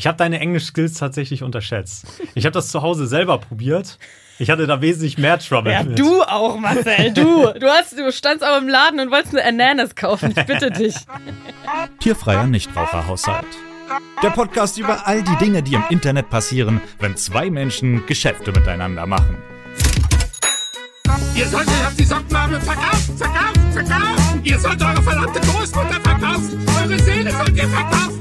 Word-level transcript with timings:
Ich 0.00 0.06
habe 0.06 0.16
deine 0.16 0.40
Englisch-Skills 0.40 0.94
tatsächlich 0.94 1.42
unterschätzt. 1.42 2.06
Ich 2.34 2.46
habe 2.46 2.54
das 2.54 2.68
zu 2.68 2.80
Hause 2.80 3.06
selber 3.06 3.36
probiert. 3.36 3.98
Ich 4.38 4.48
hatte 4.48 4.66
da 4.66 4.80
wesentlich 4.80 5.18
mehr 5.18 5.38
Trouble 5.38 5.70
Ja, 5.72 5.82
mit. 5.82 5.98
du 5.98 6.22
auch, 6.22 6.58
Marcel, 6.58 7.12
du. 7.12 7.52
Du, 7.60 7.66
hast, 7.68 7.98
du 7.98 8.10
standst 8.10 8.42
aber 8.42 8.56
im 8.56 8.68
Laden 8.68 8.98
und 8.98 9.10
wolltest 9.10 9.36
eine 9.36 9.44
Ananas 9.44 9.94
kaufen. 9.94 10.32
Ich 10.34 10.46
bitte 10.46 10.70
dich. 10.70 10.94
Tierfreier 11.98 12.46
Nichtraucherhaushalt. 12.46 13.44
Der 14.22 14.30
Podcast 14.30 14.78
über 14.78 15.06
all 15.06 15.22
die 15.22 15.36
Dinge, 15.36 15.62
die 15.62 15.74
im 15.74 15.84
Internet 15.90 16.30
passieren, 16.30 16.80
wenn 16.98 17.14
zwei 17.18 17.50
Menschen 17.50 18.06
Geschäfte 18.06 18.52
miteinander 18.52 19.04
machen. 19.04 19.36
Ihr 21.34 21.46
sollt 21.46 21.68
euch 21.68 21.86
auf 21.86 21.96
die 21.98 22.04
Sockenmarmel 22.04 22.58
verkaufen, 22.62 23.18
verkaufen, 23.18 23.72
verkaufen. 23.72 24.40
Ihr 24.44 24.58
sollt 24.58 24.80
eure 24.82 25.02
verdammte 25.02 25.40
Großmutter 25.40 26.00
verkaufen. 26.02 26.66
Eure 26.82 26.98
Seele 27.00 27.30
sollt 27.32 27.54
ihr 27.54 27.68
verkaufen. 27.68 28.19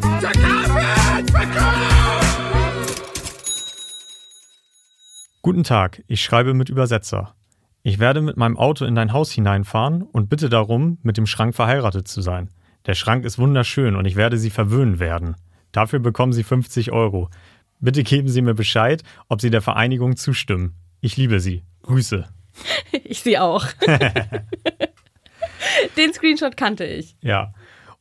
Guten 5.42 5.64
Tag, 5.64 6.04
ich 6.08 6.22
schreibe 6.22 6.54
mit 6.54 6.70
Übersetzer. 6.70 7.36
Ich 7.84 8.00
werde 8.00 8.22
mit 8.22 8.36
meinem 8.36 8.58
Auto 8.58 8.84
in 8.84 8.96
dein 8.96 9.14
Haus 9.14 9.32
hineinfahren 9.32 10.02
und 10.02 10.30
bitte 10.30 10.50
darum, 10.50 10.98
mit 11.04 11.16
dem 11.16 11.26
Schrank 11.26 11.56
verheiratet 11.56 12.10
zu 12.10 12.22
sein. 12.22 12.50
Der 12.86 12.96
Schrank 12.96 13.24
ist 13.24 13.40
wunderschön 13.40 13.96
und 13.96 14.04
ich 14.06 14.18
werde 14.18 14.38
Sie 14.38 14.50
verwöhnen 14.50 15.00
werden. 15.00 15.36
Dafür 15.72 16.00
bekommen 16.00 16.34
Sie 16.34 16.44
50 16.44 16.92
Euro. 16.92 17.30
Bitte 17.80 18.04
geben 18.04 18.28
Sie 18.28 18.42
mir 18.42 18.54
Bescheid, 18.54 19.04
ob 19.30 19.40
Sie 19.40 19.50
der 19.50 19.62
Vereinigung 19.62 20.18
zustimmen. 20.18 20.76
Ich 21.00 21.16
liebe 21.16 21.40
Sie. 21.40 21.64
Grüße. 21.84 22.28
Ich 22.92 23.22
sie 23.22 23.38
auch. 23.38 23.66
Den 25.98 26.14
Screenshot 26.14 26.58
kannte 26.58 26.84
ich. 26.84 27.16
Ja. 27.22 27.54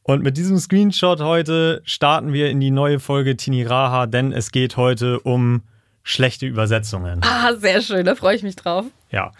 Und 0.09 0.23
mit 0.23 0.39
diesem 0.39 0.57
Screenshot 0.57 1.21
heute 1.21 1.83
starten 1.85 2.33
wir 2.33 2.49
in 2.49 2.61
die 2.61 2.71
neue 2.71 2.99
Folge 2.99 3.37
Tiniraha, 3.37 4.07
denn 4.07 4.33
es 4.33 4.53
geht 4.53 4.79
heute 4.79 5.21
um 5.21 5.65
schlechte 6.03 6.47
Übersetzungen. 6.47 7.21
Ah, 7.23 7.53
sehr 7.53 7.83
schön, 7.83 8.07
da 8.07 8.15
freue 8.15 8.35
ich 8.35 8.43
mich 8.43 8.57
drauf. 8.57 8.87
Ja, 9.11 9.33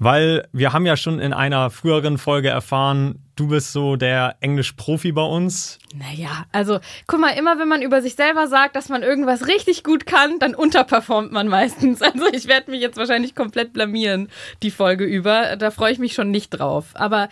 weil 0.00 0.48
wir 0.50 0.72
haben 0.72 0.84
ja 0.84 0.96
schon 0.96 1.20
in 1.20 1.32
einer 1.32 1.70
früheren 1.70 2.18
Folge 2.18 2.48
erfahren, 2.48 3.20
du 3.36 3.46
bist 3.46 3.70
so 3.70 3.94
der 3.94 4.34
Englisch-Profi 4.40 5.12
bei 5.12 5.22
uns. 5.22 5.78
Naja, 5.94 6.44
also 6.50 6.80
guck 7.06 7.20
mal, 7.20 7.38
immer 7.38 7.60
wenn 7.60 7.68
man 7.68 7.80
über 7.80 8.02
sich 8.02 8.16
selber 8.16 8.48
sagt, 8.48 8.74
dass 8.74 8.88
man 8.88 9.04
irgendwas 9.04 9.46
richtig 9.46 9.84
gut 9.84 10.06
kann, 10.06 10.40
dann 10.40 10.56
unterperformt 10.56 11.30
man 11.30 11.46
meistens. 11.46 12.00
Also 12.02 12.26
ich 12.32 12.48
werde 12.48 12.72
mich 12.72 12.80
jetzt 12.80 12.96
wahrscheinlich 12.96 13.36
komplett 13.36 13.72
blamieren, 13.72 14.28
die 14.64 14.72
Folge 14.72 15.04
über. 15.04 15.54
Da 15.54 15.70
freue 15.70 15.92
ich 15.92 16.00
mich 16.00 16.14
schon 16.14 16.32
nicht 16.32 16.50
drauf. 16.50 16.86
Aber 16.94 17.28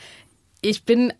ich 0.60 0.84
bin 0.84 1.12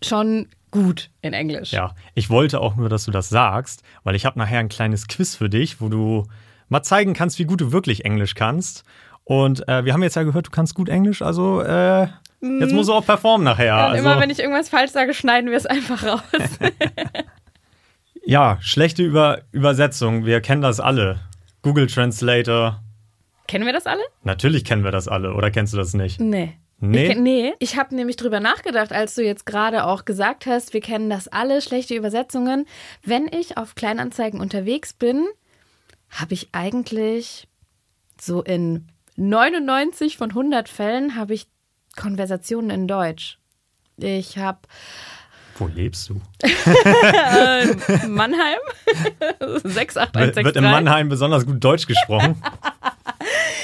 schon 0.00 0.46
gut 0.70 1.10
in 1.22 1.32
Englisch. 1.32 1.72
Ja, 1.72 1.94
ich 2.14 2.30
wollte 2.30 2.60
auch 2.60 2.76
nur, 2.76 2.88
dass 2.88 3.04
du 3.04 3.10
das 3.10 3.28
sagst, 3.28 3.82
weil 4.04 4.14
ich 4.14 4.24
habe 4.26 4.38
nachher 4.38 4.58
ein 4.60 4.68
kleines 4.68 5.06
Quiz 5.08 5.34
für 5.34 5.48
dich, 5.48 5.80
wo 5.80 5.88
du 5.88 6.26
mal 6.68 6.82
zeigen 6.82 7.14
kannst, 7.14 7.38
wie 7.38 7.44
gut 7.44 7.60
du 7.60 7.72
wirklich 7.72 8.04
Englisch 8.04 8.34
kannst. 8.34 8.84
Und 9.24 9.66
äh, 9.68 9.84
wir 9.84 9.92
haben 9.92 10.02
jetzt 10.02 10.16
ja 10.16 10.22
gehört, 10.22 10.46
du 10.46 10.50
kannst 10.50 10.74
gut 10.74 10.88
Englisch, 10.88 11.20
also 11.22 11.60
äh, 11.60 12.08
jetzt 12.40 12.72
musst 12.72 12.88
du 12.88 12.94
auch 12.94 13.04
performen 13.04 13.44
nachher. 13.44 13.74
Und 13.74 13.80
also, 13.80 14.04
immer 14.04 14.20
wenn 14.20 14.30
ich 14.30 14.38
irgendwas 14.38 14.68
falsch 14.68 14.90
sage, 14.90 15.12
schneiden 15.12 15.50
wir 15.50 15.56
es 15.56 15.66
einfach 15.66 16.02
raus. 16.04 16.20
ja, 18.24 18.58
schlechte 18.60 19.02
Über 19.02 19.40
Übersetzung, 19.52 20.24
wir 20.24 20.40
kennen 20.40 20.62
das 20.62 20.80
alle. 20.80 21.20
Google 21.62 21.86
Translator, 21.88 22.82
Kennen 23.48 23.66
wir 23.66 23.72
das 23.72 23.86
alle? 23.86 24.02
natürlich 24.24 24.64
kennen 24.64 24.84
wir 24.84 24.92
das 24.92 25.08
alle, 25.08 25.34
oder 25.34 25.50
kennst 25.50 25.72
du 25.72 25.76
das 25.78 25.94
nicht? 25.94 26.20
Nee. 26.20 26.56
Nee? 26.80 27.10
Ich, 27.10 27.18
nee, 27.18 27.54
ich 27.58 27.76
habe 27.76 27.94
nämlich 27.94 28.16
drüber 28.16 28.38
nachgedacht, 28.38 28.92
als 28.92 29.14
du 29.14 29.24
jetzt 29.24 29.46
gerade 29.46 29.84
auch 29.84 30.04
gesagt 30.04 30.46
hast, 30.46 30.72
wir 30.74 30.80
kennen 30.80 31.10
das 31.10 31.26
alle, 31.26 31.60
schlechte 31.60 31.94
Übersetzungen. 31.94 32.66
Wenn 33.02 33.26
ich 33.26 33.56
auf 33.56 33.74
Kleinanzeigen 33.74 34.40
unterwegs 34.40 34.92
bin, 34.92 35.26
habe 36.10 36.34
ich 36.34 36.48
eigentlich 36.52 37.48
so 38.20 38.42
in 38.42 38.86
99 39.16 40.16
von 40.16 40.30
100 40.30 40.68
Fällen 40.68 41.16
habe 41.16 41.34
ich 41.34 41.48
Konversationen 41.96 42.70
in 42.70 42.88
Deutsch. 42.88 43.38
Ich 43.96 44.38
habe 44.38 44.60
Wo 45.58 45.66
lebst 45.66 46.08
du? 46.08 46.20
Mannheim 48.08 48.58
Wird 49.40 49.62
68163. 49.64 50.44
wird 50.44 50.56
in 50.56 50.64
Mannheim 50.64 51.08
besonders 51.08 51.44
gut 51.46 51.62
Deutsch 51.62 51.86
gesprochen? 51.86 52.40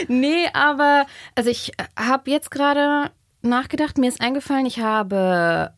Nee, 0.08 0.48
aber 0.52 1.06
also 1.34 1.48
ich 1.48 1.72
habe 1.98 2.30
jetzt 2.30 2.50
gerade 2.50 3.10
nachgedacht, 3.42 3.96
mir 3.96 4.08
ist 4.08 4.20
eingefallen, 4.20 4.66
ich 4.66 4.80
habe 4.80 5.72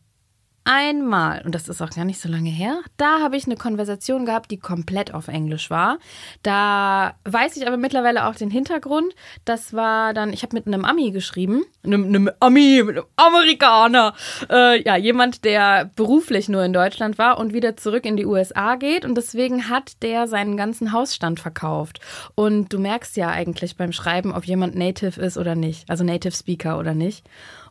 einmal, 0.67 1.41
und 1.45 1.55
das 1.55 1.69
ist 1.69 1.81
auch 1.81 1.89
gar 1.89 2.03
nicht 2.03 2.19
so 2.19 2.27
lange 2.27 2.49
her, 2.49 2.81
da 2.97 3.21
habe 3.21 3.37
ich 3.37 3.45
eine 3.45 3.55
Konversation 3.55 4.25
gehabt, 4.25 4.51
die 4.51 4.57
komplett 4.57 5.13
auf 5.13 5.29
Englisch 5.29 5.69
war. 5.69 5.97
Da 6.43 7.15
weiß 7.23 7.55
ich 7.55 7.65
aber 7.65 7.77
mittlerweile 7.77 8.27
auch 8.27 8.35
den 8.35 8.51
Hintergrund. 8.51 9.15
Das 9.45 9.73
war 9.73 10.13
dann, 10.13 10.33
ich 10.33 10.43
habe 10.43 10.55
mit 10.55 10.67
einem 10.67 10.83
Ami 10.83 11.11
geschrieben, 11.11 11.63
einem, 11.83 12.05
einem 12.07 12.29
Ami, 12.41 12.81
einem 12.81 13.05
Amerikaner, 13.15 14.13
äh, 14.49 14.83
ja, 14.83 14.97
jemand, 14.97 15.45
der 15.45 15.89
beruflich 15.95 16.49
nur 16.49 16.63
in 16.63 16.73
Deutschland 16.73 17.17
war 17.17 17.37
und 17.39 17.53
wieder 17.53 17.77
zurück 17.77 18.05
in 18.05 18.17
die 18.17 18.25
USA 18.25 18.75
geht 18.75 19.05
und 19.05 19.15
deswegen 19.15 19.69
hat 19.69 20.03
der 20.03 20.27
seinen 20.27 20.57
ganzen 20.57 20.91
Hausstand 20.91 21.39
verkauft. 21.39 22.01
Und 22.35 22.73
du 22.73 22.79
merkst 22.79 23.15
ja 23.15 23.29
eigentlich 23.29 23.77
beim 23.77 23.93
Schreiben, 23.93 24.33
ob 24.33 24.43
jemand 24.43 24.75
Native 24.75 25.19
ist 25.21 25.37
oder 25.37 25.55
nicht, 25.55 25.89
also 25.89 26.03
Native 26.03 26.35
Speaker 26.35 26.77
oder 26.77 26.93
nicht. 26.93 27.25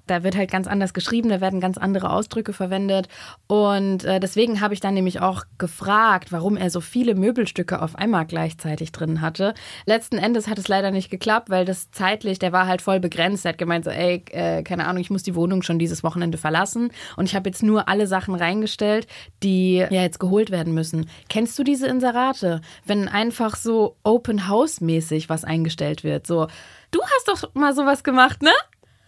Da 0.07 0.23
wird 0.23 0.37
halt 0.37 0.51
ganz 0.51 0.67
anders 0.67 0.95
geschrieben, 0.95 1.29
da 1.29 1.41
werden 1.41 1.61
ganz 1.61 1.79
andere 1.79 2.11
Ausdrücke 2.11 2.53
verwendet. 2.53 3.09
Und 3.47 4.05
äh, 4.05 4.21
deswegen 4.21 4.61
habe 4.61 4.75
ich 4.75 4.81
dann 4.81 4.95
nämlich 4.95 5.21
auch 5.21 5.45
gefragt, 5.59 6.33
warum 6.33 6.57
er 6.57 6.71
so 6.71 6.81
viele 6.81 7.15
Möbelstücke 7.15 7.83
auf 7.83 7.97
einmal 7.97 8.27
gleichzeitig 8.27 8.93
drin 8.93 9.21
hatte. 9.21 9.55
Letzten 9.85 10.19
Endes 10.19 10.49
hat 10.49 10.59
es 10.59 10.69
leider 10.69 10.91
nicht 10.91 11.11
geklappt, 11.11 11.51
weil 11.51 11.65
das 11.65 11.91
zeitlich, 11.91 12.39
der 12.39 12.53
war 12.53 12.67
halt 12.67 12.83
voll 12.83 13.01
begrenzt. 13.01 13.45
Er 13.45 13.51
hat 13.51 13.59
gemeint, 13.59 13.85
so, 13.85 13.91
ey, 13.91 14.25
äh, 14.31 14.63
keine 14.63 14.87
Ahnung, 14.87 15.01
ich 15.01 15.11
muss 15.11 15.23
die 15.23 15.35
Wohnung 15.35 15.63
schon 15.63 15.79
dieses 15.79 16.03
Wochenende 16.03 16.39
verlassen. 16.39 16.91
Und 17.17 17.27
ich 17.27 17.35
habe 17.35 17.49
jetzt 17.49 17.63
nur 17.63 17.89
alle 17.89 18.07
Sachen 18.07 18.35
reingestellt, 18.35 19.07
die 19.43 19.77
ja 19.77 20.03
jetzt 20.03 20.21
geholt 20.21 20.51
werden 20.51 20.75
müssen. 20.75 21.09
Kennst 21.29 21.59
du 21.59 21.65
diese 21.65 21.87
Inserate? 21.87 22.61
Wenn 22.85 23.09
einfach 23.09 23.57
so 23.57 23.97
Open 24.05 24.49
House-mäßig 24.49 25.29
was 25.29 25.45
eingestellt 25.45 26.05
wird. 26.05 26.27
So, 26.27 26.47
du 26.91 27.01
hast 27.03 27.29
doch 27.29 27.55
mal 27.55 27.75
sowas 27.75 28.05
gemacht, 28.05 28.43
ne? 28.43 28.53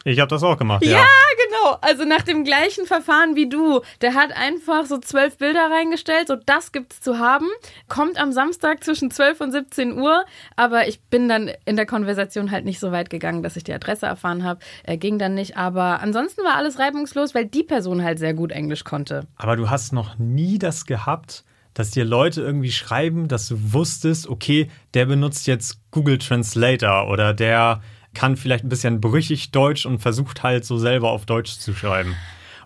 Ich 0.09 0.21
habe 0.21 0.29
das 0.29 0.43
auch 0.43 0.57
gemacht, 0.57 0.85
ja. 0.85 0.99
Ja, 0.99 1.07
genau. 1.47 1.79
Also 1.83 2.05
nach 2.05 2.23
dem 2.23 2.45
gleichen 2.45 2.87
Verfahren 2.87 3.37
wie 3.37 3.49
du. 3.49 3.83
Der 4.01 4.15
hat 4.15 4.33
einfach 4.33 4.87
so 4.87 4.99
zwölf 4.99 5.37
Bilder 5.37 5.71
reingestellt, 5.71 6.29
so 6.29 6.37
das 6.37 6.73
gibt's 6.73 7.01
zu 7.01 7.19
haben. 7.19 7.47
Kommt 7.89 8.19
am 8.19 8.33
Samstag 8.33 8.83
zwischen 8.85 9.11
12 9.11 9.41
und 9.41 9.53
17 9.53 9.99
Uhr. 9.99 10.25
Aber 10.57 10.89
ich 10.89 11.01
bin 11.03 11.29
dann 11.29 11.51
in 11.67 11.77
der 11.77 11.87
Konversation 11.87 12.51
halt 12.51 12.65
nicht 12.65 12.81
so 12.81 12.91
weit 12.91 13.11
gegangen, 13.11 13.43
dass 13.43 13.57
ich 13.57 13.65
die 13.65 13.73
Adresse 13.73 14.07
erfahren 14.07 14.45
habe. 14.45 14.61
Er 14.83 14.97
ging 14.97 15.19
dann 15.19 15.35
nicht. 15.35 15.57
Aber 15.57 16.01
ansonsten 16.01 16.43
war 16.43 16.55
alles 16.55 16.79
reibungslos, 16.79 17.35
weil 17.35 17.45
die 17.45 17.65
Person 17.65 18.03
halt 18.03 18.19
sehr 18.19 18.35
gut 18.35 18.51
Englisch 18.51 18.85
konnte. 18.85 19.27
Aber 19.37 19.57
du 19.57 19.69
hast 19.69 19.93
noch 19.93 20.19
nie 20.19 20.59
das 20.59 20.87
gehabt, 20.87 21.45
dass 21.75 21.91
dir 21.91 22.05
Leute 22.05 22.41
irgendwie 22.41 22.73
schreiben, 22.73 23.29
dass 23.29 23.47
du 23.47 23.73
wusstest, 23.73 24.27
okay, 24.27 24.71
der 24.95 25.07
benutzt 25.07 25.47
jetzt 25.47 25.81
Google 25.91 26.19
Translator 26.19 27.09
oder 27.09 27.35
der 27.35 27.83
kann 28.19 28.37
vielleicht 28.37 28.65
ein 28.65 28.69
bisschen 28.69 29.01
brüchig 29.01 29.53
Deutsch 29.53 29.87
und 29.87 30.01
versucht 30.01 30.43
halt 30.43 30.65
so 30.65 30.77
selber 30.77 31.13
auf 31.13 31.25
Deutsch 31.25 31.53
zu 31.53 31.73
schreiben. 31.73 32.17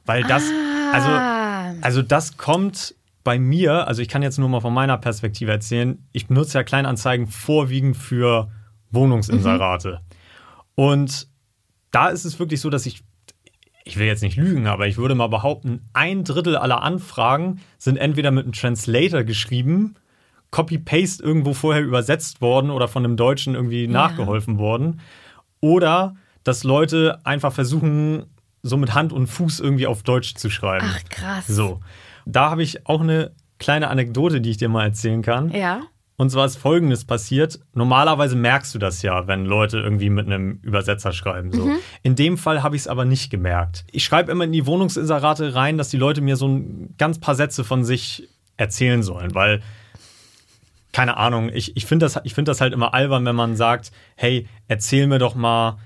Weil 0.06 0.22
das, 0.22 0.42
also, 0.94 1.10
also 1.82 2.00
das 2.00 2.38
kommt 2.38 2.94
bei 3.22 3.38
mir, 3.38 3.86
also 3.86 4.00
ich 4.00 4.08
kann 4.08 4.22
jetzt 4.22 4.38
nur 4.38 4.48
mal 4.48 4.62
von 4.62 4.72
meiner 4.72 4.96
Perspektive 4.96 5.52
erzählen, 5.52 6.08
ich 6.12 6.26
benutze 6.26 6.56
ja 6.56 6.64
Kleinanzeigen 6.64 7.26
vorwiegend 7.26 7.98
für 7.98 8.50
Wohnungsinserate. 8.92 10.00
Und 10.74 11.28
da 11.90 12.08
ist 12.08 12.24
es 12.24 12.38
wirklich 12.38 12.62
so, 12.62 12.70
dass 12.70 12.86
ich, 12.86 13.04
ich 13.84 13.98
will 13.98 14.06
jetzt 14.06 14.22
nicht 14.22 14.38
lügen, 14.38 14.66
aber 14.66 14.86
ich 14.86 14.96
würde 14.96 15.14
mal 15.14 15.28
behaupten, 15.28 15.82
ein 15.92 16.24
Drittel 16.24 16.56
aller 16.56 16.82
Anfragen 16.82 17.60
sind 17.76 17.98
entweder 17.98 18.30
mit 18.30 18.44
einem 18.44 18.54
Translator 18.54 19.22
geschrieben, 19.22 19.96
Copy-Paste 20.50 21.22
irgendwo 21.22 21.52
vorher 21.52 21.82
übersetzt 21.82 22.40
worden 22.40 22.70
oder 22.70 22.88
von 22.88 23.04
einem 23.04 23.18
Deutschen 23.18 23.54
irgendwie 23.54 23.86
nachgeholfen 23.86 24.56
worden. 24.56 25.00
Oder 25.62 26.16
dass 26.44 26.64
Leute 26.64 27.20
einfach 27.24 27.52
versuchen, 27.52 28.24
so 28.62 28.76
mit 28.76 28.94
Hand 28.94 29.12
und 29.12 29.28
Fuß 29.28 29.60
irgendwie 29.60 29.86
auf 29.86 30.02
Deutsch 30.02 30.34
zu 30.34 30.50
schreiben. 30.50 30.86
Ach, 30.88 31.00
krass. 31.08 31.46
So. 31.46 31.80
Da 32.26 32.50
habe 32.50 32.62
ich 32.62 32.86
auch 32.86 33.00
eine 33.00 33.32
kleine 33.58 33.88
Anekdote, 33.88 34.40
die 34.40 34.50
ich 34.50 34.56
dir 34.58 34.68
mal 34.68 34.84
erzählen 34.84 35.22
kann. 35.22 35.50
Ja. 35.50 35.82
Und 36.16 36.30
zwar 36.30 36.46
ist 36.46 36.56
Folgendes 36.56 37.04
passiert. 37.04 37.58
Normalerweise 37.74 38.36
merkst 38.36 38.74
du 38.74 38.78
das 38.78 39.02
ja, 39.02 39.26
wenn 39.26 39.44
Leute 39.44 39.78
irgendwie 39.78 40.10
mit 40.10 40.26
einem 40.26 40.60
Übersetzer 40.62 41.12
schreiben. 41.12 41.52
So. 41.52 41.70
In 42.02 42.14
dem 42.14 42.38
Fall 42.38 42.62
habe 42.62 42.76
ich 42.76 42.82
es 42.82 42.88
aber 42.88 43.04
nicht 43.04 43.30
gemerkt. 43.30 43.84
Ich 43.90 44.04
schreibe 44.04 44.30
immer 44.30 44.44
in 44.44 44.52
die 44.52 44.66
Wohnungsinserate 44.66 45.54
rein, 45.54 45.78
dass 45.78 45.88
die 45.88 45.96
Leute 45.96 46.20
mir 46.20 46.36
so 46.36 46.46
ein 46.46 46.94
ganz 46.98 47.18
paar 47.18 47.34
Sätze 47.34 47.64
von 47.64 47.84
sich 47.84 48.28
erzählen 48.56 49.02
sollen, 49.02 49.34
weil 49.34 49.62
keine 50.92 51.16
Ahnung, 51.16 51.50
ich, 51.52 51.76
ich 51.76 51.86
finde 51.86 52.06
das, 52.06 52.20
ich 52.24 52.34
find 52.34 52.48
das 52.48 52.60
halt 52.60 52.72
immer 52.72 52.94
albern, 52.94 53.24
wenn 53.24 53.36
man 53.36 53.56
sagt, 53.56 53.92
hey, 54.16 54.46
erzähl 54.68 55.06
mir 55.06 55.18
doch 55.18 55.34
mal 55.34 55.78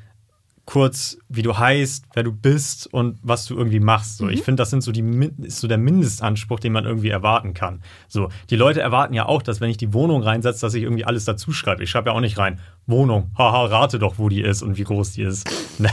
kurz, 0.66 1.16
wie 1.28 1.42
du 1.42 1.56
heißt, 1.56 2.06
wer 2.14 2.24
du 2.24 2.32
bist 2.32 2.92
und 2.92 3.18
was 3.22 3.46
du 3.46 3.56
irgendwie 3.56 3.78
machst. 3.78 4.18
So, 4.18 4.28
Ich 4.28 4.42
finde, 4.42 4.60
das 4.60 4.70
sind 4.70 4.82
so 4.82 4.90
die, 4.90 5.30
ist 5.42 5.60
so 5.60 5.68
der 5.68 5.78
Mindestanspruch, 5.78 6.58
den 6.58 6.72
man 6.72 6.84
irgendwie 6.84 7.08
erwarten 7.08 7.54
kann. 7.54 7.82
So, 8.08 8.30
die 8.50 8.56
Leute 8.56 8.80
erwarten 8.80 9.14
ja 9.14 9.26
auch, 9.26 9.42
dass 9.42 9.60
wenn 9.60 9.70
ich 9.70 9.76
die 9.76 9.92
Wohnung 9.92 10.24
reinsetze, 10.24 10.60
dass 10.62 10.74
ich 10.74 10.82
irgendwie 10.82 11.04
alles 11.04 11.24
dazu 11.24 11.52
schreibe. 11.52 11.84
Ich 11.84 11.90
schreibe 11.90 12.10
ja 12.10 12.16
auch 12.16 12.20
nicht 12.20 12.36
rein, 12.36 12.58
Wohnung, 12.86 13.30
haha, 13.38 13.66
rate 13.66 14.00
doch, 14.00 14.18
wo 14.18 14.28
die 14.28 14.40
ist 14.40 14.62
und 14.62 14.76
wie 14.76 14.84
groß 14.84 15.12
die 15.12 15.22
ist. 15.22 15.48
Ne? 15.78 15.90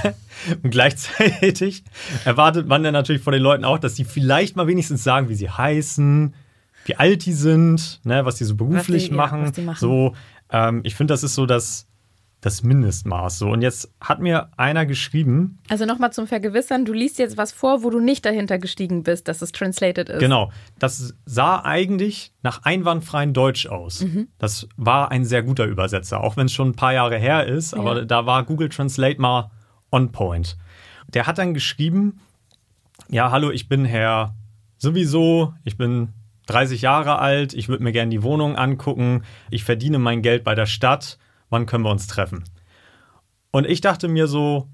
Und 0.63 0.71
gleichzeitig 0.71 1.83
erwartet 2.25 2.69
man 2.69 2.83
dann 2.83 2.93
natürlich 2.93 3.21
von 3.21 3.33
den 3.33 3.41
Leuten 3.41 3.65
auch, 3.65 3.77
dass 3.77 3.95
die 3.95 4.05
vielleicht 4.05 4.55
mal 4.55 4.65
wenigstens 4.65 5.03
sagen, 5.03 5.27
wie 5.27 5.35
sie 5.35 5.49
heißen, 5.49 6.33
wie 6.85 6.95
alt 6.95 7.25
die 7.25 7.33
sind, 7.33 8.01
ne, 8.03 8.25
was 8.25 8.35
die 8.35 8.43
so 8.45 8.55
beruflich 8.55 9.07
ja, 9.09 9.15
machen. 9.15 9.41
was 9.43 9.51
die 9.53 9.61
machen. 9.61 9.79
So, 9.79 10.13
ähm, 10.51 10.81
ich 10.83 10.95
finde, 10.95 11.13
das 11.13 11.23
ist 11.23 11.35
so 11.35 11.45
das, 11.45 11.87
das 12.41 12.61
Mindestmaß. 12.61 13.39
So. 13.39 13.49
Und 13.49 13.61
jetzt 13.61 13.89
hat 14.01 14.19
mir 14.19 14.49
einer 14.57 14.85
geschrieben, 14.85 15.59
Also 15.69 15.85
nochmal 15.85 16.11
zum 16.11 16.27
Vergewissern, 16.27 16.83
du 16.83 16.91
liest 16.91 17.17
jetzt 17.19 17.37
was 17.37 17.53
vor, 17.53 17.83
wo 17.83 17.89
du 17.89 18.01
nicht 18.01 18.25
dahinter 18.25 18.57
gestiegen 18.59 19.03
bist, 19.03 19.29
dass 19.29 19.41
es 19.41 19.53
translated 19.53 20.09
ist. 20.09 20.19
genau, 20.19 20.51
das 20.77 21.13
sah 21.25 21.61
eigentlich 21.63 22.33
nach 22.43 22.63
einwandfreien 22.63 23.33
Deutsch 23.33 23.65
aus. 23.67 24.05
Das 24.39 24.67
war 24.75 25.09
ein 25.09 25.23
sehr 25.23 25.41
guter 25.41 25.65
Übersetzer, 25.65 26.21
auch 26.21 26.35
wenn 26.35 26.47
es 26.47 26.51
schon 26.53 26.69
ein 26.69 26.75
paar 26.75 26.93
Jahre 26.93 27.17
her 27.17 27.47
ist, 27.47 27.73
aber 27.73 27.99
Ja. 27.99 28.05
da 28.05 28.25
war 28.25 28.43
Google 28.43 28.67
Translate 28.67 29.21
mal 29.21 29.49
on 29.91 30.11
point. 30.11 30.57
Der 31.07 31.27
hat 31.27 31.37
dann 31.37 31.53
geschrieben, 31.53 32.19
ja, 33.07 33.31
hallo, 33.31 33.51
ich 33.51 33.69
bin 33.69 33.85
Herr 33.85 34.35
sowieso, 34.77 35.53
ich 35.63 35.77
bin 35.77 36.09
30 36.47 36.81
Jahre 36.81 37.19
alt, 37.19 37.53
ich 37.53 37.69
würde 37.69 37.83
mir 37.83 37.91
gerne 37.91 38.09
die 38.09 38.23
Wohnung 38.23 38.55
angucken, 38.55 39.23
ich 39.49 39.63
verdiene 39.63 39.99
mein 39.99 40.21
Geld 40.21 40.43
bei 40.43 40.55
der 40.55 40.65
Stadt, 40.65 41.17
wann 41.49 41.65
können 41.65 41.83
wir 41.83 41.91
uns 41.91 42.07
treffen? 42.07 42.43
Und 43.51 43.67
ich 43.67 43.81
dachte 43.81 44.07
mir 44.07 44.27
so, 44.27 44.67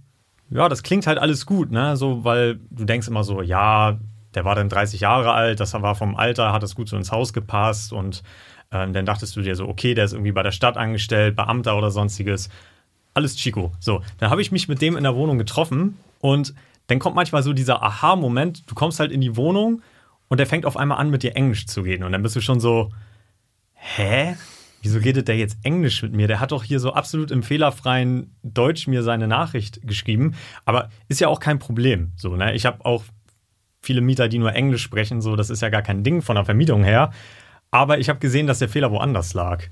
ja, 0.50 0.69
das 0.69 0.83
klingt 0.83 1.06
halt 1.06 1.19
alles 1.19 1.45
gut, 1.45 1.71
ne? 1.71 1.95
So, 1.95 2.24
weil 2.24 2.60
du 2.71 2.86
denkst 2.86 3.07
immer 3.07 3.24
so, 3.24 3.42
ja, 3.42 4.00
der 4.33 4.45
war 4.45 4.56
dann 4.56 4.69
30 4.69 5.01
Jahre 5.01 5.33
alt, 5.33 5.60
das 5.60 5.74
war 5.74 5.95
vom 5.95 6.16
Alter, 6.16 6.54
hat 6.54 6.63
das 6.63 6.75
gut 6.75 6.89
so 6.89 6.98
ins 6.98 7.12
Haus 7.12 7.33
gepasst 7.33 7.94
und 7.94 8.24
ähm, 8.72 8.94
dann 8.94 9.06
dachtest 9.06 9.36
du 9.36 9.42
dir 9.42 9.56
so, 9.56 9.68
okay, 9.68 9.94
der 9.94 10.06
ist 10.06 10.13
irgendwie 10.13 10.31
bei 10.31 10.44
der 10.44 10.51
Stadt 10.51 10.77
angestellt, 10.77 11.36
Beamter 11.36 11.77
oder 11.77 11.92
sonstiges. 11.92 12.50
Alles 13.13 13.36
Chico. 13.36 13.72
So, 13.80 14.01
dann 14.18 14.30
habe 14.30 14.42
ich 14.42 14.51
mich 14.51 14.68
mit 14.68 14.81
dem 14.81 14.95
in 14.95 15.04
der 15.04 15.15
Wohnung 15.15 15.38
getroffen 15.38 15.98
und 16.19 16.54
dann 16.88 17.00
kommt 17.00 17.15
manchmal 17.15 17.44
so 17.44 17.54
dieser 17.54 17.83
Aha-Moment, 17.83 18.69
du 18.69 18.75
kommst 18.75 19.00
halt 19.00 19.12
in 19.12 19.22
die 19.22 19.36
Wohnung 19.36 19.81
und 20.29 20.37
der 20.39 20.47
fängt 20.47 20.65
auf 20.65 20.77
einmal 20.77 20.99
an, 20.99 21.09
mit 21.09 21.23
dir 21.23 21.35
Englisch 21.35 21.67
zu 21.67 21.81
reden 21.81 22.03
und 22.03 22.11
dann 22.11 22.23
bist 22.23 22.35
du 22.35 22.41
schon 22.41 22.59
so, 22.59 22.91
hä? 23.73 24.35
Wieso 24.81 24.99
redet 24.99 25.27
der 25.27 25.37
jetzt 25.37 25.57
Englisch 25.63 26.01
mit 26.03 26.13
mir? 26.13 26.27
Der 26.27 26.39
hat 26.39 26.53
doch 26.53 26.63
hier 26.63 26.79
so 26.79 26.93
absolut 26.93 27.31
im 27.31 27.43
fehlerfreien 27.43 28.33
Deutsch 28.43 28.87
mir 28.87 29.03
seine 29.03 29.27
Nachricht 29.27 29.85
geschrieben. 29.85 30.35
Aber 30.63 30.89
ist 31.09 31.19
ja 31.19 31.27
auch 31.27 31.41
kein 31.41 31.59
Problem. 31.59 32.13
So, 32.15 32.37
ne? 32.37 32.55
Ich 32.55 32.65
habe 32.65 32.85
auch 32.85 33.03
viele 33.81 33.99
Mieter, 33.99 34.29
die 34.29 34.37
nur 34.37 34.55
Englisch 34.55 34.83
sprechen. 34.83 35.21
So, 35.21 35.35
das 35.35 35.49
ist 35.49 35.61
ja 35.61 35.67
gar 35.67 35.81
kein 35.81 36.03
Ding 36.05 36.21
von 36.21 36.35
der 36.35 36.45
Vermietung 36.45 36.85
her. 36.85 37.11
Aber 37.71 37.99
ich 37.99 38.07
habe 38.07 38.19
gesehen, 38.19 38.47
dass 38.47 38.59
der 38.59 38.69
Fehler 38.69 38.89
woanders 38.89 39.33
lag. 39.33 39.65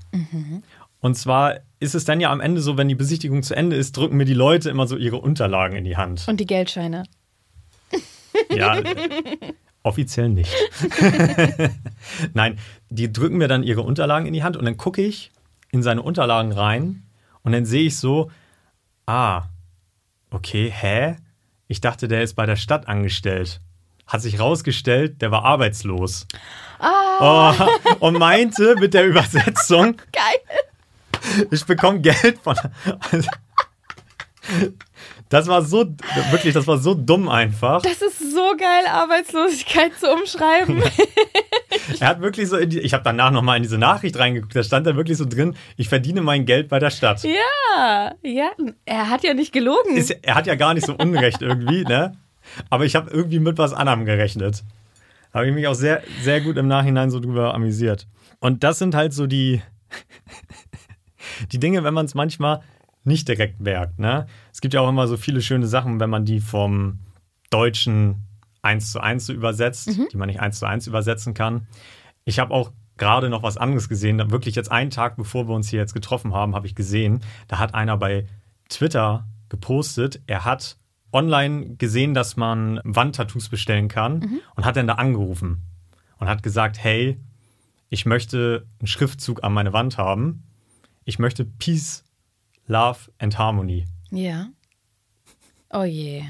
Und 1.00 1.14
zwar 1.16 1.60
ist 1.80 1.94
es 1.94 2.04
dann 2.04 2.20
ja 2.20 2.30
am 2.30 2.40
Ende 2.40 2.60
so, 2.60 2.76
wenn 2.76 2.88
die 2.88 2.94
Besichtigung 2.94 3.42
zu 3.42 3.54
Ende 3.54 3.76
ist, 3.76 3.96
drücken 3.96 4.16
mir 4.16 4.26
die 4.26 4.34
Leute 4.34 4.68
immer 4.68 4.86
so 4.86 4.96
ihre 4.96 5.16
Unterlagen 5.16 5.76
in 5.76 5.84
die 5.84 5.96
Hand. 5.96 6.26
Und 6.28 6.38
die 6.38 6.46
Geldscheine. 6.46 7.04
Ja, 8.54 8.80
offiziell 9.82 10.28
nicht. 10.28 10.52
Nein, 12.34 12.58
die 12.90 13.12
drücken 13.12 13.38
mir 13.38 13.48
dann 13.48 13.62
ihre 13.62 13.82
Unterlagen 13.82 14.26
in 14.26 14.32
die 14.32 14.42
Hand 14.42 14.56
und 14.56 14.64
dann 14.64 14.76
gucke 14.76 15.02
ich 15.02 15.30
in 15.70 15.82
seine 15.82 16.02
Unterlagen 16.02 16.52
rein 16.52 17.02
und 17.42 17.52
dann 17.52 17.64
sehe 17.64 17.86
ich 17.86 17.96
so, 17.98 18.30
ah, 19.06 19.44
okay, 20.30 20.70
hä? 20.74 21.16
Ich 21.68 21.80
dachte, 21.80 22.08
der 22.08 22.22
ist 22.22 22.34
bei 22.34 22.46
der 22.46 22.56
Stadt 22.56 22.88
angestellt. 22.88 23.60
Hat 24.06 24.22
sich 24.22 24.40
rausgestellt, 24.40 25.20
der 25.20 25.30
war 25.30 25.44
arbeitslos. 25.44 26.26
Oh, 27.20 27.52
und 28.00 28.18
meinte 28.18 28.76
mit 28.78 28.94
der 28.94 29.06
Übersetzung, 29.06 29.96
Geil. 30.12 31.46
ich 31.50 31.64
bekomme 31.66 32.00
Geld 32.00 32.38
von. 32.38 32.56
Das 35.28 35.46
war 35.46 35.62
so, 35.62 35.84
wirklich, 36.30 36.54
das 36.54 36.66
war 36.66 36.78
so 36.78 36.94
dumm 36.94 37.28
einfach. 37.28 37.82
Das 37.82 38.00
ist 38.00 38.18
so 38.32 38.54
geil, 38.58 38.84
Arbeitslosigkeit 38.90 39.92
zu 39.98 40.10
umschreiben. 40.12 40.82
Er 42.00 42.08
hat 42.08 42.20
wirklich 42.20 42.48
so, 42.48 42.56
in 42.56 42.70
die, 42.70 42.80
ich 42.80 42.94
habe 42.94 43.04
danach 43.04 43.30
nochmal 43.30 43.56
in 43.56 43.62
diese 43.62 43.78
Nachricht 43.78 44.18
reingeguckt, 44.18 44.54
da 44.56 44.62
stand 44.62 44.86
da 44.86 44.96
wirklich 44.96 45.18
so 45.18 45.24
drin, 45.26 45.54
ich 45.76 45.88
verdiene 45.88 46.22
mein 46.22 46.46
Geld 46.46 46.68
bei 46.68 46.78
der 46.78 46.90
Stadt. 46.90 47.22
ja, 47.22 48.12
ja. 48.22 48.50
Er 48.84 49.10
hat 49.10 49.22
ja 49.22 49.34
nicht 49.34 49.52
gelogen. 49.52 49.96
Ist, 49.96 50.10
er 50.10 50.34
hat 50.34 50.46
ja 50.46 50.54
gar 50.54 50.74
nicht 50.74 50.86
so 50.86 50.94
Unrecht 50.94 51.42
irgendwie, 51.42 51.84
ne? 51.88 52.16
Aber 52.70 52.84
ich 52.84 52.96
habe 52.96 53.10
irgendwie 53.10 53.38
mit 53.38 53.58
was 53.58 53.74
anderem 53.74 54.04
gerechnet. 54.04 54.64
Habe 55.34 55.48
ich 55.48 55.54
mich 55.54 55.66
auch 55.66 55.74
sehr, 55.74 56.02
sehr 56.22 56.40
gut 56.40 56.56
im 56.56 56.68
Nachhinein 56.68 57.10
so 57.10 57.20
drüber 57.20 57.54
amüsiert. 57.54 58.06
Und 58.40 58.64
das 58.64 58.78
sind 58.78 58.94
halt 58.94 59.12
so 59.12 59.26
die, 59.26 59.62
die 61.52 61.60
Dinge, 61.60 61.84
wenn 61.84 61.94
man 61.94 62.06
es 62.06 62.14
manchmal 62.14 62.62
nicht 63.04 63.28
direkt 63.28 63.60
merkt. 63.60 63.98
Ne? 63.98 64.26
Es 64.58 64.60
gibt 64.60 64.74
ja 64.74 64.80
auch 64.80 64.88
immer 64.88 65.06
so 65.06 65.16
viele 65.16 65.40
schöne 65.40 65.68
Sachen, 65.68 66.00
wenn 66.00 66.10
man 66.10 66.24
die 66.24 66.40
vom 66.40 66.98
Deutschen 67.48 68.24
eins 68.60 68.90
zu 68.90 68.98
eins 68.98 69.24
so 69.24 69.32
übersetzt, 69.32 69.88
die 70.12 70.16
man 70.16 70.26
nicht 70.26 70.40
eins 70.40 70.58
zu 70.58 70.66
eins 70.66 70.88
übersetzen 70.88 71.32
kann. 71.32 71.68
Ich 72.24 72.40
habe 72.40 72.52
auch 72.52 72.72
gerade 72.96 73.28
noch 73.30 73.44
was 73.44 73.56
anderes 73.56 73.88
gesehen. 73.88 74.18
Wirklich 74.32 74.56
jetzt 74.56 74.72
einen 74.72 74.90
Tag, 74.90 75.14
bevor 75.16 75.46
wir 75.46 75.54
uns 75.54 75.68
hier 75.68 75.78
jetzt 75.78 75.94
getroffen 75.94 76.34
haben, 76.34 76.56
habe 76.56 76.66
ich 76.66 76.74
gesehen, 76.74 77.20
da 77.46 77.60
hat 77.60 77.72
einer 77.72 77.96
bei 77.96 78.26
Twitter 78.68 79.28
gepostet, 79.48 80.22
er 80.26 80.44
hat 80.44 80.76
online 81.12 81.76
gesehen, 81.76 82.12
dass 82.12 82.36
man 82.36 82.80
Wandtattoos 82.82 83.50
bestellen 83.50 83.86
kann 83.86 84.40
und 84.56 84.64
hat 84.64 84.74
dann 84.74 84.88
da 84.88 84.94
angerufen 84.94 85.62
und 86.18 86.26
hat 86.26 86.42
gesagt, 86.42 86.82
hey, 86.82 87.16
ich 87.90 88.06
möchte 88.06 88.66
einen 88.80 88.88
Schriftzug 88.88 89.44
an 89.44 89.52
meine 89.52 89.72
Wand 89.72 89.98
haben. 89.98 90.42
Ich 91.04 91.20
möchte 91.20 91.44
Peace, 91.44 92.02
Love 92.66 92.98
and 93.20 93.38
Harmony. 93.38 93.86
Ja. 94.10 94.48
Oh 95.70 95.84
je. 95.84 96.24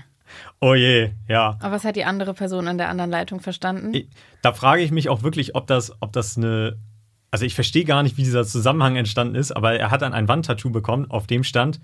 Oh 0.61 0.75
je, 0.75 1.12
ja. 1.28 1.56
Aber 1.61 1.73
was 1.73 1.85
hat 1.85 1.97
die 1.97 2.04
andere 2.04 2.35
Person 2.35 2.68
an 2.68 2.76
der 2.78 2.88
anderen 2.88 3.11
Leitung 3.11 3.40
verstanden? 3.40 3.94
Ich- 3.94 4.08
Da 4.42 4.52
frage 4.52 4.82
ich 4.82 4.90
mich 4.90 5.08
auch 5.08 5.23
wirklich, 5.23 5.54
ob 5.54 5.66
das, 5.66 5.92
ob 6.00 6.12
das 6.12 6.37
eine. 6.37 6.76
Also 7.30 7.44
ich 7.44 7.54
verstehe 7.54 7.85
gar 7.85 8.02
nicht, 8.02 8.16
wie 8.16 8.23
dieser 8.25 8.44
Zusammenhang 8.47 8.97
entstanden 8.97 9.35
ist, 9.35 9.52
aber 9.52 9.75
er 9.78 9.90
hat 9.90 10.02
dann 10.02 10.14
ein 10.14 10.28
Wandtattoo 10.28 10.70
bekommen, 10.70 11.11
auf 11.11 11.26
dem 11.26 11.44
stand 11.44 11.80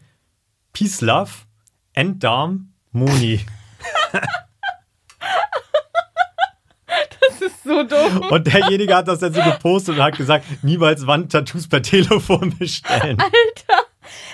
Peace, 0.72 1.00
Love, 1.02 1.30
Enddarm, 1.92 2.72
Moni. 2.92 3.40
Das 7.20 7.40
ist 7.40 7.64
so 7.64 7.82
dumm. 7.82 8.28
Und 8.30 8.46
derjenige 8.46 8.94
hat 8.94 9.08
das 9.08 9.18
dann 9.18 9.32
so 9.32 9.42
gepostet 9.42 9.96
und 9.96 10.02
hat 10.02 10.16
gesagt, 10.16 10.44
niemals 10.62 11.06
Wandtattoos 11.06 11.66
per 11.68 11.82
Telefon 11.82 12.54
bestellen. 12.58 13.18
Alter. 13.18 13.83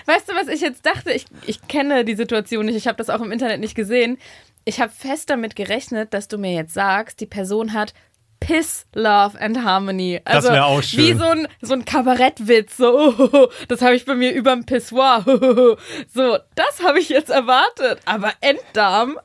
Weißt 0.07 0.29
du, 0.29 0.35
was 0.35 0.49
ich 0.49 0.61
jetzt 0.61 0.87
dachte? 0.87 1.13
Ich, 1.13 1.27
ich 1.47 1.67
kenne 1.69 2.05
die 2.05 2.15
Situation 2.15 2.67
nicht. 2.67 2.77
Ich 2.77 2.87
habe 2.87 2.99
das 2.99 3.11
auch 3.11 3.21
im 3.21 3.33
Internet 3.33 3.61
nicht 3.61 3.75
gesehen. 3.75 4.19
Ich 4.65 4.81
habe 4.81 4.93
fest 4.93 5.31
damit 5.31 5.57
gerechnet, 5.57 6.13
dass 6.15 6.29
du 6.29 6.39
mir 6.39 6.53
jetzt 6.53 6.75
sagst, 6.75 7.21
die 7.21 7.27
Person 7.27 7.73
hat 7.73 7.95
Piss, 8.41 8.87
Love 8.95 9.41
and 9.41 9.63
Harmony. 9.65 10.21
Das 10.25 10.37
Also 10.37 10.49
wär 10.51 10.67
auch 10.67 10.83
schön. 10.83 10.99
Wie 10.99 11.13
so 11.13 11.25
ein, 11.25 11.49
so 11.61 11.75
ein 11.75 11.85
Kabarettwitz. 11.85 12.77
So, 12.77 13.15
oh, 13.19 13.49
das 13.69 13.83
habe 13.83 13.95
ich 13.95 14.05
bei 14.07 14.15
mir 14.15 14.33
überm 14.33 14.65
Pissoir. 14.65 15.25
so, 16.09 16.39
das 16.55 16.83
habe 16.83 16.99
ich 16.99 17.11
jetzt 17.11 17.31
erwartet. 17.31 18.01
Aber 18.07 18.33
Enddarm. 18.41 19.19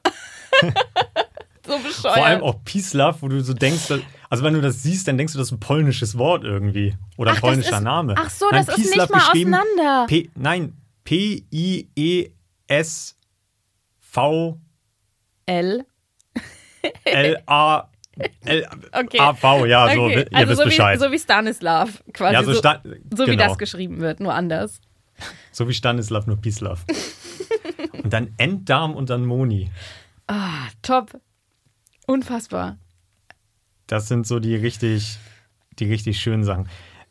so 1.65 1.77
bescheuert. 1.79 2.15
Vor 2.15 2.25
allem 2.25 2.41
auch 2.43 2.63
Peace, 2.63 2.93
Love, 2.93 3.17
wo 3.21 3.27
du 3.27 3.41
so 3.43 3.53
denkst, 3.53 3.91
also 4.29 4.43
wenn 4.43 4.53
du 4.53 4.61
das 4.61 4.81
siehst, 4.83 5.07
dann 5.07 5.17
denkst 5.17 5.33
du, 5.33 5.39
das 5.39 5.47
ist 5.47 5.53
ein 5.53 5.59
polnisches 5.59 6.17
Wort 6.17 6.43
irgendwie. 6.43 6.95
Oder 7.17 7.31
ein 7.31 7.37
Ach, 7.37 7.41
polnischer 7.41 7.77
ist- 7.77 7.83
Name. 7.83 8.15
ach 8.17 8.29
so, 8.29 8.45
das 8.51 8.67
ist 8.69 8.77
nicht 8.77 8.95
Love 8.95 9.11
mal 9.11 9.29
auseinander. 9.29 10.05
P, 10.07 10.29
nein, 10.35 10.73
E 11.09 11.83
P-I-E-S-V 12.65 14.59
L. 15.47 15.85
L-A. 17.03 17.89
L 18.45 18.67
Okay. 18.93 19.19
A-V, 19.19 19.65
ja, 19.65 19.93
so, 19.93 20.03
Okay, 20.03 20.25
ihr 20.31 20.37
also 20.37 20.49
wisst 20.51 20.57
so 20.59 20.65
Bescheid. 20.65 20.97
wie, 20.99 21.03
so 21.03 21.11
wie 21.11 21.19
Stanislav 21.19 22.01
quasi. 22.13 22.33
ja, 22.33 22.43
so, 22.43 22.53
so, 22.53 22.59
sta- 22.59 22.81
so 22.83 23.25
wie 23.27 23.31
genau. 23.31 23.47
das 23.49 23.57
geschrieben 23.57 23.99
wird, 23.99 24.19
nur 24.21 24.33
anders. 24.33 24.79
So 25.51 25.67
wie 25.67 25.73
Stanislav, 25.73 26.25
nur 26.25 26.37
Peace 26.37 26.61
Love. 26.61 26.81
und 28.03 28.13
dann 28.13 28.33
Enddarm 28.37 28.95
und 28.95 29.09
dann 29.09 29.25
Moni. 29.25 29.69
Ah, 30.27 30.67
top. 30.81 31.19
Unfassbar. 32.07 32.77
Das 33.87 34.07
sind 34.07 34.25
so 34.25 34.39
die 34.39 34.55
richtig 34.55 35.19
die 35.79 35.85
richtig 35.85 36.19
schönen 36.19 36.43
Sachen. 36.43 36.69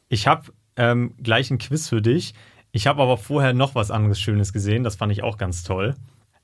Ich 0.08 0.26
habe 0.26 0.52
ähm, 0.76 1.14
gleich 1.22 1.50
ein 1.50 1.58
Quiz 1.58 1.88
für 1.88 2.02
dich. 2.02 2.34
Ich 2.72 2.86
habe 2.86 3.02
aber 3.02 3.16
vorher 3.16 3.52
noch 3.52 3.74
was 3.74 3.90
anderes 3.90 4.20
Schönes 4.20 4.52
gesehen. 4.52 4.84
Das 4.84 4.96
fand 4.96 5.12
ich 5.12 5.22
auch 5.22 5.38
ganz 5.38 5.62
toll. 5.62 5.94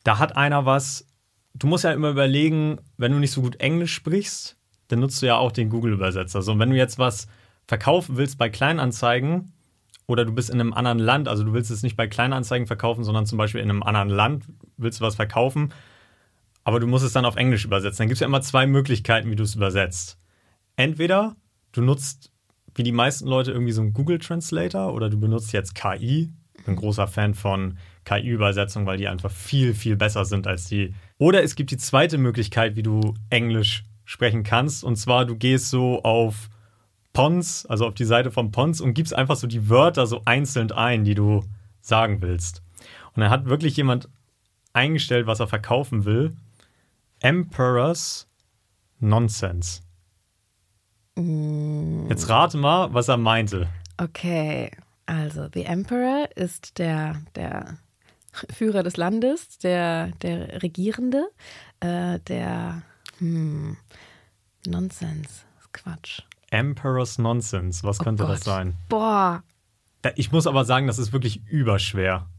Da 0.04 0.18
hat 0.18 0.36
einer 0.36 0.66
was. 0.66 1.06
Du 1.54 1.66
musst 1.66 1.84
ja 1.84 1.92
immer 1.92 2.10
überlegen, 2.10 2.78
wenn 2.96 3.12
du 3.12 3.18
nicht 3.18 3.32
so 3.32 3.42
gut 3.42 3.56
Englisch 3.56 3.92
sprichst, 3.92 4.56
dann 4.88 5.00
nutzt 5.00 5.20
du 5.20 5.26
ja 5.26 5.36
auch 5.36 5.50
den 5.50 5.68
Google-Übersetzer. 5.68 6.42
So, 6.42 6.56
wenn 6.58 6.70
du 6.70 6.76
jetzt 6.76 6.98
was 6.98 7.26
verkaufen 7.66 8.16
willst 8.16 8.38
bei 8.38 8.48
Kleinanzeigen 8.48 9.52
oder 10.06 10.24
du 10.24 10.32
bist 10.32 10.50
in 10.50 10.60
einem 10.60 10.72
anderen 10.72 11.00
Land, 11.00 11.26
also 11.26 11.42
du 11.42 11.52
willst 11.52 11.72
es 11.72 11.82
nicht 11.82 11.96
bei 11.96 12.06
Kleinanzeigen 12.06 12.68
verkaufen, 12.68 13.02
sondern 13.02 13.26
zum 13.26 13.36
Beispiel 13.36 13.60
in 13.60 13.70
einem 13.70 13.82
anderen 13.82 14.08
Land 14.08 14.44
willst 14.76 15.00
du 15.00 15.04
was 15.04 15.16
verkaufen, 15.16 15.72
aber 16.64 16.80
du 16.80 16.86
musst 16.86 17.04
es 17.04 17.12
dann 17.12 17.24
auf 17.24 17.36
Englisch 17.36 17.64
übersetzen. 17.64 17.98
Dann 17.98 18.08
gibt 18.08 18.16
es 18.16 18.20
ja 18.20 18.26
immer 18.26 18.42
zwei 18.42 18.66
Möglichkeiten, 18.66 19.30
wie 19.30 19.36
du 19.36 19.42
es 19.42 19.54
übersetzt. 19.54 20.18
Entweder 20.76 21.36
du 21.72 21.82
nutzt, 21.82 22.32
wie 22.74 22.82
die 22.82 22.92
meisten 22.92 23.26
Leute, 23.26 23.52
irgendwie 23.52 23.72
so 23.72 23.80
einen 23.80 23.92
Google 23.92 24.18
Translator 24.18 24.94
oder 24.94 25.10
du 25.10 25.18
benutzt 25.18 25.52
jetzt 25.52 25.74
KI. 25.74 26.32
Ich 26.56 26.64
bin 26.64 26.76
großer 26.76 27.08
Fan 27.08 27.34
von 27.34 27.78
KI-Übersetzungen, 28.04 28.86
weil 28.86 28.98
die 28.98 29.08
einfach 29.08 29.30
viel, 29.30 29.74
viel 29.74 29.96
besser 29.96 30.24
sind 30.24 30.46
als 30.46 30.68
die. 30.68 30.94
Oder 31.18 31.42
es 31.42 31.54
gibt 31.54 31.70
die 31.70 31.76
zweite 31.76 32.18
Möglichkeit, 32.18 32.76
wie 32.76 32.82
du 32.82 33.14
Englisch 33.30 33.84
sprechen 34.04 34.42
kannst. 34.42 34.84
Und 34.84 34.96
zwar, 34.96 35.24
du 35.24 35.36
gehst 35.36 35.70
so 35.70 36.02
auf 36.02 36.50
Pons, 37.12 37.66
also 37.66 37.86
auf 37.86 37.94
die 37.94 38.04
Seite 38.04 38.30
von 38.30 38.50
Pons 38.50 38.80
und 38.80 38.94
gibst 38.94 39.14
einfach 39.14 39.36
so 39.36 39.46
die 39.46 39.68
Wörter 39.68 40.06
so 40.06 40.22
einzeln 40.24 40.70
ein, 40.72 41.04
die 41.04 41.14
du 41.14 41.44
sagen 41.80 42.20
willst. 42.22 42.62
Und 43.14 43.22
dann 43.22 43.30
hat 43.30 43.46
wirklich 43.46 43.76
jemand 43.76 44.08
eingestellt, 44.72 45.26
was 45.26 45.40
er 45.40 45.48
verkaufen 45.48 46.04
will. 46.04 46.36
Emperor's 47.20 48.26
Nonsense. 48.98 49.82
Jetzt 52.08 52.28
rate 52.28 52.56
mal, 52.56 52.94
was 52.94 53.08
er 53.08 53.18
meinte. 53.18 53.68
Okay, 53.98 54.70
also 55.06 55.48
The 55.52 55.64
Emperor 55.64 56.28
ist 56.34 56.78
der, 56.78 57.20
der 57.34 57.78
Führer 58.54 58.82
des 58.82 58.96
Landes, 58.96 59.58
der, 59.58 60.12
der 60.22 60.62
Regierende, 60.62 61.28
äh, 61.80 62.18
der 62.20 62.82
hm, 63.18 63.76
Nonsens, 64.66 65.44
Quatsch. 65.72 66.22
Emperor's 66.50 67.18
Nonsense. 67.18 67.84
Was 67.84 67.98
könnte 67.98 68.24
das 68.24 68.40
Gott. 68.40 68.44
sein? 68.44 68.76
Boah, 68.88 69.42
Ich 70.16 70.32
muss 70.32 70.46
aber 70.46 70.64
sagen, 70.64 70.86
das 70.86 70.98
ist 70.98 71.12
wirklich 71.12 71.44
überschwer. 71.46 72.29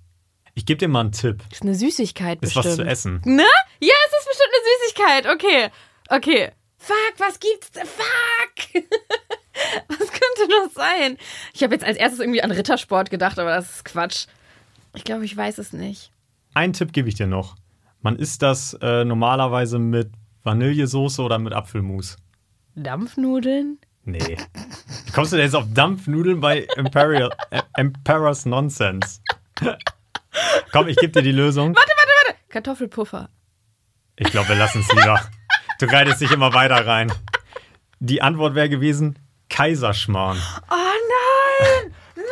Ich 0.53 0.65
gebe 0.65 0.77
dir 0.77 0.87
mal 0.87 1.01
einen 1.01 1.11
Tipp. 1.11 1.43
ist 1.51 1.61
eine 1.61 1.75
Süßigkeit 1.75 2.39
Ist 2.41 2.53
bestimmt. 2.53 2.65
was 2.65 2.75
zu 2.75 2.83
essen. 2.85 3.21
Ne? 3.25 3.45
Ja, 3.79 3.93
es 4.07 4.19
ist 4.19 4.27
bestimmt 4.29 4.51
eine 4.53 5.25
Süßigkeit. 5.25 5.35
Okay, 5.35 5.69
okay. 6.09 6.51
Fuck, 6.77 7.13
was 7.19 7.39
gibt's? 7.39 7.69
Fuck! 7.73 8.83
was 9.87 9.97
könnte 9.97 10.53
das 10.63 10.73
sein? 10.73 11.17
Ich 11.53 11.63
habe 11.63 11.73
jetzt 11.73 11.85
als 11.85 11.97
erstes 11.97 12.19
irgendwie 12.19 12.41
an 12.41 12.51
Rittersport 12.51 13.09
gedacht, 13.09 13.37
aber 13.39 13.51
das 13.55 13.75
ist 13.75 13.85
Quatsch. 13.85 14.25
Ich 14.95 15.03
glaube, 15.03 15.23
ich 15.25 15.35
weiß 15.37 15.57
es 15.59 15.73
nicht. 15.73 16.11
Einen 16.53 16.73
Tipp 16.73 16.91
gebe 16.91 17.07
ich 17.07 17.15
dir 17.15 17.27
noch. 17.27 17.55
Man 18.01 18.15
isst 18.17 18.41
das 18.41 18.73
äh, 18.81 19.05
normalerweise 19.05 19.77
mit 19.79 20.09
Vanillesoße 20.43 21.21
oder 21.21 21.37
mit 21.39 21.53
Apfelmus. 21.53 22.17
Dampfnudeln? 22.75 23.77
Nee. 24.03 24.37
Wie 25.05 25.11
kommst 25.11 25.31
du 25.31 25.35
denn 25.37 25.45
jetzt 25.45 25.55
auf 25.55 25.65
Dampfnudeln 25.73 26.39
bei 26.41 26.67
Imperial, 26.75 27.29
äh, 27.51 27.61
Emperor's 27.75 28.45
Nonsense? 28.45 29.21
Komm, 30.71 30.87
ich 30.87 30.95
gebe 30.97 31.11
dir 31.11 31.21
die 31.21 31.31
Lösung. 31.31 31.75
Warte, 31.75 31.91
warte, 31.95 32.11
warte. 32.25 32.39
Kartoffelpuffer. 32.49 33.29
Ich 34.15 34.31
glaube, 34.31 34.49
wir 34.49 34.55
lassen 34.55 34.81
es 34.81 34.91
lieber. 34.95 35.19
Du 35.79 35.85
reitest 35.87 36.21
dich 36.21 36.31
immer 36.31 36.53
weiter 36.53 36.85
rein. 36.85 37.11
Die 37.99 38.21
Antwort 38.21 38.55
wäre 38.55 38.69
gewesen 38.69 39.17
Kaiserschmarrn. 39.49 40.37
Oh 40.69 40.75
nein! 40.75 41.93
nein! 42.15 42.25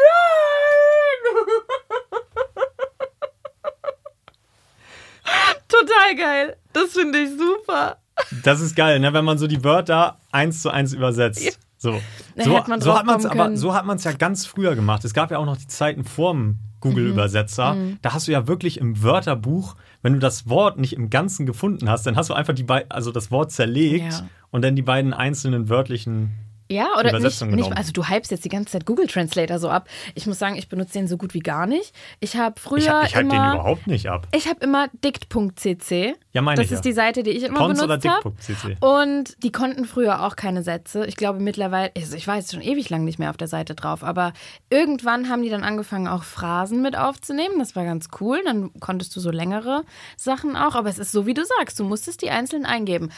Total 5.68 6.16
geil. 6.16 6.58
Das 6.74 6.92
finde 6.94 7.20
ich 7.20 7.30
super. 7.38 7.98
Das 8.44 8.62
ist 8.62 8.76
geil, 8.76 9.00
ne? 9.00 9.14
wenn 9.14 9.26
man 9.26 9.38
so 9.38 9.48
die 9.48 9.64
Wörter 9.64 10.20
eins 10.32 10.62
zu 10.62 10.70
eins 10.70 10.94
übersetzt. 10.94 11.60
So, 11.78 12.02
Da 12.36 12.44
so, 12.44 12.52
so 12.52 12.58
drauf 12.80 13.00
hat 13.00 13.06
man 13.06 13.20
es 13.20 13.26
aber 13.26 13.56
so 13.56 13.74
hat 13.74 13.86
man 13.86 13.98
es 13.98 14.04
ja 14.04 14.12
ganz 14.12 14.46
früher 14.46 14.76
gemacht. 14.76 15.06
Es 15.06 15.14
gab 15.14 15.32
ja 15.32 15.38
auch 15.38 15.46
noch 15.46 15.58
die 15.58 15.68
Zeiten 15.68 16.04
vorm 16.04 16.60
Google-Übersetzer. 16.82 17.74
Mhm. 17.76 17.98
Da 18.02 18.14
hast 18.14 18.28
du 18.28 18.32
ja 18.32 18.48
wirklich 18.48 18.80
im 18.80 19.02
Wörterbuch, 19.04 19.76
wenn 20.02 20.14
du 20.14 20.20
das 20.20 20.48
Wort 20.50 20.80
nicht 20.80 20.94
im 20.94 21.10
Ganzen 21.10 21.46
gefunden 21.46 21.90
hast, 21.90 22.06
dann 22.06 22.16
hast 22.16 22.30
du 22.30 22.34
einfach 22.34 22.54
die 22.54 22.66
also 22.90 23.12
das 23.12 23.32
Wort 23.32 23.52
zerlegt 23.52 24.14
Ja. 24.14 24.30
und 24.52 24.64
dann 24.64 24.76
die 24.76 24.82
beiden 24.82 25.14
einzelnen 25.14 25.70
wörtlichen. 25.70 26.32
Ja, 26.72 26.90
oder 26.94 27.04
nicht, 27.06 27.14
Übersetzung 27.14 27.50
nicht, 27.50 27.76
also 27.76 27.92
du 27.92 28.08
hypst 28.08 28.30
jetzt 28.30 28.46
die 28.46 28.50
ganze 28.50 28.74
Zeit 28.74 28.86
Google 28.86 29.08
Translator 29.08 29.58
so 29.58 29.70
ab. 29.70 29.88
Ich 30.14 30.28
muss 30.28 30.38
sagen, 30.38 30.56
ich 30.56 30.70
benutze 30.70 30.94
den 30.94 31.08
so 31.08 31.18
gut 31.18 31.34
wie 31.34 31.40
gar 31.40 31.66
nicht. 31.66 31.94
Ich 32.20 32.38
habe 32.38 32.60
früher 32.60 32.78
Ich, 32.78 33.10
ich 33.10 33.16
halte 33.16 33.30
den 33.30 33.32
immer 33.32 33.54
überhaupt 33.56 33.88
nicht 33.88 34.08
ab. 34.08 34.28
ich 34.36 34.48
habe 34.48 34.60
immer 34.64 34.88
dict.cc. 35.04 36.16
Ja, 36.32 36.42
meine 36.44 36.58
Das 36.58 36.68
ich 36.68 36.72
ist 36.74 36.86
ja. 36.86 36.90
die 36.92 36.94
Seite, 36.94 37.24
die 37.24 37.32
ich 37.32 37.44
immer 37.44 37.58
Pons 37.58 37.82
benutzt 37.82 38.08
habe. 38.08 38.34
Und 38.82 39.42
die 39.44 39.52
konnten 39.52 39.86
früher 39.86 40.24
auch 40.24 40.36
keine 40.36 40.62
Sätze. 40.62 41.06
Ich 41.08 41.16
glaube 41.16 41.40
mittlerweile, 41.40 41.92
also 41.98 42.16
ich 42.16 42.28
weiß 42.28 42.52
schon 42.52 42.62
ewig 42.62 42.88
lang 42.90 43.04
nicht 43.04 43.18
mehr 43.18 43.32
auf 43.32 43.38
der 43.38 43.48
Seite 43.48 43.74
drauf, 43.74 44.04
aber 44.04 44.34
irgendwann 44.70 45.28
haben 45.30 45.42
die 45.42 45.50
dann 45.50 45.64
angefangen, 45.64 46.08
auch 46.08 46.24
Phrasen 46.24 46.84
mit 46.84 46.96
aufzunehmen. 46.96 47.58
Das 47.58 47.76
war 47.76 47.84
ganz 47.84 48.10
cool. 48.22 48.42
Dann 48.46 48.72
konntest 48.80 49.16
du 49.16 49.20
so 49.20 49.32
längere 49.32 49.84
Sachen 50.18 50.56
auch. 50.56 50.76
Aber 50.76 50.90
es 50.90 51.00
ist 51.00 51.12
so, 51.12 51.26
wie 51.26 51.34
du 51.34 51.44
sagst, 51.58 51.80
du 51.80 51.84
musstest 51.84 52.22
die 52.22 52.30
einzeln 52.30 52.66
eingeben. 52.68 53.10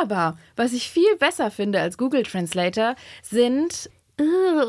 Aber 0.00 0.38
was 0.56 0.72
ich 0.72 0.88
viel 0.88 1.16
besser 1.18 1.50
finde 1.50 1.80
als 1.80 1.98
Google 1.98 2.22
Translator 2.22 2.93
sind, 3.22 3.90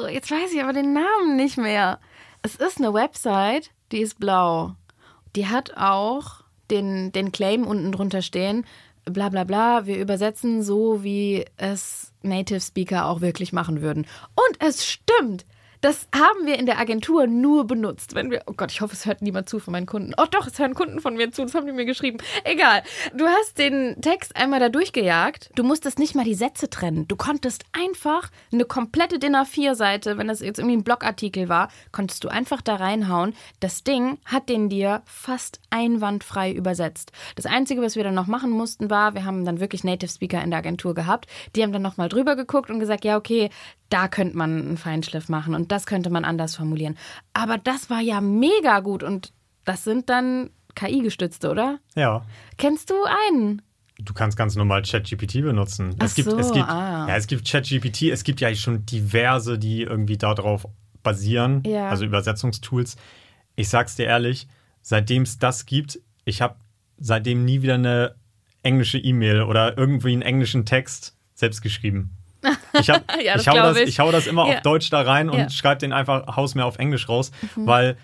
jetzt 0.10 0.32
weiß 0.32 0.54
ich 0.54 0.62
aber 0.62 0.74
den 0.74 0.94
Namen 0.94 1.36
nicht 1.36 1.58
mehr. 1.58 2.00
Es 2.42 2.56
ist 2.56 2.78
eine 2.78 2.94
Website, 2.94 3.72
die 3.92 4.00
ist 4.00 4.20
blau. 4.20 4.76
Die 5.36 5.48
hat 5.48 5.76
auch 5.78 6.44
den, 6.70 7.12
den 7.12 7.32
Claim 7.32 7.66
unten 7.66 7.92
drunter 7.92 8.22
stehen, 8.22 8.66
bla 9.06 9.30
bla 9.30 9.44
bla, 9.44 9.86
wir 9.86 9.98
übersetzen 9.98 10.64
so, 10.64 11.04
wie 11.04 11.46
es 11.58 12.12
Native 12.24 12.62
Speaker 12.62 13.06
auch 13.06 13.22
wirklich 13.22 13.54
machen 13.54 13.82
würden. 13.82 14.08
Und 14.36 14.58
es 14.60 14.86
stimmt. 14.86 15.46
Das 15.86 16.08
haben 16.16 16.48
wir 16.48 16.58
in 16.58 16.66
der 16.66 16.80
Agentur 16.80 17.28
nur 17.28 17.68
benutzt, 17.68 18.16
wenn 18.16 18.32
wir. 18.32 18.42
Oh 18.48 18.54
Gott, 18.58 18.72
ich 18.72 18.82
hoffe, 18.82 18.94
es 18.94 19.06
hört 19.06 19.22
niemand 19.22 19.48
zu 19.48 19.60
von 19.60 19.72
meinen 19.72 19.86
Kunden. 19.86 20.14
Oh 20.18 20.26
doch, 20.32 20.48
es 20.48 20.58
hören 20.58 20.74
Kunden 20.74 21.00
von 21.00 21.16
mir 21.16 21.32
zu, 21.32 21.44
das 21.44 21.54
haben 21.54 21.68
die 21.68 21.74
mir 21.74 21.86
geschrieben. 21.86 22.18
Egal. 22.44 22.82
Du 23.14 23.28
hast 23.28 23.60
den 23.60 24.02
Text 24.02 24.36
einmal 24.36 24.60
da 24.60 24.70
durchgejagt. 24.70 25.52
Du 25.54 25.64
musstest 25.64 26.00
nicht 26.00 26.16
mal 26.16 26.26
die 26.26 26.34
Sätze 26.34 26.72
trennen. 26.72 27.08
Du 27.08 27.16
konntest 27.16 27.66
einfach 27.72 28.32
eine 28.52 28.66
komplette 28.66 29.20
DIN 29.20 29.36
A4-Seite, 29.36 30.18
wenn 30.18 30.28
das 30.28 30.40
jetzt 30.40 30.58
irgendwie 30.58 30.78
ein 30.78 30.84
Blogartikel 30.84 31.50
war, 31.50 31.70
konntest 31.92 32.24
du 32.24 32.30
einfach 32.30 32.64
da 32.64 32.78
reinhauen. 32.78 33.36
Das 33.60 33.84
Ding 33.84 34.18
hat 34.26 34.50
den 34.50 34.70
dir 34.70 35.04
fast 35.06 35.60
einwandfrei 35.70 36.52
übersetzt. 36.52 37.12
Das 37.36 37.46
Einzige, 37.46 37.84
was 37.84 37.96
wir 37.96 38.04
dann 38.04 38.16
noch 38.16 38.26
machen 38.26 38.50
mussten, 38.50 38.90
war, 38.90 39.14
wir 39.14 39.24
haben 39.24 39.46
dann 39.46 39.60
wirklich 39.60 39.84
Native 39.84 40.10
Speaker 40.10 40.42
in 40.42 40.50
der 40.50 40.58
Agentur 40.58 40.96
gehabt. 40.96 41.28
Die 41.56 41.62
haben 41.62 41.74
dann 41.74 41.84
nochmal 41.84 42.10
drüber 42.10 42.36
geguckt 42.36 42.72
und 42.72 42.80
gesagt, 42.80 43.06
ja, 43.06 43.18
okay, 43.18 43.52
da 43.90 44.08
könnte 44.08 44.38
man 44.38 44.60
einen 44.60 44.78
Feinschliff 44.78 45.30
machen 45.30 45.54
und 45.56 45.72
das 45.72 45.86
könnte 45.86 46.10
man 46.10 46.26
anders 46.26 46.56
formulieren. 46.56 46.98
Aber 47.34 47.58
das 47.58 47.90
war 47.90 48.02
ja 48.02 48.22
mega 48.22 48.80
gut 48.80 49.04
und 49.04 49.32
das 49.64 49.84
sind 49.84 50.10
dann 50.10 50.50
KI-gestützte, 50.76 51.50
oder? 51.50 51.80
Ja. 51.96 52.26
Kennst 52.58 52.90
du 52.90 52.96
einen? 53.30 53.62
Du 53.98 54.14
kannst 54.14 54.38
ganz 54.38 54.56
normal 54.56 54.82
ChatGPT 54.82 55.42
benutzen. 55.42 55.96
Ach 56.00 56.06
es 56.06 56.16
gibt, 56.16 56.30
so, 56.30 56.38
es 56.38 56.52
gibt, 56.52 56.68
ah. 56.68 57.08
ja, 57.08 57.16
es 57.16 57.28
gibt 57.28 57.50
ChatGPT, 57.50 58.04
es 58.04 58.24
gibt 58.24 58.42
ja 58.42 58.54
schon 58.56 58.86
diverse, 58.86 59.58
die 59.58 59.84
irgendwie 59.84 60.18
darauf 60.18 60.68
basieren, 61.02 61.64
Ja. 61.66 61.90
also 61.90 62.04
Übersetzungstools. 62.04 62.98
Ich 63.56 63.70
sag's 63.70 63.96
dir 63.96 64.06
ehrlich, 64.08 64.48
seitdem 64.82 65.24
es 65.24 65.40
das 65.40 65.66
gibt, 65.66 66.00
ich 66.26 66.42
habe 66.42 66.56
seitdem 66.98 67.46
nie 67.46 67.62
wieder 67.62 67.76
eine 67.76 68.16
englische 68.64 68.98
E-Mail 68.98 69.44
oder 69.44 69.78
irgendwie 69.78 70.12
einen 70.12 70.24
englischen 70.24 70.66
Text 70.66 71.16
selbst 71.34 71.62
geschrieben. 71.62 72.18
Ich, 72.80 72.90
hab, 72.90 73.04
Ja, 73.24 73.34
das 73.34 73.42
ich, 73.44 73.48
hau 73.50 73.56
das, 73.56 73.78
ich. 73.78 73.90
ich 73.90 74.00
hau 74.00 74.12
das 74.12 74.28
immer 74.28 74.48
Ja. 74.50 74.56
auf 74.58 74.62
Deutsch 74.62 74.90
da 74.90 75.02
rein 75.02 75.30
und 75.30 75.38
Ja. 75.38 75.44
Mhm. 75.46 75.50
schreibe 75.50 75.80
den 75.80 75.94
einfach, 75.94 76.36
haus 76.36 76.56
mir 76.56 76.66
auf 76.66 76.78
Englisch 76.78 77.08
raus, 77.10 77.32
weil 77.56 77.98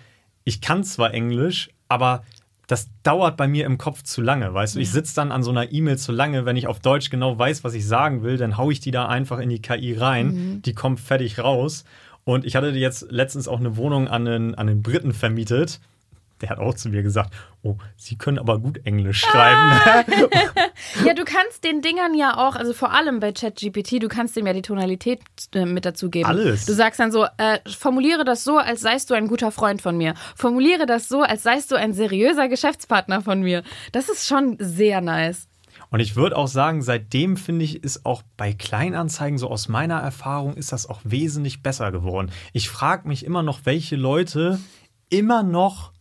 ich 0.44 0.60
kann 0.60 0.82
zwar 0.84 1.12
Englisch, 1.14 1.70
aber 1.88 2.22
das 2.66 2.88
dauert 3.02 3.36
bei 3.36 3.48
mir 3.48 3.66
im 3.66 3.76
Kopf 3.76 4.02
zu 4.02 4.22
lange, 4.22 4.54
weißt 4.54 4.76
du? 4.76 4.80
Ich 4.80 4.90
sitze 4.90 5.14
dann 5.14 5.30
an 5.30 5.42
so 5.42 5.50
einer 5.50 5.72
E-Mail 5.72 5.98
zu 5.98 6.10
lange, 6.12 6.46
wenn 6.46 6.56
ich 6.56 6.66
auf 6.68 6.80
Deutsch 6.80 7.10
genau 7.10 7.38
weiß, 7.38 7.64
was 7.64 7.74
ich 7.74 7.86
sagen 7.86 8.22
will, 8.22 8.38
dann 8.38 8.56
hau 8.56 8.70
ich 8.70 8.80
die 8.80 8.90
da 8.92 9.06
einfach 9.08 9.38
in 9.40 9.50
die 9.50 9.60
KI 9.60 9.94
rein, 9.94 10.26
Mhm. 10.28 10.62
die 10.62 10.72
kommt 10.72 10.98
fertig 11.00 11.38
raus. 11.38 11.84
Und 12.24 12.44
ich 12.46 12.54
hatte 12.56 12.68
jetzt 12.70 13.06
letztens 13.10 13.48
auch 13.48 13.58
eine 13.60 13.76
Wohnung 13.76 14.08
an 14.08 14.26
einen, 14.26 14.54
an 14.54 14.68
einen 14.68 14.82
Briten 14.82 15.12
vermietet. 15.12 15.80
Der 16.42 16.50
hat 16.50 16.58
auch 16.58 16.74
zu 16.74 16.88
mir 16.88 17.02
gesagt, 17.02 17.32
oh, 17.62 17.76
Sie 17.96 18.18
können 18.18 18.38
aber 18.38 18.58
gut 18.58 18.84
Englisch 18.84 19.20
schreiben. 19.20 19.80
Ja, 21.06 21.14
du 21.14 21.24
kannst 21.24 21.64
den 21.64 21.80
Dingern 21.80 22.14
ja 22.14 22.36
auch, 22.36 22.56
also 22.56 22.72
vor 22.72 22.92
allem 22.92 23.20
bei 23.20 23.32
ChatGPT, 23.32 24.02
du 24.02 24.08
kannst 24.08 24.36
dem 24.36 24.46
ja 24.46 24.52
die 24.52 24.62
Tonalität 24.62 25.20
äh, 25.54 25.64
mit 25.64 25.84
dazu 25.84 26.10
geben. 26.10 26.26
Alles. 26.26 26.66
Du 26.66 26.72
sagst 26.72 27.00
dann 27.00 27.12
so, 27.12 27.24
äh, 27.38 27.58
formuliere 27.68 28.24
das 28.24 28.44
so, 28.44 28.58
als 28.58 28.80
seist 28.80 29.10
du 29.10 29.14
ein 29.14 29.28
guter 29.28 29.52
Freund 29.52 29.80
von 29.80 29.96
mir. 29.96 30.14
Formuliere 30.36 30.86
das 30.86 31.08
so, 31.08 31.22
als 31.22 31.42
seist 31.42 31.70
du 31.70 31.76
ein 31.76 31.92
seriöser 31.92 32.48
Geschäftspartner 32.48 33.22
von 33.22 33.40
mir. 33.40 33.62
Das 33.92 34.08
ist 34.08 34.26
schon 34.26 34.56
sehr 34.58 35.00
nice. 35.00 35.48
Und 35.90 36.00
ich 36.00 36.16
würde 36.16 36.36
auch 36.36 36.48
sagen, 36.48 36.82
seitdem 36.82 37.36
finde 37.36 37.64
ich, 37.64 37.84
ist 37.84 38.06
auch 38.06 38.22
bei 38.36 38.52
Kleinanzeigen, 38.52 39.38
so 39.38 39.48
aus 39.50 39.68
meiner 39.68 39.98
Erfahrung, 39.98 40.54
ist 40.54 40.72
das 40.72 40.88
auch 40.88 41.00
wesentlich 41.04 41.62
besser 41.62 41.92
geworden. 41.92 42.30
Ich 42.52 42.70
frage 42.70 43.06
mich 43.06 43.24
immer 43.24 43.42
noch, 43.42 43.60
welche 43.64 43.96
Leute 43.96 44.58
immer 45.10 45.42
noch 45.42 45.91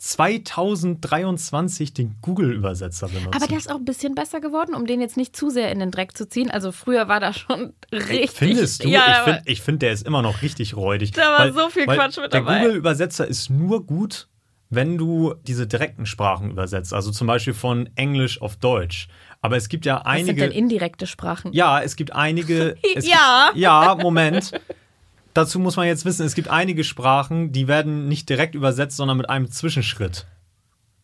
2023 0.00 1.92
den 1.92 2.16
Google-Übersetzer 2.22 3.08
benutzen. 3.08 3.34
Aber 3.34 3.46
der 3.46 3.58
ist 3.58 3.70
auch 3.70 3.76
ein 3.76 3.84
bisschen 3.84 4.14
besser 4.14 4.40
geworden, 4.40 4.74
um 4.74 4.86
den 4.86 5.00
jetzt 5.00 5.16
nicht 5.16 5.36
zu 5.36 5.50
sehr 5.50 5.70
in 5.70 5.78
den 5.78 5.90
Dreck 5.90 6.16
zu 6.16 6.28
ziehen. 6.28 6.50
Also 6.50 6.72
früher 6.72 7.06
war 7.08 7.20
da 7.20 7.32
schon 7.32 7.74
richtig. 7.92 8.30
Findest 8.30 8.84
du? 8.84 8.88
Ja, 8.88 9.40
ich 9.44 9.60
finde, 9.60 9.62
find, 9.62 9.82
der 9.82 9.92
ist 9.92 10.06
immer 10.06 10.22
noch 10.22 10.42
richtig 10.42 10.76
räudig. 10.76 11.12
Da 11.12 11.38
war 11.38 11.52
so 11.52 11.68
viel 11.70 11.86
weil 11.86 11.96
Quatsch 11.96 12.18
mit 12.18 12.32
der 12.32 12.40
dabei. 12.40 12.60
Google-Übersetzer 12.60 13.26
ist 13.26 13.50
nur 13.50 13.84
gut, 13.86 14.28
wenn 14.70 14.96
du 14.98 15.34
diese 15.46 15.66
direkten 15.66 16.06
Sprachen 16.06 16.50
übersetzt. 16.50 16.94
Also 16.94 17.10
zum 17.10 17.26
Beispiel 17.26 17.54
von 17.54 17.88
Englisch 17.96 18.40
auf 18.40 18.56
Deutsch. 18.56 19.08
Aber 19.42 19.56
es 19.56 19.68
gibt 19.68 19.84
ja 19.86 19.96
Was 20.04 20.16
sind 20.18 20.28
einige. 20.28 20.40
denn 20.42 20.52
indirekte 20.52 21.06
Sprachen? 21.06 21.52
Ja, 21.52 21.80
es 21.82 21.96
gibt 21.96 22.14
einige. 22.14 22.76
Es 22.94 23.06
Ja. 23.08 23.48
Gibt, 23.52 23.62
ja, 23.62 23.94
Moment. 24.00 24.52
Dazu 25.34 25.58
muss 25.58 25.76
man 25.76 25.86
jetzt 25.86 26.04
wissen, 26.04 26.26
es 26.26 26.34
gibt 26.34 26.48
einige 26.48 26.84
Sprachen, 26.84 27.52
die 27.52 27.68
werden 27.68 28.08
nicht 28.08 28.28
direkt 28.28 28.54
übersetzt, 28.54 28.96
sondern 28.96 29.16
mit 29.16 29.28
einem 29.28 29.50
Zwischenschritt. 29.50 30.26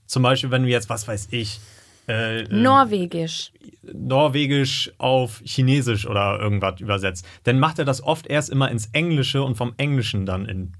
Zum 0.07 0.23
Beispiel, 0.23 0.51
wenn 0.51 0.63
du 0.63 0.69
jetzt, 0.69 0.89
was 0.89 1.07
weiß 1.07 1.29
ich, 1.31 1.61
äh, 2.09 2.43
äh, 2.43 2.49
Norwegisch. 2.51 3.53
Norwegisch 3.83 4.93
auf 4.99 5.43
Chinesisch 5.45 6.07
oder 6.07 6.39
irgendwas 6.41 6.81
übersetzt, 6.81 7.27
dann 7.45 7.59
macht 7.59 7.79
er 7.79 7.85
das 7.85 8.03
oft 8.03 8.27
erst 8.27 8.51
immer 8.51 8.71
ins 8.71 8.87
Englische 8.93 9.43
und 9.43 9.57
vom 9.57 9.75
Englischen 9.77 10.27
dann 10.27 10.47
in 10.47 10.73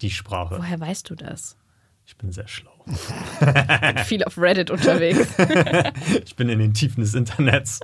die 0.00 0.10
Sprache. 0.10 0.56
Woher 0.58 0.80
weißt 0.80 1.08
du 1.10 1.14
das? 1.14 1.56
Ich 2.04 2.16
bin 2.16 2.32
sehr 2.32 2.48
schlau. 2.48 2.72
Viel 4.04 4.24
auf 4.24 4.36
Reddit 4.36 4.70
unterwegs. 4.70 5.28
Ich 6.24 6.34
bin 6.34 6.48
in 6.48 6.58
den 6.58 6.74
Tiefen 6.74 7.00
des 7.00 7.14
Internets. 7.14 7.80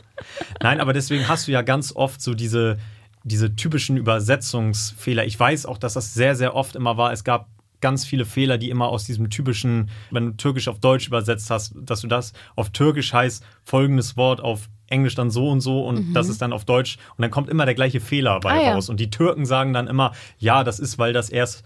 Nein, 0.61 0.81
aber 0.81 0.93
deswegen 0.93 1.29
hast 1.29 1.47
du 1.47 1.53
ja 1.53 1.63
ganz 1.63 1.95
oft 1.95 2.21
so 2.21 2.35
diese, 2.35 2.79
diese 3.25 3.55
typischen 3.57 3.97
Übersetzungsfehler. 3.97 5.25
Ich 5.25 5.39
weiß 5.39 5.67
auch, 5.67 5.79
dass 5.79 5.95
das 5.95 6.15
sehr, 6.15 6.37
sehr 6.37 6.55
oft 6.55 6.77
immer 6.77 6.97
war. 6.97 7.13
Es 7.13 7.25
gab 7.25 7.49
ganz 7.81 8.05
viele 8.05 8.25
Fehler, 8.25 8.59
die 8.59 8.71
immer 8.71 8.89
aus 8.89 9.05
diesem 9.05 9.31
typischen, 9.31 9.91
wenn 10.11 10.27
du 10.27 10.33
Türkisch 10.37 10.67
auf 10.69 10.81
Deutsch 10.81 11.07
übersetzt 11.07 11.51
hast, 11.51 11.75
dass 11.77 12.01
du 12.01 12.09
das 12.09 12.33
auf 12.57 12.71
Türkisch 12.71 13.13
heißt, 13.13 13.45
folgendes 13.65 14.17
Wort 14.17 14.41
auf 14.41 14.69
Englisch 14.89 15.15
dann 15.15 15.31
so 15.31 15.49
und 15.51 15.61
so 15.61 15.87
und 15.87 16.15
das 16.15 16.29
ist 16.29 16.41
dann 16.43 16.53
auf 16.53 16.65
Deutsch 16.65 16.97
und 17.17 17.23
dann 17.23 17.31
kommt 17.31 17.49
immer 17.51 17.67
der 17.67 17.75
gleiche 17.75 18.01
Fehler 18.01 18.41
bei 18.41 18.53
Ah, 18.53 18.63
ja. 18.63 18.75
raus. 18.75 18.89
Und 18.89 18.99
die 18.99 19.11
Türken 19.11 19.45
sagen 19.47 19.73
dann 19.75 19.87
immer, 19.87 20.13
ja, 20.39 20.65
das 20.65 20.81
ist, 20.81 20.99
weil 20.99 21.13
das 21.13 21.29
erst 21.29 21.63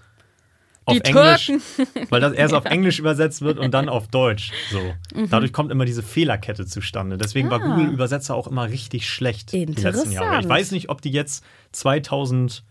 auf 0.84 0.94
Die 0.94 1.04
Englisch, 1.04 1.46
Türken. 1.46 2.06
weil 2.10 2.20
das 2.20 2.32
erst 2.32 2.54
auf 2.54 2.64
Englisch 2.64 2.98
übersetzt 2.98 3.42
wird 3.42 3.58
und 3.58 3.72
dann 3.72 3.88
auf 3.88 4.08
Deutsch. 4.08 4.50
So. 4.70 4.80
Mhm. 5.14 5.30
Dadurch 5.30 5.52
kommt 5.52 5.70
immer 5.70 5.84
diese 5.84 6.02
Fehlerkette 6.02 6.66
zustande. 6.66 7.18
Deswegen 7.18 7.50
war 7.50 7.60
Google 7.60 7.86
Übersetzer 7.92 8.34
auch 8.34 8.46
immer 8.48 8.68
richtig 8.68 9.08
schlecht 9.08 9.52
die 9.52 9.64
letzten 9.64 10.10
Jahre. 10.12 10.40
Ich 10.40 10.46
Ah. 10.46 10.48
Weiß 10.48 10.70
nicht, 10.72 10.88
ob 10.88 11.00
die 11.02 11.10
jetzt 11.10 11.44
2023, 11.72 12.64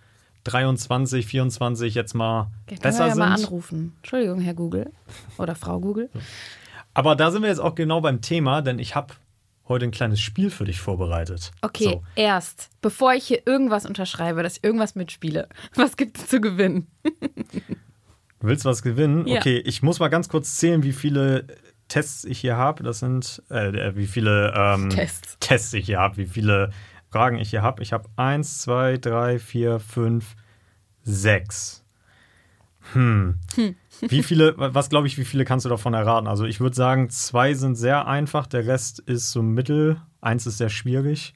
2024 0.43 1.95
jetzt 1.95 2.13
mal 2.13 2.49
können 2.67 2.79
besser 2.81 3.05
wir 3.05 3.07
ja 3.09 3.15
mal 3.15 3.37
sind. 3.37 3.47
anrufen. 3.47 3.93
Entschuldigung, 3.97 4.41
Herr 4.41 4.53
Google. 4.55 4.91
Oder 5.37 5.55
Frau 5.55 5.79
Google. 5.79 6.09
Aber 6.93 7.15
da 7.15 7.31
sind 7.31 7.41
wir 7.43 7.49
jetzt 7.49 7.59
auch 7.59 7.75
genau 7.75 8.01
beim 8.01 8.21
Thema, 8.21 8.61
denn 8.61 8.79
ich 8.79 8.95
habe 8.95 9.13
heute 9.67 9.85
ein 9.85 9.91
kleines 9.91 10.19
Spiel 10.19 10.49
für 10.49 10.65
dich 10.65 10.81
vorbereitet. 10.81 11.51
Okay, 11.61 11.85
So. 11.85 12.03
erst, 12.15 12.69
bevor 12.81 13.13
ich 13.13 13.23
hier 13.25 13.43
irgendwas 13.47 13.85
unterschreibe, 13.85 14.43
dass 14.43 14.57
ich 14.57 14.63
irgendwas 14.65 14.95
mitspiele, 14.95 15.47
was 15.75 15.95
gibt 15.95 16.17
es 16.17 16.27
zu 16.27 16.41
gewinnen? 16.41 16.87
Du 18.41 18.47
willst 18.47 18.65
was 18.65 18.81
gewinnen? 18.81 19.27
Ja. 19.27 19.39
Okay, 19.39 19.57
ich 19.59 19.83
muss 19.83 19.99
mal 19.99 20.07
ganz 20.09 20.27
kurz 20.27 20.57
zählen, 20.57 20.83
wie 20.83 20.93
viele 20.93 21.45
Tests 21.87 22.25
ich 22.25 22.39
hier 22.39 22.57
habe. 22.57 22.83
Das 22.83 22.99
sind, 22.99 23.41
äh, 23.49 23.95
wie 23.95 24.07
viele 24.07 24.53
ähm, 24.55 24.89
Tests. 24.89 25.37
Tests 25.39 25.73
ich 25.73 25.85
hier 25.85 25.99
habe, 25.99 26.17
wie 26.17 26.25
viele 26.25 26.71
Fragen 27.11 27.37
ich 27.37 27.49
hier 27.51 27.61
habe. 27.61 27.83
Ich 27.83 27.93
habe 27.93 28.09
eins, 28.15 28.59
zwei, 28.61 28.97
drei, 28.97 29.37
vier, 29.39 29.79
fünf, 29.79 30.35
sechs. 31.03 31.83
Hm. 32.93 33.37
Wie 34.01 34.23
viele, 34.23 34.55
was 34.57 34.89
glaube 34.89 35.05
ich, 35.05 35.19
wie 35.19 35.25
viele 35.25 35.45
kannst 35.45 35.65
du 35.65 35.69
davon 35.69 35.93
erraten? 35.93 36.27
Also 36.27 36.45
ich 36.45 36.59
würde 36.59 36.75
sagen, 36.75 37.11
zwei 37.11 37.53
sind 37.53 37.75
sehr 37.75 38.07
einfach, 38.07 38.47
der 38.47 38.65
Rest 38.65 38.97
ist 38.97 39.31
so 39.31 39.43
mittel, 39.43 40.01
eins 40.21 40.47
ist 40.47 40.57
sehr 40.57 40.69
schwierig. 40.69 41.35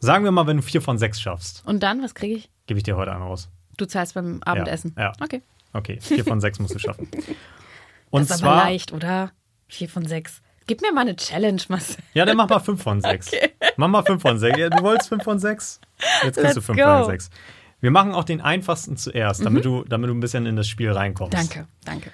Sagen 0.00 0.24
wir 0.24 0.32
mal, 0.32 0.48
wenn 0.48 0.56
du 0.56 0.62
vier 0.64 0.82
von 0.82 0.98
sechs 0.98 1.20
schaffst, 1.20 1.62
Und 1.64 1.84
dann, 1.84 2.02
was 2.02 2.16
kriege 2.16 2.34
ich? 2.34 2.50
gebe 2.66 2.78
ich 2.78 2.82
dir 2.82 2.96
heute 2.96 3.12
einen 3.12 3.22
raus. 3.22 3.48
Du 3.76 3.84
zahlst 3.84 4.14
beim 4.14 4.42
Abendessen. 4.42 4.96
ja. 4.98 5.12
Okay. 5.22 5.42
Okay, 5.72 5.98
vier 6.00 6.24
von 6.24 6.40
sechs 6.40 6.58
musst 6.58 6.74
du 6.74 6.78
schaffen. 6.78 7.08
Und 8.10 8.22
das 8.22 8.30
ist 8.30 8.38
zwar, 8.40 8.52
aber 8.52 8.64
leicht, 8.64 8.92
oder? 8.92 9.32
Vier 9.68 9.88
von 9.88 10.06
sechs. 10.06 10.42
Gib 10.66 10.80
mir 10.82 10.92
mal 10.92 11.00
eine 11.00 11.16
Challenge, 11.16 11.60
Marcel. 11.68 11.96
Ja, 12.14 12.24
dann 12.24 12.36
mach 12.36 12.48
mal 12.48 12.60
5 12.60 12.80
von 12.80 13.00
6. 13.00 13.32
Mach 13.76 13.88
mal 13.88 14.02
5 14.02 14.22
von 14.22 14.38
6. 14.38 14.58
Ja, 14.58 14.70
du 14.70 14.82
wolltest 14.82 15.08
5 15.08 15.24
von 15.24 15.38
6? 15.38 15.80
Jetzt 16.22 16.38
kriegst 16.38 16.56
du 16.56 16.60
Let's 16.60 16.66
5 16.66 16.78
go. 16.78 16.84
von 16.84 17.04
6. 17.06 17.30
Wir 17.80 17.90
machen 17.90 18.14
auch 18.14 18.22
den 18.24 18.40
einfachsten 18.40 18.96
zuerst, 18.96 19.44
damit, 19.44 19.64
du, 19.64 19.82
damit 19.88 20.08
du 20.08 20.14
ein 20.14 20.20
bisschen 20.20 20.46
in 20.46 20.54
das 20.54 20.68
Spiel 20.68 20.92
reinkommst. 20.92 21.34
Danke, 21.34 21.66
danke. 21.84 22.12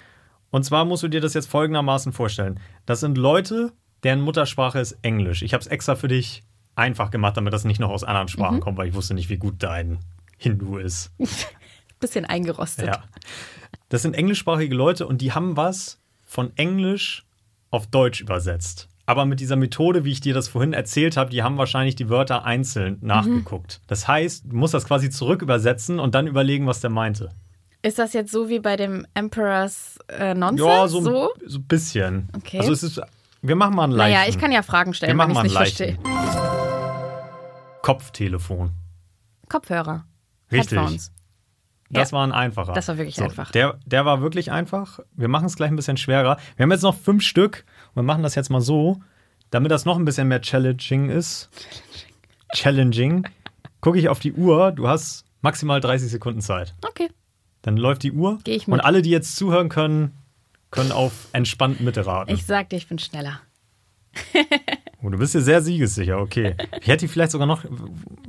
Und 0.51 0.65
zwar 0.65 0.87
musst 0.87 1.03
du 1.03 1.09
dir 1.09 1.21
das 1.21 1.35
jetzt 1.35 1.51
folgendermaßen 1.51 2.13
vorstellen. 2.13 2.59
Das 2.87 3.01
sind 3.01 3.19
Leute, 3.19 3.73
deren 4.03 4.23
Muttersprache 4.23 4.81
ist 4.81 4.97
Englisch. 5.03 5.43
Ich 5.43 5.53
habe 5.53 5.61
es 5.61 5.67
extra 5.67 5.95
für 5.95 6.09
dich 6.09 6.43
einfach 6.75 7.11
gemacht, 7.11 7.37
damit 7.37 7.53
das 7.53 7.65
nicht 7.65 7.81
noch 7.81 7.91
aus 7.91 8.03
anderen 8.03 8.29
Sprachen 8.29 8.61
kommt, 8.61 8.79
weil 8.79 8.89
ich 8.89 8.95
wusste 8.95 9.13
nicht, 9.13 9.29
wie 9.29 9.37
gut 9.37 9.57
dein 9.59 9.99
Hindu 10.39 10.79
ist. 10.79 11.11
Bisschen 12.01 12.25
eingerostet. 12.25 12.87
Ja. 12.87 13.05
Das 13.89 14.03
sind 14.03 14.15
englischsprachige 14.15 14.75
Leute 14.75 15.07
und 15.07 15.21
die 15.21 15.33
haben 15.33 15.57
was 15.57 15.99
von 16.25 16.53
Englisch 16.57 17.25
auf 17.71 17.87
Deutsch 17.87 18.21
übersetzt. 18.21 18.89
Aber 19.07 19.25
mit 19.25 19.41
dieser 19.41 19.57
Methode, 19.57 20.05
wie 20.05 20.13
ich 20.13 20.21
dir 20.21 20.35
das 20.35 20.49
vorhin 20.49 20.75
erzählt 20.75 21.17
habe, 21.17 21.31
die 21.31 21.43
haben 21.43 21.57
wahrscheinlich 21.57 21.97
die 21.97 22.11
Wörter 22.11 22.45
einzeln 22.45 22.99
nachgeguckt. 23.01 23.81
Das 23.87 24.07
heißt, 24.07 24.45
du 24.47 24.55
musst 24.55 24.75
das 24.75 24.85
quasi 24.85 25.09
zurück 25.09 25.41
übersetzen 25.41 25.99
und 25.99 26.15
dann 26.15 26.27
überlegen, 26.27 26.67
was 26.67 26.81
der 26.81 26.91
meinte. 26.91 27.31
Ist 27.81 27.99
das 27.99 28.13
jetzt 28.13 28.31
so 28.31 28.51
wie 28.51 28.59
bei 28.59 28.77
dem 28.77 29.07
Emperor's 29.15 29.99
äh, 30.09 30.35
Nonsense? 30.35 30.65
Ja, 30.71 30.89
so, 30.89 31.01
so? 31.01 31.31
so 31.47 31.59
ein 31.59 31.65
bisschen. 31.65 32.29
Okay. 32.37 32.59
Also 32.59 32.73
es 32.73 32.83
ist, 32.83 33.01
wir 33.41 33.57
machen 33.57 33.77
mal 33.77 33.85
einen 33.85 33.95
leichten. 33.95 34.15
Naja, 34.15 34.29
ich 34.29 34.39
kann 34.39 34.53
ja 34.53 34.63
Fragen 34.63 34.91
wir 34.91 34.95
stellen, 34.95 35.11
wenn 35.11 35.17
machen 35.17 35.31
ich 35.31 35.55
mal 35.55 35.63
es 35.65 35.79
nicht 35.79 35.79
leichten. 35.79 36.03
verstehe. 36.03 37.79
Kopftelefon. 37.81 38.73
Kopfhörer. 39.49 40.05
Richtig. 40.53 40.79
Headphones. 40.79 41.13
Das 41.91 42.11
Ja. 42.11 42.19
war 42.19 42.27
ein 42.27 42.33
einfacher. 42.33 42.73
Das 42.73 42.89
war 42.89 42.99
wirklich 42.99 43.17
so, 43.17 43.25
einfach. 43.25 43.51
Der, 43.51 43.79
der 43.87 44.05
war 44.05 44.21
wirklich 44.21 44.51
einfach. 44.53 45.01
Wir 45.15 45.29
machen 45.29 45.47
es 45.47 45.57
gleich 45.57 45.71
ein 45.71 45.77
bisschen 45.77 45.97
schwerer. 45.97 46.37
Wir 46.57 46.65
haben 46.65 46.71
jetzt 46.71 46.83
noch 46.83 46.95
fünf 46.97 47.23
Stück 47.23 47.65
und 47.91 47.97
wir 47.97 48.03
machen 48.03 48.23
das 48.23 48.35
jetzt 48.35 48.51
mal 48.51 48.61
so, 48.61 49.01
damit 49.51 49.71
das 49.71 49.85
noch 49.85 49.97
ein 49.97 50.05
bisschen 50.05 50.29
mehr 50.29 50.41
challenging 50.43 51.09
ist. 51.09 51.49
Challenging. 52.55 53.27
Gucke 53.81 53.99
ich 53.99 54.09
auf 54.09 54.19
die 54.19 54.33
Uhr. 54.33 54.73
Du 54.73 54.89
hast 54.89 55.25
maximal 55.41 55.81
30 55.81 56.11
Sekunden 56.11 56.41
Zeit. 56.41 56.75
Okay. 56.87 57.09
Dann 57.63 57.77
läuft 57.77 58.03
die 58.03 58.13
Uhr. 58.13 58.39
Geh 58.45 58.55
ich 58.57 58.67
mit. 58.67 58.75
Und 58.75 58.81
alle, 58.81 59.03
die 59.03 59.11
jetzt 59.11 59.37
zuhören 59.37 59.69
können, 59.69 60.13
können 60.71 60.93
auf 60.93 61.29
entspannt 61.33 61.81
mitraten. 61.81 62.35
Ich 62.35 62.45
sag 62.45 62.69
dir, 62.69 62.77
ich 62.77 62.89
bin 62.89 62.99
schneller. 62.99 63.41
Oh, 65.01 65.11
du 65.11 65.19
bist 65.19 65.33
dir 65.33 65.41
sehr 65.43 65.63
siegessicher, 65.63 66.19
okay. 66.19 66.57
Ich 66.81 66.89
hätte 66.89 67.05
die 67.07 67.09
vielleicht 67.09 67.31
sogar 67.31 67.47
noch, 67.47 67.65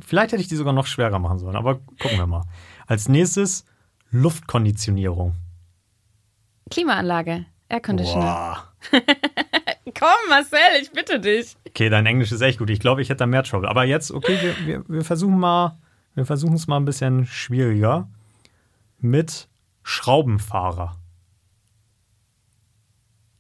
vielleicht 0.06 0.34
hätte 0.34 0.42
ich 0.44 0.50
die 0.50 0.56
sogar 0.56 0.72
noch 0.72 0.86
schwerer 0.86 1.18
machen 1.18 1.40
sollen, 1.40 1.56
aber 1.56 1.80
gucken 2.00 2.20
wir 2.20 2.28
mal. 2.28 2.44
Als 2.90 3.08
nächstes 3.08 3.66
Luftkonditionierung. 4.10 5.36
Klimaanlage. 6.72 7.46
Air 7.70 7.82
Conditioner. 7.82 8.64
Boah. 8.90 9.00
Komm, 10.00 10.30
Marcel, 10.30 10.82
ich 10.82 10.92
bitte 10.92 11.20
dich. 11.20 11.56
Okay, 11.68 11.90
dein 11.90 12.08
Englisch 12.08 12.32
ist 12.32 12.42
echt 12.42 12.58
gut. 12.58 12.72
Ich 12.72 12.80
glaube, 12.80 13.04
ich 13.04 13.10
hätte 13.10 13.20
da 13.20 13.26
mehr 13.28 13.44
Trouble. 13.44 13.70
Aber 13.70 13.84
jetzt, 13.84 14.10
okay, 14.10 14.40
wir, 14.42 14.66
wir, 14.66 14.84
wir 14.90 15.04
versuchen 15.04 15.38
mal, 15.38 15.78
wir 16.16 16.26
versuchen 16.26 16.56
es 16.56 16.66
mal 16.66 16.78
ein 16.78 16.86
bisschen 16.86 17.28
schwieriger. 17.28 18.10
Mit 18.98 19.48
Schraubenfahrer. 19.84 20.96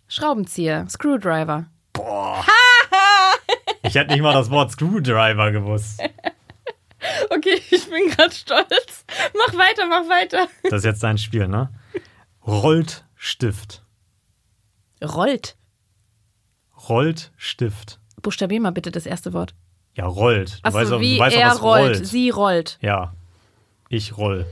Schraubenzieher. 0.07 0.87
Screwdriver. 0.89 1.65
Ich 3.81 3.95
hätte 3.95 4.11
nicht 4.11 4.21
mal 4.21 4.33
das 4.33 4.51
Wort 4.51 4.71
Screwdriver 4.71 5.51
gewusst. 5.51 6.03
Okay, 7.29 7.61
ich 7.69 7.89
bin 7.89 8.09
gerade 8.09 8.33
stolz. 8.33 8.98
Mach 9.33 9.53
weiter, 9.57 9.87
mach 9.87 10.07
weiter. 10.09 10.47
Das 10.63 10.73
ist 10.79 10.85
jetzt 10.85 11.03
dein 11.03 11.17
Spiel, 11.17 11.47
ne? 11.47 11.69
Rollt 12.45 13.05
Stift. 13.15 13.83
Rollt. 15.03 15.55
Rollt 16.89 17.31
Stift. 17.37 17.99
Buchstabier 18.21 18.59
mal 18.61 18.71
bitte 18.71 18.91
das 18.91 19.05
erste 19.05 19.33
Wort. 19.33 19.53
Ja, 19.95 20.05
rollt. 20.05 20.59
Du 20.59 20.63
Achso, 20.63 20.77
weißt 20.77 20.91
auch, 20.93 20.99
wie 20.99 21.15
du 21.15 21.21
weißt 21.21 21.35
auch, 21.35 21.41
er 21.41 21.49
was 21.49 21.61
rollt. 21.61 21.83
rollt. 21.95 22.05
Sie 22.07 22.29
rollt. 22.29 22.77
Ja. 22.81 23.13
Ich 23.89 24.17
roll. 24.17 24.45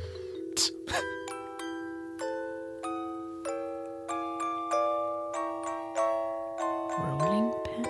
Rolling 6.99 7.51
Pen. 7.63 7.85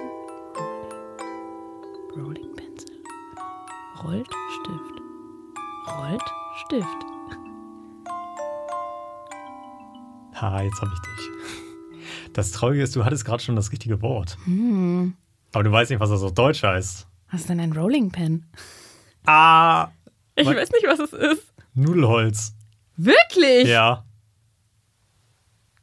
Rolling. 2.16 2.18
Rolling 2.18 2.56
Pencil. 2.56 2.96
Rollt 4.04 4.28
Stift. 4.56 5.02
Rollt 5.98 6.28
Stift. 6.65 6.88
Ha, 10.36 10.62
jetzt 10.62 10.82
habe 10.82 10.91
ich 10.93 11.00
dich. 11.02 12.32
Das 12.34 12.52
Traurige 12.52 12.84
ist, 12.84 12.96
du 12.96 13.04
hattest 13.06 13.26
gerade 13.26 13.41
schon 13.43 13.56
das 13.56 13.72
richtige 13.72 14.02
Wort. 14.02 14.38
Aber 15.54 15.63
du 15.63 15.72
weißt 15.72 15.89
nicht, 15.91 16.00
was 16.00 16.10
das 16.10 16.22
auf 16.24 16.34
Deutsch 16.34 16.63
heißt. 16.63 17.08
Was 17.32 17.41
ist 17.41 17.50
denn 17.50 17.60
ein 17.60 17.74
Rolling 17.74 18.12
Pen? 18.12 18.46
Ah, 19.26 19.89
Ich 20.36 20.46
weiß 20.48 20.72
nicht, 20.72 20.86
was 20.88 21.00
es 21.00 21.13
ist. 21.13 21.54
Nudelholz. 21.74 22.54
Wirklich? 22.96 23.67
Ja. 23.67 24.06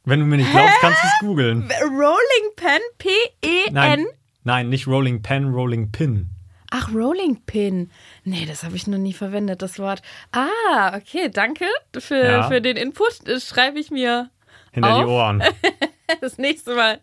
Wenn 0.05 0.19
du 0.19 0.25
mir 0.25 0.37
nicht 0.37 0.51
glaubst, 0.51 0.75
kannst 0.81 0.99
du 1.03 1.07
es 1.07 1.13
googeln. 1.19 1.69
Rolling 1.81 2.55
Pen, 2.55 2.79
P-E-N. 2.97 3.73
Nein, 3.73 4.05
nein, 4.43 4.69
nicht 4.69 4.87
Rolling 4.87 5.21
Pen, 5.21 5.53
Rolling 5.53 5.91
Pin. 5.91 6.29
Ach, 6.77 6.93
Rolling 6.93 7.41
Pin. 7.45 7.89
Nee, 8.25 8.45
das 8.45 8.63
habe 8.65 8.75
ich 8.75 8.85
noch 8.85 8.97
nie 8.97 9.13
verwendet, 9.13 9.61
das 9.61 9.79
Wort. 9.79 10.01
Ah, 10.33 10.97
okay, 10.97 11.29
danke 11.31 11.63
für, 11.97 12.21
Ja. 12.21 12.47
für 12.49 12.59
den 12.59 12.75
Input. 12.75 13.19
Das 13.25 13.47
schreibe 13.47 13.79
ich 13.79 13.91
mir 13.91 14.29
Hinter 14.73 14.89
die 14.97 15.03
Auf. 15.03 15.09
Ohren. 15.09 15.41
das 16.21 16.37
nächste 16.37 16.75
Mal, 16.75 16.99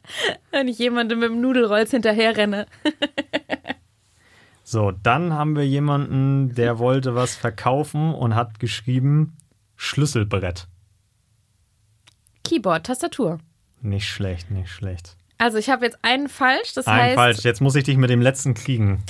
wenn 0.50 0.68
ich 0.68 0.78
jemandem 0.78 1.20
mit 1.20 1.30
dem 1.30 1.40
Nudelrolls 1.40 1.90
hinterherrenne. 1.90 2.66
So, 4.62 4.90
dann 4.90 5.32
haben 5.32 5.56
wir 5.56 5.66
jemanden, 5.66 6.54
der 6.54 6.78
wollte 6.78 7.14
was 7.14 7.34
verkaufen 7.34 8.12
und 8.14 8.34
hat 8.34 8.60
geschrieben 8.60 9.36
Schlüsselbrett. 9.76 10.68
Keyboard, 12.44 12.84
Tastatur. 12.86 13.38
Nicht 13.80 14.06
schlecht, 14.06 14.50
nicht 14.50 14.70
schlecht. 14.70 15.16
Also 15.38 15.56
ich 15.56 15.70
habe 15.70 15.86
jetzt 15.86 15.98
einen 16.02 16.28
falsch, 16.28 16.74
das 16.74 16.86
Ein 16.86 17.00
heißt. 17.00 17.14
falsch. 17.16 17.38
Jetzt 17.42 17.60
muss 17.62 17.74
ich 17.74 17.84
dich 17.84 17.96
mit 17.96 18.10
dem 18.10 18.20
letzten 18.20 18.52
kriegen. 18.54 19.02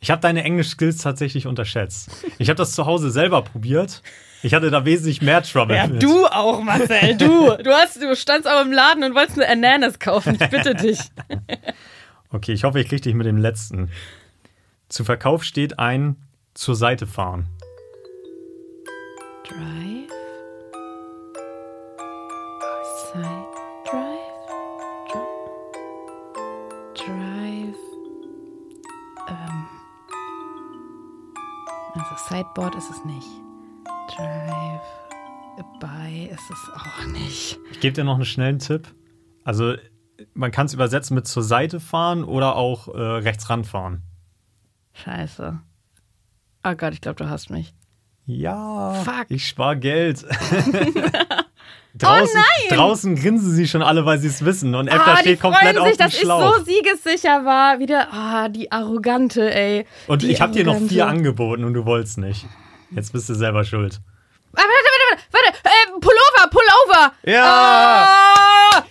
Ich 0.00 0.10
habe 0.10 0.20
deine 0.20 0.42
Englisch-Skills 0.44 0.98
tatsächlich 0.98 1.46
unterschätzt. 1.46 2.10
Ich 2.38 2.48
habe 2.48 2.56
das 2.56 2.72
zu 2.72 2.86
Hause 2.86 3.10
selber 3.10 3.42
probiert. 3.42 4.02
Ich 4.42 4.54
hatte 4.54 4.70
da 4.70 4.86
wesentlich 4.86 5.20
mehr 5.20 5.42
Trouble 5.42 5.76
Ja, 5.76 5.86
mit. 5.86 6.02
du 6.02 6.24
auch, 6.26 6.62
Marcel, 6.62 7.16
du. 7.18 7.56
Du, 7.62 7.70
hast, 7.70 8.00
du 8.00 8.16
standst 8.16 8.48
auch 8.48 8.62
im 8.62 8.72
Laden 8.72 9.04
und 9.04 9.14
wolltest 9.14 9.38
eine 9.38 9.48
Ananas 9.48 9.98
kaufen. 9.98 10.38
Ich 10.40 10.48
bitte 10.50 10.74
dich. 10.74 10.98
Okay, 12.32 12.52
ich 12.52 12.62
hoffe, 12.62 12.78
ich 12.78 12.86
kriege 12.88 13.02
dich 13.02 13.14
mit 13.14 13.26
dem 13.26 13.38
letzten. 13.38 13.90
Zu 14.88 15.02
Verkauf 15.02 15.42
steht 15.42 15.80
ein 15.80 16.14
zur 16.54 16.76
Seite 16.76 17.08
fahren. 17.08 17.48
Drive. 19.48 19.89
Sideboard 32.30 32.76
ist 32.76 32.88
es 32.88 33.04
nicht. 33.04 33.26
Drive. 34.16 34.80
By 35.80 36.26
ist 36.26 36.48
es 36.50 36.70
auch 36.74 37.06
nicht. 37.06 37.58
Ich 37.72 37.80
gebe 37.80 37.92
dir 37.92 38.04
noch 38.04 38.14
einen 38.14 38.24
schnellen 38.24 38.60
Tipp. 38.60 38.94
Also, 39.44 39.74
man 40.32 40.52
kann 40.52 40.66
es 40.66 40.74
übersetzen 40.74 41.16
mit 41.16 41.26
zur 41.26 41.42
Seite 41.42 41.80
fahren 41.80 42.22
oder 42.22 42.54
auch 42.54 42.88
äh, 42.88 42.98
rechts 42.98 43.50
ranfahren. 43.50 44.02
Scheiße. 44.92 45.58
Oh 46.64 46.74
Gott, 46.76 46.92
ich 46.92 47.00
glaube, 47.00 47.16
du 47.16 47.28
hast 47.28 47.50
mich. 47.50 47.74
Ja, 48.26 48.92
Fuck. 49.04 49.26
ich 49.28 49.48
spare 49.48 49.76
Geld. 49.76 50.24
draußen, 51.94 52.40
draußen 52.70 53.16
grinsen 53.16 53.54
sie 53.54 53.66
schon 53.68 53.82
alle, 53.82 54.04
weil 54.06 54.18
sie 54.18 54.28
es 54.28 54.44
wissen. 54.44 54.74
Und 54.74 54.88
Efta 54.88 55.14
Ah, 55.14 55.16
steht 55.18 55.40
komplett 55.40 55.76
freuen 55.76 55.78
auf 55.78 55.88
sich, 55.88 55.96
dem 55.96 56.04
dass 56.06 56.14
ich 56.14 56.20
Schlauch. 56.20 56.56
so 56.58 56.64
siegessicher 56.64 57.44
war. 57.44 57.78
Wieder, 57.78 58.08
ah, 58.12 58.48
die 58.48 58.70
Arrogante, 58.72 59.52
ey. 59.54 59.86
und 60.06 60.22
die 60.22 60.30
ich 60.30 60.40
habe 60.40 60.52
dir 60.52 60.64
noch 60.64 60.78
vier 60.88 61.06
angeboten 61.06 61.64
und 61.64 61.74
du 61.74 61.84
wolltst 61.84 62.18
nicht. 62.18 62.46
Jetzt 62.90 63.12
bist 63.12 63.28
du 63.28 63.34
selber 63.34 63.64
schuld. 63.64 64.00
Ah, 64.56 64.62
Warte, 64.62 64.68
warte, 64.68 65.22
warte, 65.32 65.52
warte. 65.52 65.58
Äh, 65.64 66.00
Pullover, 66.00 66.50
Pullover. 66.50 67.12
Ja! 67.24 68.74
Ah, 68.74 68.82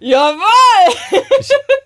jawohl. 0.00 1.20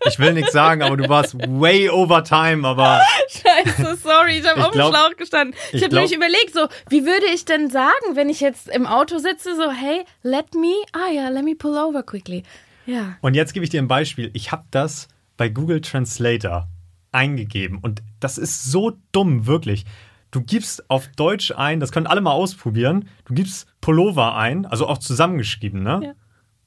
Ich 0.06 0.18
will 0.18 0.32
nichts 0.32 0.52
sagen, 0.52 0.82
aber 0.82 0.96
du 0.96 1.08
warst 1.08 1.36
way 1.38 1.88
over 1.90 2.24
time, 2.24 2.66
aber 2.66 3.02
Scheiße, 3.28 3.96
sorry, 4.02 4.38
ich 4.38 4.48
habe 4.48 4.60
Ich 4.60 4.66
auf 4.66 4.72
dem 4.72 4.80
Schlauch 4.80 5.16
gestanden. 5.16 5.54
Ich, 5.68 5.74
ich 5.74 5.84
habe 5.84 5.94
nämlich 5.94 6.14
überlegt, 6.14 6.54
so, 6.54 6.68
wie 6.88 7.04
würde 7.04 7.26
ich 7.34 7.44
denn 7.44 7.70
sagen, 7.70 8.14
wenn 8.14 8.28
ich 8.28 8.40
jetzt 8.40 8.68
im 8.68 8.86
Auto 8.86 9.18
sitze, 9.18 9.54
so, 9.56 9.70
hey, 9.70 10.04
let 10.22 10.54
me, 10.54 10.72
ah 10.92 11.10
ja, 11.12 11.28
let 11.28 11.44
me 11.44 11.54
pull 11.54 11.76
over 11.76 12.02
quickly. 12.02 12.42
Ja. 12.86 13.16
Und 13.20 13.34
jetzt 13.34 13.52
gebe 13.52 13.64
ich 13.64 13.70
dir 13.70 13.80
ein 13.80 13.88
Beispiel. 13.88 14.30
Ich 14.32 14.52
habe 14.52 14.64
das 14.70 15.08
bei 15.36 15.48
Google 15.48 15.80
Translator 15.80 16.68
eingegeben 17.12 17.78
und 17.80 18.02
das 18.20 18.38
ist 18.38 18.64
so 18.64 18.92
dumm, 19.12 19.46
wirklich. 19.46 19.84
Du 20.30 20.40
gibst 20.40 20.88
auf 20.88 21.08
Deutsch 21.08 21.52
ein, 21.52 21.80
das 21.80 21.90
können 21.90 22.06
alle 22.06 22.20
mal 22.20 22.32
ausprobieren, 22.32 23.08
du 23.24 23.34
gibst 23.34 23.66
Pullover 23.80 24.36
ein, 24.36 24.64
also 24.64 24.86
auch 24.86 24.98
zusammengeschrieben, 24.98 25.82
ne? 25.82 26.00
Ja. 26.04 26.12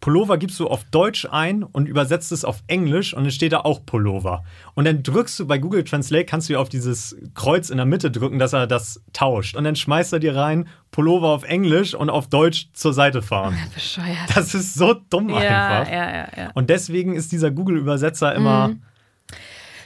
Pullover 0.03 0.37
gibst 0.37 0.59
du 0.59 0.67
auf 0.67 0.83
Deutsch 0.91 1.25
ein 1.31 1.63
und 1.63 1.87
übersetzt 1.87 2.33
es 2.33 2.43
auf 2.43 2.61
Englisch 2.67 3.13
und 3.13 3.23
dann 3.23 3.31
steht 3.31 3.53
da 3.53 3.61
auch 3.61 3.85
Pullover. 3.85 4.43
Und 4.73 4.83
dann 4.83 5.01
drückst 5.01 5.39
du 5.39 5.47
bei 5.47 5.57
Google 5.59 5.85
Translate, 5.85 6.25
kannst 6.25 6.49
du 6.49 6.53
ja 6.53 6.59
auf 6.59 6.67
dieses 6.67 7.15
Kreuz 7.35 7.69
in 7.69 7.77
der 7.77 7.85
Mitte 7.85 8.11
drücken, 8.11 8.37
dass 8.37 8.51
er 8.51 8.67
das 8.67 9.01
tauscht. 9.13 9.55
Und 9.55 9.63
dann 9.63 9.77
schmeißt 9.77 10.11
er 10.11 10.19
dir 10.19 10.35
rein 10.35 10.67
Pullover 10.91 11.29
auf 11.29 11.43
Englisch 11.45 11.95
und 11.95 12.09
auf 12.09 12.27
Deutsch 12.27 12.67
zur 12.73 12.91
Seite 12.93 13.21
fahren. 13.21 13.57
Bescheuert. 13.73 14.35
Das 14.35 14.53
ist 14.53 14.73
so 14.73 14.93
dumm 14.93 15.29
Ja, 15.29 15.37
einfach. 15.79 15.89
ja, 15.93 16.11
ja, 16.13 16.27
ja. 16.35 16.51
Und 16.53 16.69
deswegen 16.69 17.15
ist 17.15 17.31
dieser 17.31 17.51
Google-Übersetzer 17.51 18.35
immer 18.35 18.67
Mhm. 18.67 18.81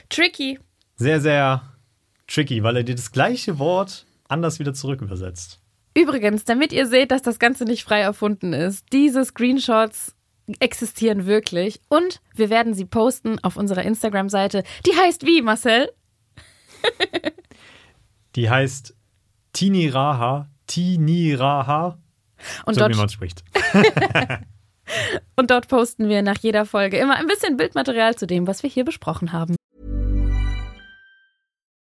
Tricky. 0.08 0.58
sehr, 0.96 1.20
sehr 1.20 1.62
tricky, 2.26 2.64
weil 2.64 2.76
er 2.78 2.82
dir 2.82 2.96
das 2.96 3.12
gleiche 3.12 3.60
Wort 3.60 4.04
anders 4.26 4.58
wieder 4.58 4.74
zurück 4.74 5.00
übersetzt. 5.00 5.60
Übrigens, 5.98 6.44
damit 6.44 6.72
ihr 6.72 6.86
seht, 6.86 7.10
dass 7.10 7.22
das 7.22 7.40
Ganze 7.40 7.64
nicht 7.64 7.82
frei 7.82 8.00
erfunden 8.00 8.52
ist, 8.52 8.86
diese 8.92 9.24
Screenshots 9.24 10.14
existieren 10.60 11.26
wirklich 11.26 11.80
und 11.88 12.20
wir 12.36 12.50
werden 12.50 12.72
sie 12.72 12.84
posten 12.84 13.38
auf 13.42 13.56
unserer 13.56 13.82
Instagram-Seite. 13.82 14.62
Die 14.86 14.96
heißt 14.96 15.26
wie, 15.26 15.42
Marcel? 15.42 15.90
Die 18.36 18.48
heißt 18.48 18.94
Tiniraha, 19.52 20.48
Tiniraha, 20.68 21.98
Und 22.64 22.74
so 22.74 22.80
dort, 22.80 22.92
wie 22.92 22.98
man 22.98 23.08
spricht. 23.08 23.42
und 25.36 25.50
dort 25.50 25.66
posten 25.66 26.08
wir 26.08 26.22
nach 26.22 26.38
jeder 26.38 26.64
Folge 26.64 26.98
immer 26.98 27.16
ein 27.16 27.26
bisschen 27.26 27.56
Bildmaterial 27.56 28.14
zu 28.14 28.28
dem, 28.28 28.46
was 28.46 28.62
wir 28.62 28.70
hier 28.70 28.84
besprochen 28.84 29.32
haben. 29.32 29.57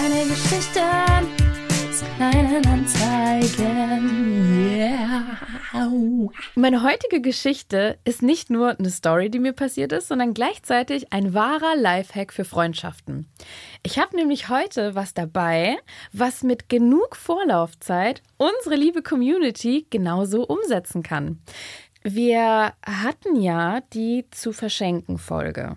Kleine 0.00 0.26
Geschichten, 0.28 1.28
kleinen 2.16 2.66
Anzeigen. 2.66 4.08
Yeah. 4.66 5.36
Meine 6.54 6.82
heutige 6.82 7.20
Geschichte 7.20 7.98
ist 8.04 8.22
nicht 8.22 8.48
nur 8.48 8.78
eine 8.78 8.88
Story, 8.88 9.28
die 9.28 9.38
mir 9.38 9.52
passiert 9.52 9.92
ist, 9.92 10.08
sondern 10.08 10.32
gleichzeitig 10.32 11.12
ein 11.12 11.34
wahrer 11.34 11.76
Lifehack 11.76 12.32
für 12.32 12.46
Freundschaften. 12.46 13.28
Ich 13.82 13.98
habe 13.98 14.16
nämlich 14.16 14.48
heute 14.48 14.94
was 14.94 15.12
dabei, 15.12 15.76
was 16.14 16.42
mit 16.42 16.70
genug 16.70 17.14
Vorlaufzeit 17.14 18.22
unsere 18.38 18.76
liebe 18.76 19.02
Community 19.02 19.86
genauso 19.90 20.46
umsetzen 20.46 21.02
kann. 21.02 21.42
Wir 22.02 22.72
hatten 22.86 23.36
ja 23.36 23.82
die 23.92 24.24
zu 24.30 24.54
verschenken 24.54 25.18
Folge. 25.18 25.76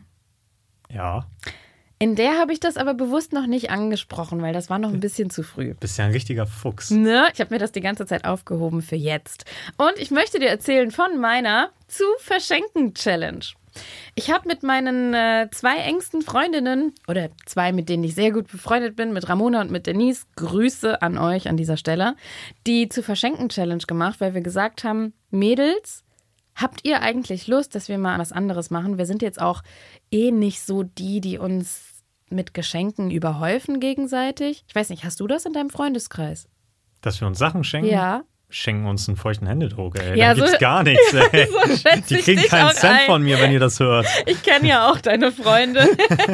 Ja, 0.89 1.27
In 1.99 2.15
der 2.15 2.37
habe 2.37 2.51
ich 2.51 2.59
das 2.59 2.75
aber 2.75 2.93
bewusst 2.93 3.33
noch 3.33 3.47
nicht 3.47 3.69
angesprochen, 3.69 4.41
weil 4.41 4.53
das 4.53 4.69
war 4.69 4.79
noch 4.79 4.91
ein 4.91 4.99
bisschen 4.99 5.29
zu 5.29 5.41
früh. 5.41 5.73
bist 5.73 5.97
ja 5.97 6.05
ein 6.05 6.11
richtiger 6.11 6.45
Fuchs. 6.45 6.91
Ne? 6.91 7.27
Ich 7.33 7.39
habe 7.39 7.53
mir 7.53 7.59
das 7.59 7.71
die 7.71 7.81
ganze 7.81 8.05
Zeit 8.05 8.25
aufgehoben 8.25 8.81
für 8.81 8.95
jetzt. 8.95 9.45
Und 9.77 9.93
ich 9.97 10.11
möchte 10.11 10.39
dir 10.39 10.49
erzählen 10.49 10.91
von 10.91 11.19
meiner 11.19 11.69
zu 11.87 12.03
verschenken 12.19 12.93
Challenge. 12.93 13.45
Ich 14.15 14.31
habe 14.31 14.47
mit 14.47 14.63
meinen 14.63 15.13
äh, 15.13 15.47
zwei 15.51 15.77
engsten 15.77 16.21
Freundinnen 16.21 16.93
oder 17.07 17.29
zwei, 17.45 17.71
mit 17.71 17.89
denen 17.89 18.03
ich 18.03 18.15
sehr 18.15 18.31
gut 18.31 18.47
befreundet 18.47 18.95
bin, 18.95 19.13
mit 19.13 19.27
Ramona 19.29 19.61
und 19.61 19.71
mit 19.71 19.87
Denise, 19.87 20.25
Grüße 20.35 21.01
an 21.01 21.17
euch 21.17 21.49
an 21.49 21.57
dieser 21.57 21.77
Stelle, 21.77 22.15
die 22.67 22.89
zu 22.89 23.01
verschenken 23.01 23.49
Challenge 23.49 23.83
gemacht, 23.87 24.21
weil 24.21 24.33
wir 24.33 24.41
gesagt 24.41 24.83
haben, 24.83 25.13
Mädels, 25.31 26.03
habt 26.55 26.81
ihr 26.83 27.01
eigentlich 27.01 27.47
Lust, 27.47 27.75
dass 27.75 27.87
wir 27.89 27.97
mal 27.97 28.19
was 28.19 28.31
anderes 28.31 28.69
machen? 28.69 28.97
Wir 28.97 29.05
sind 29.05 29.21
jetzt 29.21 29.41
auch 29.41 29.61
eh 30.11 30.31
nicht 30.31 30.61
so 30.61 30.83
die, 30.83 31.21
die 31.21 31.37
uns 31.37 32.03
mit 32.29 32.53
Geschenken 32.53 33.11
überhäufen 33.11 33.79
gegenseitig. 33.79 34.65
Ich 34.67 34.75
weiß 34.75 34.89
nicht, 34.89 35.03
hast 35.03 35.19
du 35.19 35.27
das 35.27 35.45
in 35.45 35.53
deinem 35.53 35.69
Freundeskreis? 35.69 36.47
Dass 37.01 37.19
wir 37.21 37.27
uns 37.27 37.37
Sachen 37.37 37.63
schenken? 37.63 37.89
Ja. 37.89 38.23
Schenken 38.53 38.85
uns 38.85 39.07
einen 39.09 39.17
feuchten 39.17 39.47
Händedruck, 39.47 39.99
ey. 39.99 40.17
Ja, 40.17 40.29
da 40.29 40.33
gibt's 40.35 40.51
so- 40.53 40.57
gar 40.59 40.83
nichts, 40.83 41.13
ey. 41.13 41.47
so 41.47 41.89
Die 42.09 42.15
kriegen 42.21 42.41
keinen 42.43 42.69
Cent 42.71 42.93
ein. 43.01 43.05
von 43.07 43.23
mir, 43.23 43.39
wenn 43.39 43.51
ihr 43.51 43.59
das 43.59 43.79
hört. 43.79 44.05
Ich 44.25 44.41
kenne 44.43 44.67
ja 44.67 44.89
auch 44.91 44.99
deine 45.01 45.31
Freunde. 45.31 45.87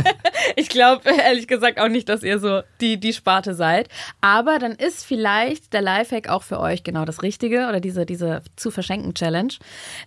ich 0.56 0.70
glaube 0.70 1.10
ehrlich 1.10 1.48
gesagt 1.48 1.80
auch 1.80 1.88
nicht, 1.88 2.10
dass 2.10 2.24
ihr 2.24 2.40
so 2.40 2.62
die, 2.82 3.00
die 3.00 3.14
Sparte 3.14 3.54
seid. 3.56 3.88
Aber 4.22 4.60
dann 4.60 4.74
ist 4.74 5.06
vielleicht 5.06 5.74
der 5.74 5.82
Lifehack 5.82 6.28
auch 6.30 6.44
für 6.44 6.60
euch 6.60 6.84
genau 6.84 7.06
das 7.06 7.24
Richtige 7.24 7.68
oder 7.70 7.80
diese, 7.80 8.06
diese 8.06 8.42
zu 8.56 8.72
verschenken 8.72 9.14
Challenge. 9.14 9.54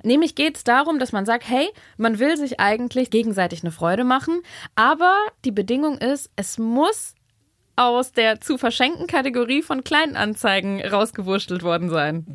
Nämlich 0.02 0.34
geht 0.34 0.56
es 0.56 0.64
darum, 0.64 0.98
dass 0.98 1.12
man 1.12 1.24
sagt, 1.26 1.48
hey, 1.48 1.68
man 1.96 2.18
will 2.18 2.36
sich 2.36 2.60
eigentlich 2.60 3.10
gegenseitig 3.10 3.62
eine 3.62 3.72
Freude 3.72 4.04
machen, 4.04 4.42
aber 4.74 5.14
die 5.44 5.50
Bedingung 5.52 5.98
ist, 5.98 6.30
es 6.36 6.58
muss 6.58 7.14
aus 7.76 8.12
der 8.12 8.40
zu 8.40 8.58
verschenken 8.58 9.06
Kategorie 9.06 9.62
von 9.62 9.84
Kleinanzeigen 9.84 10.84
rausgewurstelt 10.84 11.62
worden 11.62 11.88
sein. 11.90 12.26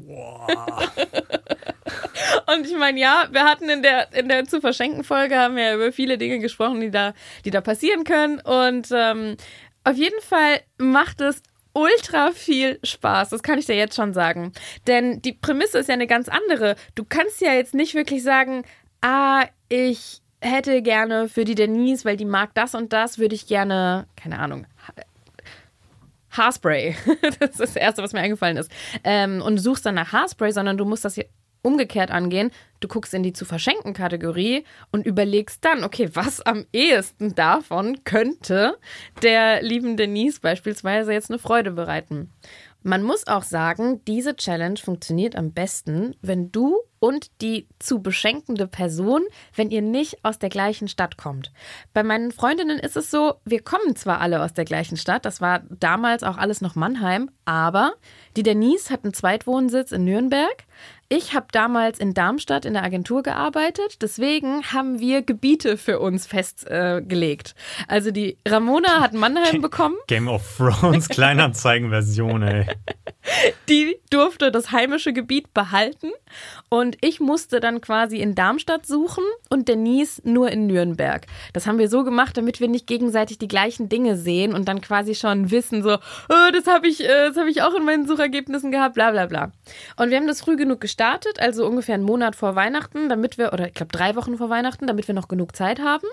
Und 2.47 2.65
ich 2.65 2.78
meine, 2.78 3.00
ja, 3.00 3.28
wir 3.32 3.43
hatten 3.43 3.69
in 3.69 3.82
der, 3.82 4.13
in 4.13 4.30
der 4.30 4.45
zu 4.45 4.62
verschenken 4.62 5.04
Folge 5.04 5.38
haben 5.38 5.56
wir 5.56 5.63
ja 5.63 5.76
über 5.76 5.91
viele 5.91 6.17
Dinge 6.17 6.39
gesprochen, 6.39 6.82
die 6.82 6.91
da, 6.91 7.13
die 7.45 7.52
da 7.52 7.62
passieren 7.62 8.04
können. 8.04 8.39
Und 8.39 8.89
ähm, 8.91 9.38
auf 9.84 9.95
jeden 9.95 10.21
Fall 10.21 10.62
macht 10.78 11.21
es 11.21 11.41
ultra 11.73 12.32
viel 12.32 12.80
Spaß. 12.84 13.30
Das 13.30 13.43
kann 13.43 13.60
ich 13.60 13.65
dir 13.65 13.76
jetzt 13.76 13.95
schon 13.95 14.13
sagen. 14.13 14.54
Denn 14.88 15.21
die 15.21 15.34
Prämisse 15.34 15.80
ist 15.80 15.89
ja 15.89 15.93
eine 15.93 16.08
ganz 16.08 16.28
andere. 16.30 16.76
Du 16.95 17.06
kannst 17.08 17.41
ja 17.41 17.54
jetzt 17.54 17.76
nicht 17.76 17.93
wirklich 17.93 18.23
sagen, 18.23 18.63
ah, 19.02 19.45
ich 19.69 20.21
hätte 20.41 20.82
gerne 20.82 21.30
für 21.30 21.45
die 21.45 21.56
Denise, 21.56 22.06
weil 22.06 22.17
die 22.17 22.26
mag 22.26 22.54
das 22.54 22.76
und 22.76 22.93
das, 22.93 23.17
würde 23.17 23.36
ich 23.36 23.47
gerne, 23.47 24.08
keine 24.15 24.39
Ahnung, 24.39 24.65
Haarspray. 26.38 26.95
Das 27.39 27.52
ist 27.52 27.60
das 27.60 27.76
Erste, 27.76 28.04
was 28.04 28.13
mir 28.13 28.19
eingefallen 28.19 28.58
ist. 28.58 28.71
Ähm, 29.04 29.41
und 29.41 29.58
du 29.58 29.62
suchst 29.62 29.86
dann 29.86 29.95
nach 29.95 30.12
Haarspray, 30.13 30.52
sondern 30.52 30.78
du 30.78 30.86
musst 30.86 31.06
das 31.06 31.15
hier 31.15 31.26
umgekehrt 31.62 32.12
angehen. 32.12 32.52
Du 32.80 32.88
guckst 32.88 33.13
in 33.13 33.23
die 33.23 33.34
zu 33.34 33.45
verschenken 33.45 33.93
Kategorie 33.93 34.63
und 34.91 35.06
überlegst 35.06 35.63
dann, 35.65 35.84
okay, 35.84 36.10
was 36.13 36.41
am 36.41 36.65
ehesten 36.71 37.36
davon 37.36 38.04
könnte 38.04 38.78
der 39.21 39.62
lieben 39.62 39.97
Denise 39.97 40.39
beispielsweise 40.39 41.13
jetzt 41.13 41.30
eine 41.30 41.39
Freude 41.39 41.71
bereiten. 41.71 42.32
Man 42.84 43.04
muss 43.04 43.28
auch 43.28 43.43
sagen, 43.43 44.02
diese 44.06 44.36
Challenge 44.36 44.78
funktioniert 44.78 45.36
am 45.36 45.52
besten, 45.52 46.15
wenn 46.21 46.52
du 46.52 46.78
und 46.99 47.41
die 47.41 47.67
zu 47.79 48.01
beschenkende 48.01 48.67
Person, 48.67 49.23
wenn 49.55 49.69
ihr 49.69 49.81
nicht 49.81 50.23
aus 50.23 50.39
der 50.39 50.49
gleichen 50.49 50.88
Stadt 50.88 51.17
kommt. 51.17 51.51
Bei 51.93 52.03
meinen 52.03 52.31
Freundinnen 52.31 52.79
ist 52.79 52.97
es 52.97 53.12
so, 53.12 53.36
wir 53.45 53.62
kommen 53.62 53.95
zwar 53.95 54.21
alle 54.21 54.41
aus 54.41 54.53
der 54.53 54.65
gleichen 54.65 54.97
Stadt, 54.97 55.25
das 55.25 55.41
war 55.41 55.63
damals 55.69 56.23
auch 56.23 56.38
alles 56.38 56.62
noch 56.62 56.75
Mannheim, 56.75 57.29
aber 57.45 57.93
die 58.36 58.43
Denise 58.43 58.89
hat 58.89 59.03
einen 59.03 59.13
Zweitwohnsitz 59.13 59.91
in 59.91 60.03
Nürnberg. 60.03 60.65
Ich 61.10 61.34
habe 61.34 61.48
damals 61.54 62.00
in 62.00 62.13
Darmstadt 62.13 62.65
in 62.65 62.74
der 62.74 62.84
Agentur 62.84 63.24
gearbeitet, 63.24 64.02
deswegen 64.02 64.74
haben 64.74 65.00
wir 65.00 65.22
Gebiete 65.22 65.78
für 65.78 66.00
uns 66.00 66.28
festgelegt. 66.28 67.56
also 67.88 68.12
die 68.12 68.38
Ramona 68.46 69.00
hat 69.00 69.13
Mannheim 69.13 69.62
bekommen. 69.62 69.96
Game 70.08 70.28
of 70.28 70.43
Thrones 70.58 71.08
Kleinanzeigenversion, 71.10 72.43
ey. 72.43 72.65
die 73.70 73.96
durfte 74.10 74.52
das 74.52 74.74
heimische 74.74 75.13
Gebiet 75.13 75.54
behalten 75.54 76.12
und 76.67 76.98
ich 77.00 77.22
musste 77.22 77.62
dann 77.62 77.80
quasi 77.80 78.17
in 78.17 78.36
Darmstadt 78.36 78.86
suchen 78.86 79.24
und 79.50 79.70
Denise 79.70 80.22
nur 80.26 80.52
in 80.52 80.67
Nürnberg. 80.67 81.26
Das 81.54 81.67
haben 81.67 81.80
wir 81.80 81.88
so 81.88 82.04
gemacht, 82.04 82.36
damit 82.36 82.60
wir 82.60 82.67
nicht 82.67 82.86
gegenseitig 82.86 83.38
die 83.38 83.48
gleichen 83.48 83.88
Dinge 83.88 84.17
sehen 84.17 84.54
und 84.54 84.67
dann 84.67 84.82
quasi 84.82 85.15
schon 85.15 85.52
wissen, 85.52 85.84
so, 85.84 85.93
oh, 85.93 86.52
das 86.52 86.67
habe 86.67 86.89
ich, 86.89 87.02
äh, 87.02 87.28
das 87.30 87.38
habe 87.38 87.50
ich 87.50 87.62
auch 87.62 87.76
in 87.76 87.86
meinen 87.86 88.06
Suchergebnissen 88.08 88.72
gehabt, 88.72 88.96
bla 88.96 89.12
bla 89.12 89.26
bla. 89.26 89.54
Und 89.96 90.10
wir 90.10 90.17
haben 90.17 90.28
das 90.28 90.41
früh 90.41 90.58
genug 90.58 90.82
gestartet, 90.97 91.39
also 91.39 91.67
ungefähr 91.67 91.95
einen 91.95 92.03
Monat 92.03 92.36
vor 92.36 92.55
Weihnachten, 92.55 93.07
damit 93.07 93.38
wir, 93.38 93.53
oder 93.53 93.67
ich 93.67 93.75
glaube 93.75 93.91
drei 93.91 94.15
Wochen 94.15 94.38
vor 94.38 94.49
Weihnachten, 94.49 94.88
damit 94.88 95.07
wir 95.07 95.13
noch 95.13 95.27
genug 95.27 95.55
Zeit 95.55 95.79
haben. 95.79 96.07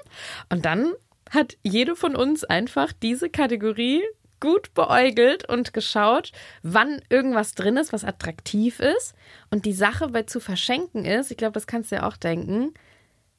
Und 0.51 0.67
dann 0.67 0.93
hat 1.31 1.57
jede 1.63 1.97
von 1.97 2.15
uns 2.15 2.45
einfach 2.45 2.93
diese 2.93 3.31
Kategorie 3.31 4.03
gut 4.41 4.75
beäugelt 4.75 5.49
und 5.49 5.73
geschaut, 5.73 6.33
wann 6.63 7.01
irgendwas 7.09 7.55
drin 7.55 7.79
ist, 7.79 7.95
was 7.95 8.05
attraktiv 8.05 8.79
ist. 8.79 9.15
Und 9.51 9.65
die 9.65 9.73
Sache 9.73 10.09
bei 10.09 10.25
zu 10.25 10.39
verschenken 10.39 11.07
ist, 11.07 11.31
ich 11.31 11.39
glaube, 11.39 11.55
das 11.55 11.67
kannst 11.67 11.91
du 11.91 11.97
ja 11.97 12.07
auch 12.07 12.19
denken, 12.19 12.75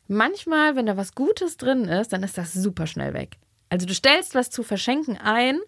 manchmal, 0.08 0.76
wenn 0.76 0.88
da 0.88 0.98
was 0.98 1.14
Gutes 1.14 1.58
drin 1.58 1.86
ist, 1.86 2.12
dann 2.12 2.24
ist 2.24 2.40
das 2.40 2.54
super 2.54 2.88
schnell 2.88 3.14
weg. 3.14 3.38
Also 3.70 3.86
du 3.86 3.94
stellst 3.94 4.34
was 4.34 4.50
zu 4.50 4.64
verschenken 4.64 5.18
ein 5.18 5.60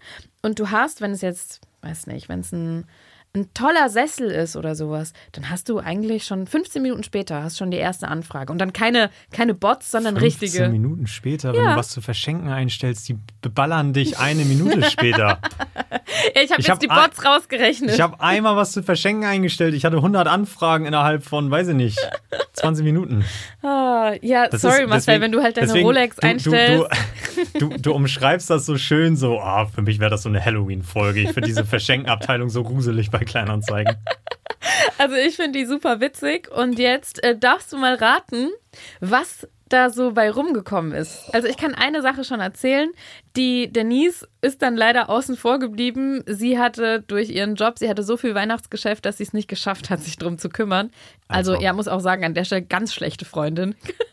und 0.41 0.59
du 0.59 0.71
hast, 0.71 1.01
wenn 1.01 1.11
es 1.11 1.21
jetzt, 1.21 1.61
weiß 1.81 2.07
nicht, 2.07 2.29
wenn 2.29 2.39
es 2.39 2.51
ein, 2.51 2.87
ein 3.38 3.54
toller 3.54 3.89
Sessel 3.89 4.30
ist 4.32 4.56
oder 4.56 4.76
sowas, 4.76 5.13
dann 5.32 5.50
hast 5.50 5.69
du 5.69 5.80
eigentlich 5.80 6.26
schon 6.26 6.47
15 6.47 6.82
Minuten 6.82 7.04
später 7.04 7.43
hast 7.43 7.58
schon 7.58 7.71
die 7.71 7.78
erste 7.78 8.08
Anfrage. 8.08 8.52
Und 8.52 8.60
dann 8.60 8.73
keine, 8.73 9.10
keine 9.32 9.54
Bots, 9.54 9.91
sondern 9.91 10.17
15 10.17 10.47
richtige. 10.47 10.69
Minuten 10.69 11.08
später, 11.08 11.54
wenn 11.54 11.63
Ja. 11.63 11.71
du 11.73 11.78
was 11.80 11.89
zu 11.89 12.02
verschenken 12.02 12.50
einstellst, 12.50 13.08
die 13.10 13.17
beballern 13.41 13.93
dich 13.93 14.17
eine 14.19 14.43
Minute 14.45 14.84
später. 14.89 15.39
Ich 16.41 16.52
habe 16.52 16.62
jetzt 16.62 16.69
hab 16.69 16.80
die 16.80 16.89
ein- 16.89 16.95
Bots 17.10 17.23
rausgerechnet. 17.26 17.91
Ich 17.91 18.02
habe 18.02 18.19
einmal 18.21 18.56
was 18.56 18.71
zu 18.71 18.82
verschenken 18.84 19.26
eingestellt. 19.26 19.73
Ich 19.73 19.86
hatte 19.86 19.97
100 19.97 20.28
Anfragen 20.28 20.86
innerhalb 20.86 21.23
von, 21.23 21.50
weiß 21.52 21.69
ich 21.69 21.76
nicht, 21.76 22.00
20 22.54 22.84
Minuten. 22.84 23.23
Ah, 23.63 24.13
ja, 24.21 24.47
Das 24.47 24.62
sorry, 24.62 24.84
ist- 24.84 24.89
Marcel, 24.89 25.13
deswegen- 25.13 25.21
wenn 25.21 25.32
du 25.32 25.41
halt 25.43 25.58
deine 25.58 25.67
deswegen, 25.67 25.86
Rolex 25.86 26.15
du, 26.17 26.28
einstellst. 26.28 26.86
Du, 27.54 27.60
du, 27.60 27.69
du, 27.69 27.78
du 27.82 27.91
umschreibst 27.93 28.50
das 28.50 28.65
so 28.65 28.78
schön, 28.78 29.15
so, 29.15 29.39
ah, 29.39 29.65
für 29.67 29.82
mich 29.82 30.00
wäre 30.00 30.10
das 30.10 30.23
so 30.23 30.30
eine 30.30 30.43
Halloween-Folge. 30.43 31.21
Ich 31.21 31.32
finde 31.32 31.47
diese 31.47 31.65
Verschenkenabteilung 31.65 32.50
so 32.50 32.63
gruselig 32.63 33.12
bei 33.12 33.19
Kleinanzeigen. 33.27 33.95
Also 34.97 35.15
ich 35.15 35.35
finde 35.35 35.59
die 35.59 35.65
super 35.65 35.99
witzig. 35.99 36.49
Und 36.51 36.79
jetzt 36.79 37.23
äh, 37.23 37.37
darfst 37.37 37.71
du 37.71 37.77
mal 37.77 37.95
raten, 37.95 38.49
was 38.99 39.47
da 39.69 39.89
so 39.89 40.11
bei 40.13 40.31
rumgekommen 40.31 40.91
ist. 40.93 41.29
Also 41.33 41.47
ich 41.47 41.57
kann 41.57 41.75
eine 41.75 42.01
Sache 42.01 42.23
schon 42.23 42.39
erzählen. 42.39 42.89
Die 43.35 43.71
Denise 43.71 44.27
ist 44.41 44.61
dann 44.61 44.75
leider 44.75 45.09
außen 45.09 45.35
vor 45.35 45.59
geblieben. 45.59 46.23
Sie 46.25 46.57
hatte 46.57 47.01
durch 47.01 47.29
ihren 47.29 47.55
Job, 47.55 47.77
sie 47.77 47.89
hatte 47.89 48.03
so 48.03 48.17
viel 48.17 48.33
Weihnachtsgeschäft, 48.33 49.05
dass 49.05 49.17
sie 49.17 49.23
es 49.23 49.33
nicht 49.33 49.47
geschafft 49.47 49.89
hat, 49.89 50.01
sich 50.01 50.17
drum 50.17 50.37
zu 50.37 50.49
kümmern. 50.49 50.91
Also, 51.27 51.53
Also. 51.53 51.63
ja, 51.63 51.73
muss 51.73 51.87
auch 51.87 51.99
sagen, 51.99 52.23
an 52.25 52.33
der 52.33 52.45
Stelle 52.45 52.63
ganz 52.63 52.93
schlechte 52.93 53.25
Freundin. 53.25 53.75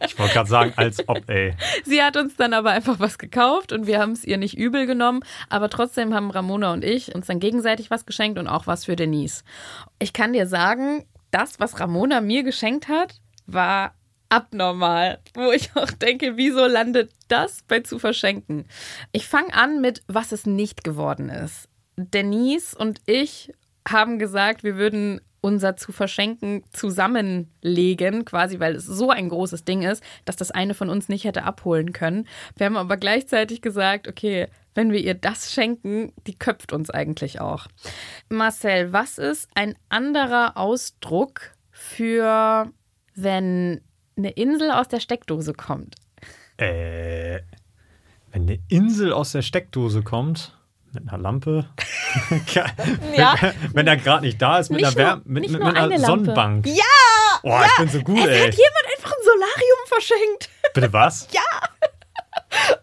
Ich 0.00 0.18
wollte 0.18 0.34
gerade 0.34 0.48
sagen, 0.48 0.72
als 0.76 1.08
ob, 1.08 1.28
ey. 1.28 1.54
Sie 1.84 2.02
hat 2.02 2.16
uns 2.16 2.36
dann 2.36 2.52
aber 2.52 2.70
einfach 2.70 3.00
was 3.00 3.18
gekauft 3.18 3.72
und 3.72 3.86
wir 3.86 3.98
haben 3.98 4.12
es 4.12 4.24
ihr 4.24 4.36
nicht 4.36 4.56
übel 4.56 4.86
genommen. 4.86 5.20
Aber 5.48 5.70
trotzdem 5.70 6.14
haben 6.14 6.30
Ramona 6.30 6.72
und 6.72 6.84
ich 6.84 7.14
uns 7.14 7.26
dann 7.26 7.40
gegenseitig 7.40 7.90
was 7.90 8.06
geschenkt 8.06 8.38
und 8.38 8.46
auch 8.48 8.66
was 8.66 8.84
für 8.84 8.96
Denise. 8.96 9.44
Ich 9.98 10.12
kann 10.12 10.32
dir 10.32 10.46
sagen, 10.46 11.04
das, 11.30 11.60
was 11.60 11.80
Ramona 11.80 12.20
mir 12.20 12.42
geschenkt 12.42 12.88
hat, 12.88 13.20
war 13.46 13.94
abnormal. 14.28 15.18
Wo 15.34 15.50
ich 15.50 15.70
auch 15.74 15.90
denke, 15.90 16.36
wieso 16.36 16.66
landet 16.66 17.10
das 17.28 17.62
bei 17.66 17.80
zu 17.80 17.98
verschenken? 17.98 18.66
Ich 19.12 19.26
fange 19.26 19.54
an 19.54 19.80
mit, 19.80 20.02
was 20.06 20.32
es 20.32 20.46
nicht 20.46 20.84
geworden 20.84 21.28
ist. 21.28 21.68
Denise 21.96 22.76
und 22.76 23.00
ich 23.06 23.52
haben 23.88 24.18
gesagt, 24.18 24.62
wir 24.62 24.76
würden 24.76 25.20
unser 25.40 25.76
zu 25.76 25.92
verschenken 25.92 26.64
zusammenlegen, 26.70 28.24
quasi, 28.24 28.60
weil 28.60 28.76
es 28.76 28.86
so 28.86 29.10
ein 29.10 29.28
großes 29.28 29.64
Ding 29.64 29.82
ist, 29.82 30.02
dass 30.24 30.36
das 30.36 30.50
eine 30.50 30.74
von 30.74 30.88
uns 30.88 31.08
nicht 31.08 31.24
hätte 31.24 31.44
abholen 31.44 31.92
können. 31.92 32.26
Wir 32.56 32.66
haben 32.66 32.76
aber 32.76 32.96
gleichzeitig 32.96 33.62
gesagt, 33.62 34.08
okay, 34.08 34.48
wenn 34.74 34.92
wir 34.92 35.00
ihr 35.00 35.14
das 35.14 35.52
schenken, 35.52 36.12
die 36.26 36.38
köpft 36.38 36.72
uns 36.72 36.90
eigentlich 36.90 37.40
auch. 37.40 37.66
Marcel, 38.28 38.92
was 38.92 39.18
ist 39.18 39.48
ein 39.54 39.74
anderer 39.88 40.56
Ausdruck 40.56 41.52
für, 41.70 42.70
wenn 43.14 43.80
eine 44.16 44.30
Insel 44.30 44.70
aus 44.70 44.88
der 44.88 45.00
Steckdose 45.00 45.52
kommt? 45.52 45.96
Äh, 46.56 47.40
wenn 48.32 48.42
eine 48.42 48.58
Insel 48.68 49.12
aus 49.12 49.32
der 49.32 49.42
Steckdose 49.42 50.02
kommt, 50.02 50.57
mit 50.92 51.08
einer 51.08 51.18
Lampe. 51.18 51.66
Ja. 53.16 53.34
wenn 53.74 53.86
er 53.86 53.96
gerade 53.98 54.24
nicht 54.24 54.40
da 54.40 54.58
ist, 54.58 54.70
mit 54.70 54.80
Nicht 54.80 54.96
einer, 54.98 55.16
nur- 55.16 55.22
mit, 55.26 55.50
mit, 55.50 55.62
mit 55.62 55.62
einer 55.76 55.82
eine. 55.94 55.98
Sonnenbank. 56.00 56.66
Ja! 56.66 56.82
Oh, 57.42 57.60
ich 57.66 57.76
bin 57.76 57.88
so 57.90 58.00
gut, 58.00 58.18
Es 58.20 58.26
ey. 58.28 58.46
hat 58.46 58.54
jemand 58.54 58.86
einfach 58.96 59.12
ein 59.12 59.24
Solarium 59.24 59.78
verschenkt. 59.86 60.48
Bitte 60.72 60.92
was? 60.92 61.28
Ja. 61.32 61.42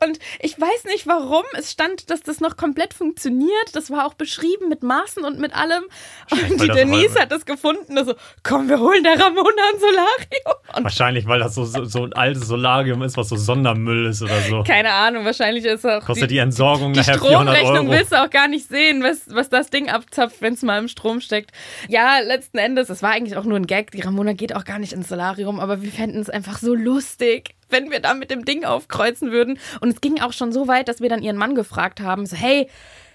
Und 0.05 0.19
ich 0.39 0.59
weiß 0.59 0.85
nicht 0.85 1.07
warum. 1.07 1.43
Es 1.57 1.71
stand, 1.71 2.09
dass 2.09 2.21
das 2.21 2.39
noch 2.39 2.55
komplett 2.57 2.93
funktioniert. 2.93 3.51
Das 3.73 3.89
war 3.89 4.05
auch 4.05 4.13
beschrieben 4.13 4.69
mit 4.69 4.83
Maßen 4.83 5.23
und 5.23 5.39
mit 5.39 5.55
allem. 5.55 5.83
Und 6.31 6.61
die 6.61 6.67
Denise 6.67 7.13
mal- 7.13 7.21
hat 7.23 7.31
das 7.31 7.45
gefunden. 7.45 7.97
Also, 7.97 8.15
komm, 8.43 8.69
wir 8.69 8.79
holen 8.79 9.03
der 9.03 9.19
Ramona 9.19 9.61
ein 9.73 9.79
Solarium. 9.79 10.55
Und 10.75 10.83
Wahrscheinlich, 10.83 11.25
weil 11.27 11.39
das 11.39 11.55
so, 11.55 11.65
so, 11.65 11.85
so 11.85 12.03
ein 12.03 12.13
altes 12.13 12.47
Solarium 12.47 13.01
ist, 13.03 13.17
was 13.17 13.29
so 13.29 13.35
Sondermüll 13.35 14.05
ist 14.07 14.21
oder 14.21 14.39
so. 14.41 14.63
keine 14.63 14.91
Ahnung, 14.91 15.25
wahrscheinlich 15.25 15.65
ist 15.65 15.85
auch. 15.85 16.03
Kostet 16.05 16.31
die 16.31 16.37
Entsorgung 16.37 16.93
die 16.93 16.99
nachher 16.99 17.19
400 17.19 17.55
Stromrechnung 17.57 17.87
Euro. 17.87 17.91
willst 17.99 18.11
du 18.11 18.21
auch 18.23 18.29
gar 18.29 18.47
nicht 18.47 18.67
sehen, 18.67 19.03
was, 19.03 19.21
was 19.33 19.49
das 19.49 19.69
Ding 19.69 19.89
abzapft, 19.89 20.41
wenn 20.41 20.53
es 20.53 20.61
mal 20.61 20.77
im 20.79 20.87
Strom 20.87 21.21
steckt. 21.21 21.51
Ja, 21.89 22.19
letzten 22.19 22.57
Endes, 22.57 22.89
es 22.89 23.01
war 23.01 23.11
eigentlich 23.11 23.35
auch 23.37 23.45
nur 23.45 23.57
ein 23.57 23.67
Gag. 23.67 23.91
Die 23.91 24.01
Ramona 24.01 24.33
geht 24.33 24.55
auch 24.55 24.65
gar 24.65 24.79
nicht 24.79 24.93
ins 24.93 25.07
Solarium, 25.09 25.59
aber 25.59 25.81
wir 25.81 25.91
fänden 25.91 26.21
es 26.21 26.29
einfach 26.29 26.57
so 26.59 26.73
lustig, 26.73 27.55
wenn 27.69 27.89
wir 27.91 27.99
da 27.99 28.13
mit 28.13 28.31
dem 28.31 28.45
Ding 28.45 28.63
aufkreuzen 28.65 29.31
würden. 29.31 29.59
Und 29.81 29.89
es 29.89 30.01
ging 30.01 30.21
auch 30.21 30.33
schon 30.33 30.51
so 30.51 30.67
weit, 30.67 30.87
dass 30.87 31.01
wir 31.01 31.09
dann 31.09 31.23
ihren 31.23 31.37
Mann 31.37 31.55
gefragt 31.55 31.99
haben: 32.01 32.25
so, 32.25 32.35
hey, 32.35 32.69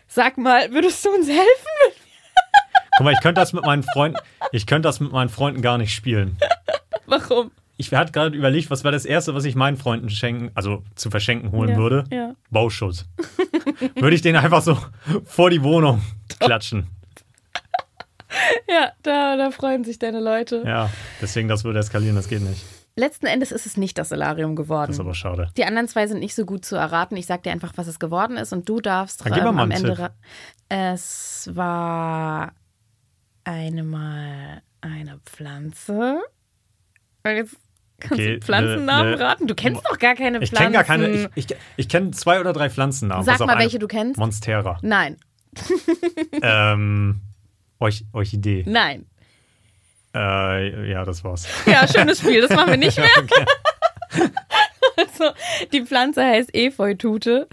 sag 0.08 0.38
mal, 0.38 0.72
würdest 0.72 1.04
du 1.04 1.10
uns 1.10 1.28
helfen? 1.28 2.00
Guck 2.96 3.04
mal, 3.04 3.12
ich 3.12 3.20
könnte 3.20 3.40
das 3.40 3.52
mit 3.52 3.64
meinen 3.64 3.82
Freunden, 3.82 4.18
ich 4.52 4.66
könnte 4.66 4.88
das 4.88 5.00
mit 5.00 5.12
meinen 5.12 5.28
Freunden 5.30 5.62
gar 5.62 5.78
nicht 5.78 5.94
spielen. 5.94 6.36
Warum? 7.06 7.50
Ich 7.76 7.94
hatte 7.94 8.12
gerade 8.12 8.36
überlegt, 8.36 8.70
was 8.70 8.84
wäre 8.84 8.92
das 8.92 9.06
Erste, 9.06 9.34
was 9.34 9.44
ich 9.46 9.54
meinen 9.54 9.78
Freunden 9.78 10.10
schenken, 10.10 10.50
also 10.54 10.82
zu 10.96 11.08
verschenken 11.10 11.50
holen 11.50 11.70
Ja, 11.70 11.76
würde? 11.76 12.04
ja. 12.10 12.34
Bauschuss. 12.50 13.06
würde 13.94 14.14
ich 14.14 14.20
den 14.20 14.36
einfach 14.36 14.60
so 14.60 14.76
vor 15.24 15.48
die 15.48 15.62
Wohnung 15.62 16.02
klatschen. 16.40 16.88
Ja, 18.68 18.92
da, 19.02 19.36
da 19.36 19.50
freuen 19.50 19.82
sich 19.84 19.98
deine 19.98 20.20
Leute. 20.20 20.62
Ja, 20.66 20.90
deswegen, 21.22 21.48
das 21.48 21.64
würde 21.64 21.78
eskalieren, 21.78 22.16
das 22.16 22.28
geht 22.28 22.42
nicht. 22.42 22.62
Letzten 22.96 23.26
Endes 23.26 23.52
ist 23.52 23.66
es 23.66 23.76
nicht 23.76 23.96
das 23.98 24.08
Solarium 24.10 24.56
geworden. 24.56 24.88
Das 24.88 24.96
ist 24.96 25.00
aber 25.00 25.14
schade. 25.14 25.50
Die 25.56 25.64
anderen 25.64 25.88
zwei 25.88 26.06
sind 26.06 26.18
nicht 26.18 26.34
so 26.34 26.44
gut 26.44 26.64
zu 26.64 26.76
erraten. 26.76 27.16
Ich 27.16 27.26
sag 27.26 27.42
dir 27.44 27.52
einfach, 27.52 27.72
was 27.76 27.86
es 27.86 27.98
geworden 27.98 28.36
ist 28.36 28.52
und 28.52 28.68
du 28.68 28.80
darfst 28.80 29.24
Dann 29.24 29.32
ähm, 29.38 29.54
mal 29.54 29.62
am 29.62 29.70
Ende. 29.70 29.94
Tipp. 29.94 30.10
Es 30.68 31.48
war 31.54 32.52
einmal 33.44 34.62
eine 34.80 35.18
Pflanze. 35.24 36.20
Und 37.24 37.30
jetzt 37.30 37.56
kannst 38.00 38.12
Okay, 38.14 38.34
du 38.36 38.40
Pflanzennamen 38.40 39.10
ne- 39.12 39.16
ne- 39.18 39.24
raten. 39.24 39.46
Du 39.46 39.54
kennst 39.54 39.82
doch 39.88 39.98
gar 39.98 40.14
keine 40.14 40.38
Ich 40.42 40.50
Pflanzen. 40.50 40.72
kenne 40.72 40.72
gar 40.72 40.84
keine, 40.84 41.08
ich, 41.34 41.50
ich, 41.50 41.56
ich 41.76 41.88
kenne 41.88 42.10
zwei 42.12 42.40
oder 42.40 42.52
drei 42.52 42.70
Pflanzennamen. 42.70 43.24
Sag 43.24 43.40
mal, 43.40 43.58
welche 43.58 43.78
du 43.78 43.86
kennst. 43.88 44.18
Monstera. 44.18 44.78
Nein, 44.82 45.16
ähm, 46.42 47.20
Orch 47.78 48.04
Orchidee. 48.12 48.64
nein. 48.66 49.06
Äh, 50.14 50.90
ja, 50.90 51.04
das 51.04 51.22
war's. 51.24 51.46
Ja, 51.66 51.86
schönes 51.86 52.18
Spiel. 52.18 52.40
Das 52.40 52.50
machen 52.50 52.70
wir 52.70 52.76
nicht 52.76 52.98
mehr. 52.98 53.08
Also, 54.96 55.30
die 55.72 55.82
Pflanze 55.86 56.22
heißt 56.24 56.54
Efeutute. 56.54 57.48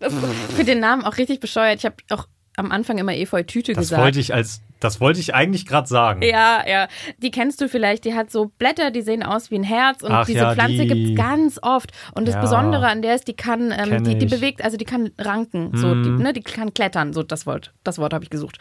Das 0.00 0.12
für 0.54 0.64
den 0.64 0.80
Namen 0.80 1.04
auch 1.04 1.16
richtig 1.16 1.40
bescheuert. 1.40 1.78
Ich 1.78 1.84
habe 1.84 1.96
auch 2.10 2.26
am 2.56 2.70
Anfang 2.72 2.98
immer 2.98 3.14
Efeutüte 3.14 3.72
Das 3.72 3.82
gesagt. 3.84 4.02
wollte 4.02 4.20
ich 4.20 4.34
als, 4.34 4.60
das 4.82 5.00
wollte 5.00 5.20
ich 5.20 5.34
eigentlich 5.34 5.66
gerade 5.66 5.86
sagen. 5.88 6.22
Ja, 6.22 6.62
ja. 6.66 6.88
Die 7.18 7.30
kennst 7.30 7.60
du 7.60 7.68
vielleicht. 7.68 8.04
Die 8.04 8.14
hat 8.14 8.30
so 8.30 8.46
Blätter, 8.58 8.90
die 8.90 9.02
sehen 9.02 9.22
aus 9.22 9.50
wie 9.50 9.56
ein 9.56 9.62
Herz. 9.62 10.02
Und 10.02 10.12
Ach 10.12 10.26
diese 10.26 10.38
ja, 10.40 10.54
Pflanze 10.54 10.82
die. 10.82 10.86
gibt 10.88 11.10
es 11.10 11.16
ganz 11.16 11.58
oft. 11.62 11.92
Und 12.14 12.26
das 12.26 12.34
Ja. 12.34 12.40
Besondere 12.40 12.88
an 12.88 13.02
der 13.02 13.14
ist, 13.14 13.28
die 13.28 13.34
kann, 13.34 13.72
ähm, 13.76 14.02
die, 14.04 14.18
die. 14.18 14.26
Mhm. 14.26 14.30
bewegt, 14.30 14.64
also 14.64 14.76
die 14.76 14.84
kann 14.84 15.10
ranken. 15.18 15.70
So, 15.74 15.94
die, 15.94 16.10
ne, 16.10 16.32
die 16.32 16.42
kann 16.42 16.74
klettern. 16.74 17.12
So, 17.12 17.22
das 17.22 17.46
Wort, 17.46 17.72
das 17.84 17.98
Wort 17.98 18.12
habe 18.14 18.24
ich 18.24 18.30
gesucht. 18.30 18.58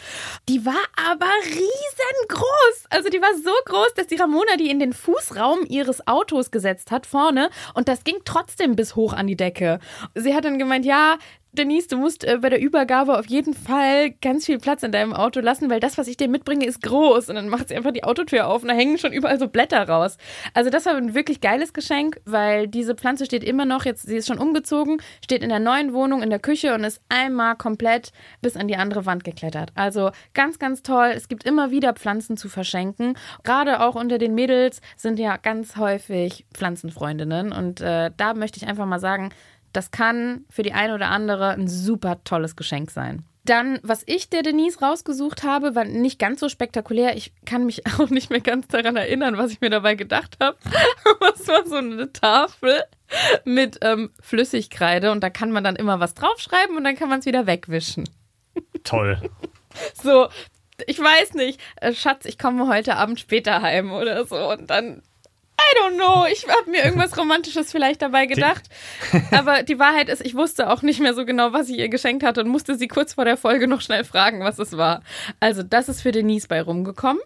Die 0.50 0.66
war 0.66 0.74
aber 1.10 1.28
riesengroß. 1.46 2.86
Also 2.90 3.10
die 3.10 3.22
war 3.22 3.34
so 3.44 3.52
groß, 3.66 3.94
dass 3.96 4.08
die 4.08 4.16
Ramona 4.16 4.56
die 4.58 4.70
in 4.70 4.80
den 4.80 4.94
Fußraum 4.94 5.60
ihres 5.68 6.08
Autos 6.08 6.52
gesetzt 6.52 6.92
hat, 6.92 7.06
vorne. 7.06 7.50
Und 7.74 7.88
das 7.88 8.04
ging 8.04 8.18
trotzdem 8.26 8.76
bis 8.76 8.96
hoch 8.96 9.14
an 9.14 9.28
die 9.28 9.36
Decke. 9.36 9.80
Sie 10.16 10.36
hat 10.36 10.46
dann 10.46 10.60
gemeint, 10.60 10.86
ja, 10.86 11.18
Denise, 11.54 11.90
du 11.90 11.98
musst 11.98 12.24
äh, 12.24 12.38
bei 12.42 12.50
der 12.50 12.62
Übergabe 12.62 13.20
auf 13.20 13.26
jeden 13.26 13.54
Fall 13.54 14.12
ganz 14.22 14.46
viel 14.46 14.58
Platz 14.58 14.84
in 14.84 14.94
deinem 14.94 15.14
Auto 15.14 15.42
lassen, 15.42 15.70
weil 15.70 15.82
das, 15.82 15.98
was 15.98 16.08
ich 16.08 16.16
dir 16.16 16.30
mitbringe, 16.30 16.66
ist 16.66 16.82
groß. 16.82 17.28
Und 17.28 17.36
dann 17.36 17.50
macht 17.50 17.68
sie 17.68 17.76
einfach 17.76 17.92
die 17.92 18.06
Autotür 18.06 18.48
auf 18.48 18.62
und 18.62 18.70
da 18.70 18.74
hängen 18.74 18.98
schon 18.98 19.12
überall 19.12 19.38
so 19.38 19.50
Blätter 19.50 19.88
raus. 19.88 20.18
Also 20.54 20.70
das 20.70 20.86
war 20.86 20.96
ein 20.96 21.14
wirklich 21.14 21.42
geiles 21.42 21.74
Geschenk, 21.74 22.22
weil 22.24 22.70
diese 22.70 22.96
Pflanze 22.96 23.26
steht 23.26 23.44
immer 23.44 23.66
noch, 23.66 23.84
jetzt, 23.84 24.08
sie 24.08 24.16
ist 24.16 24.28
schon 24.28 24.40
umgezogen, 24.40 25.02
steht 25.22 25.44
in 25.44 25.50
der 25.50 25.60
neuen 25.60 25.94
Wohnung 25.94 26.24
in 26.24 26.30
der 26.30 26.40
Küche 26.40 26.74
und 26.74 26.86
ist 26.86 27.02
einmal 27.10 27.58
komplett 27.58 28.14
bis 28.42 28.56
an 28.56 28.70
die 28.70 28.78
andere 28.78 29.06
Wand 29.06 29.26
geklettert. 29.26 29.72
Also 29.76 30.12
ganz, 30.34 30.58
ganz 30.58 30.84
toll. 30.84 31.12
Es 31.14 31.28
gibt 31.28 31.44
immer 31.44 31.70
wieder 31.70 31.94
Pflanzen 31.94 32.38
zu 32.38 32.48
verschenken. 32.48 33.18
Gerade 33.44 33.82
auch 33.82 33.96
unter 33.96 34.20
den 34.20 34.36
Mädels 34.36 34.80
sind 34.96 35.20
ja 35.20 35.36
ganz 35.36 35.76
häufig 35.76 36.46
Pflanzenfreundinnen. 36.54 37.52
Und 37.52 37.82
äh, 37.82 38.12
da 38.16 38.34
möchte 38.36 38.58
ich 38.58 38.68
einfach 38.68 38.86
mal 38.86 39.00
sagen, 39.00 39.32
das 39.74 39.92
kann 39.92 40.46
für 40.50 40.64
die 40.64 40.74
eine 40.74 40.96
oder 40.96 41.10
andere 41.10 41.50
ein 41.50 41.68
super 41.68 42.24
tolles 42.24 42.56
Geschenk 42.56 42.92
sein. 42.92 43.24
Dann, 43.44 43.80
was 43.82 44.04
ich 44.06 44.30
der 44.30 44.44
Denise 44.44 44.82
rausgesucht 44.82 45.44
habe, 45.44 45.74
war 45.74 45.84
nicht 45.84 46.20
ganz 46.20 46.40
so 46.40 46.48
spektakulär. 46.48 47.18
Ich 47.18 47.34
kann 47.46 47.66
mich 47.66 47.86
auch 48.00 48.10
nicht 48.10 48.30
mehr 48.30 48.42
ganz 48.42 48.68
daran 48.68 48.96
erinnern, 48.96 49.38
was 49.38 49.52
ich 49.52 49.62
mir 49.62 49.70
dabei 49.70 49.96
gedacht 49.96 50.38
habe. 50.42 50.58
Es 51.34 51.48
war 51.48 51.66
so 51.66 51.78
eine 51.78 52.12
Tafel 52.14 52.84
mit 53.44 53.80
ähm, 53.82 54.12
Flüssigkreide 54.22 55.12
und 55.12 55.22
da 55.24 55.30
kann 55.30 55.52
man 55.52 55.64
dann 55.64 55.76
immer 55.76 56.00
was 56.00 56.14
draufschreiben 56.14 56.78
und 56.78 56.84
dann 56.84 56.96
kann 56.96 57.10
man 57.10 57.20
es 57.20 57.26
wieder 57.26 57.48
wegwischen. 57.48 58.08
Toll. 58.84 59.20
So, 60.02 60.28
ich 60.88 61.00
weiß 61.00 61.34
nicht, 61.34 61.60
äh, 61.78 61.94
Schatz, 61.94 62.26
ich 62.26 62.38
komme 62.38 62.68
heute 62.68 62.96
Abend 62.96 63.20
später 63.20 63.62
heim 63.62 63.92
oder 63.92 64.26
so 64.26 64.38
und 64.52 64.70
dann. 64.70 65.02
I 65.62 65.80
don't 65.80 65.96
know. 65.96 66.26
Ich 66.32 66.48
habe 66.48 66.70
mir 66.70 66.84
irgendwas 66.84 67.18
Romantisches 67.18 67.72
vielleicht 67.72 68.02
dabei 68.02 68.26
gedacht. 68.26 68.64
Aber 69.32 69.64
die 69.64 69.80
Wahrheit 69.80 70.10
ist, 70.10 70.26
ich 70.26 70.36
wusste 70.36 70.70
auch 70.70 70.82
nicht 70.82 71.00
mehr 71.00 71.14
so 71.14 71.26
genau, 71.26 71.54
was 71.54 71.70
ich 71.70 71.78
ihr 71.78 71.90
geschenkt 71.90 72.24
hatte 72.24 72.42
und 72.42 72.50
musste 72.50 72.76
sie 72.76 72.88
kurz 72.88 73.14
vor 73.14 73.26
der 73.26 73.38
Folge 73.38 73.68
noch 73.68 73.82
schnell 73.82 74.04
fragen, 74.04 74.44
was 74.44 74.60
es 74.60 74.78
war. 74.78 75.02
Also, 75.40 75.64
das 75.64 75.90
ist 75.90 76.02
für 76.02 76.12
Denise 76.12 76.48
bei 76.48 76.62
rumgekommen. 76.62 77.22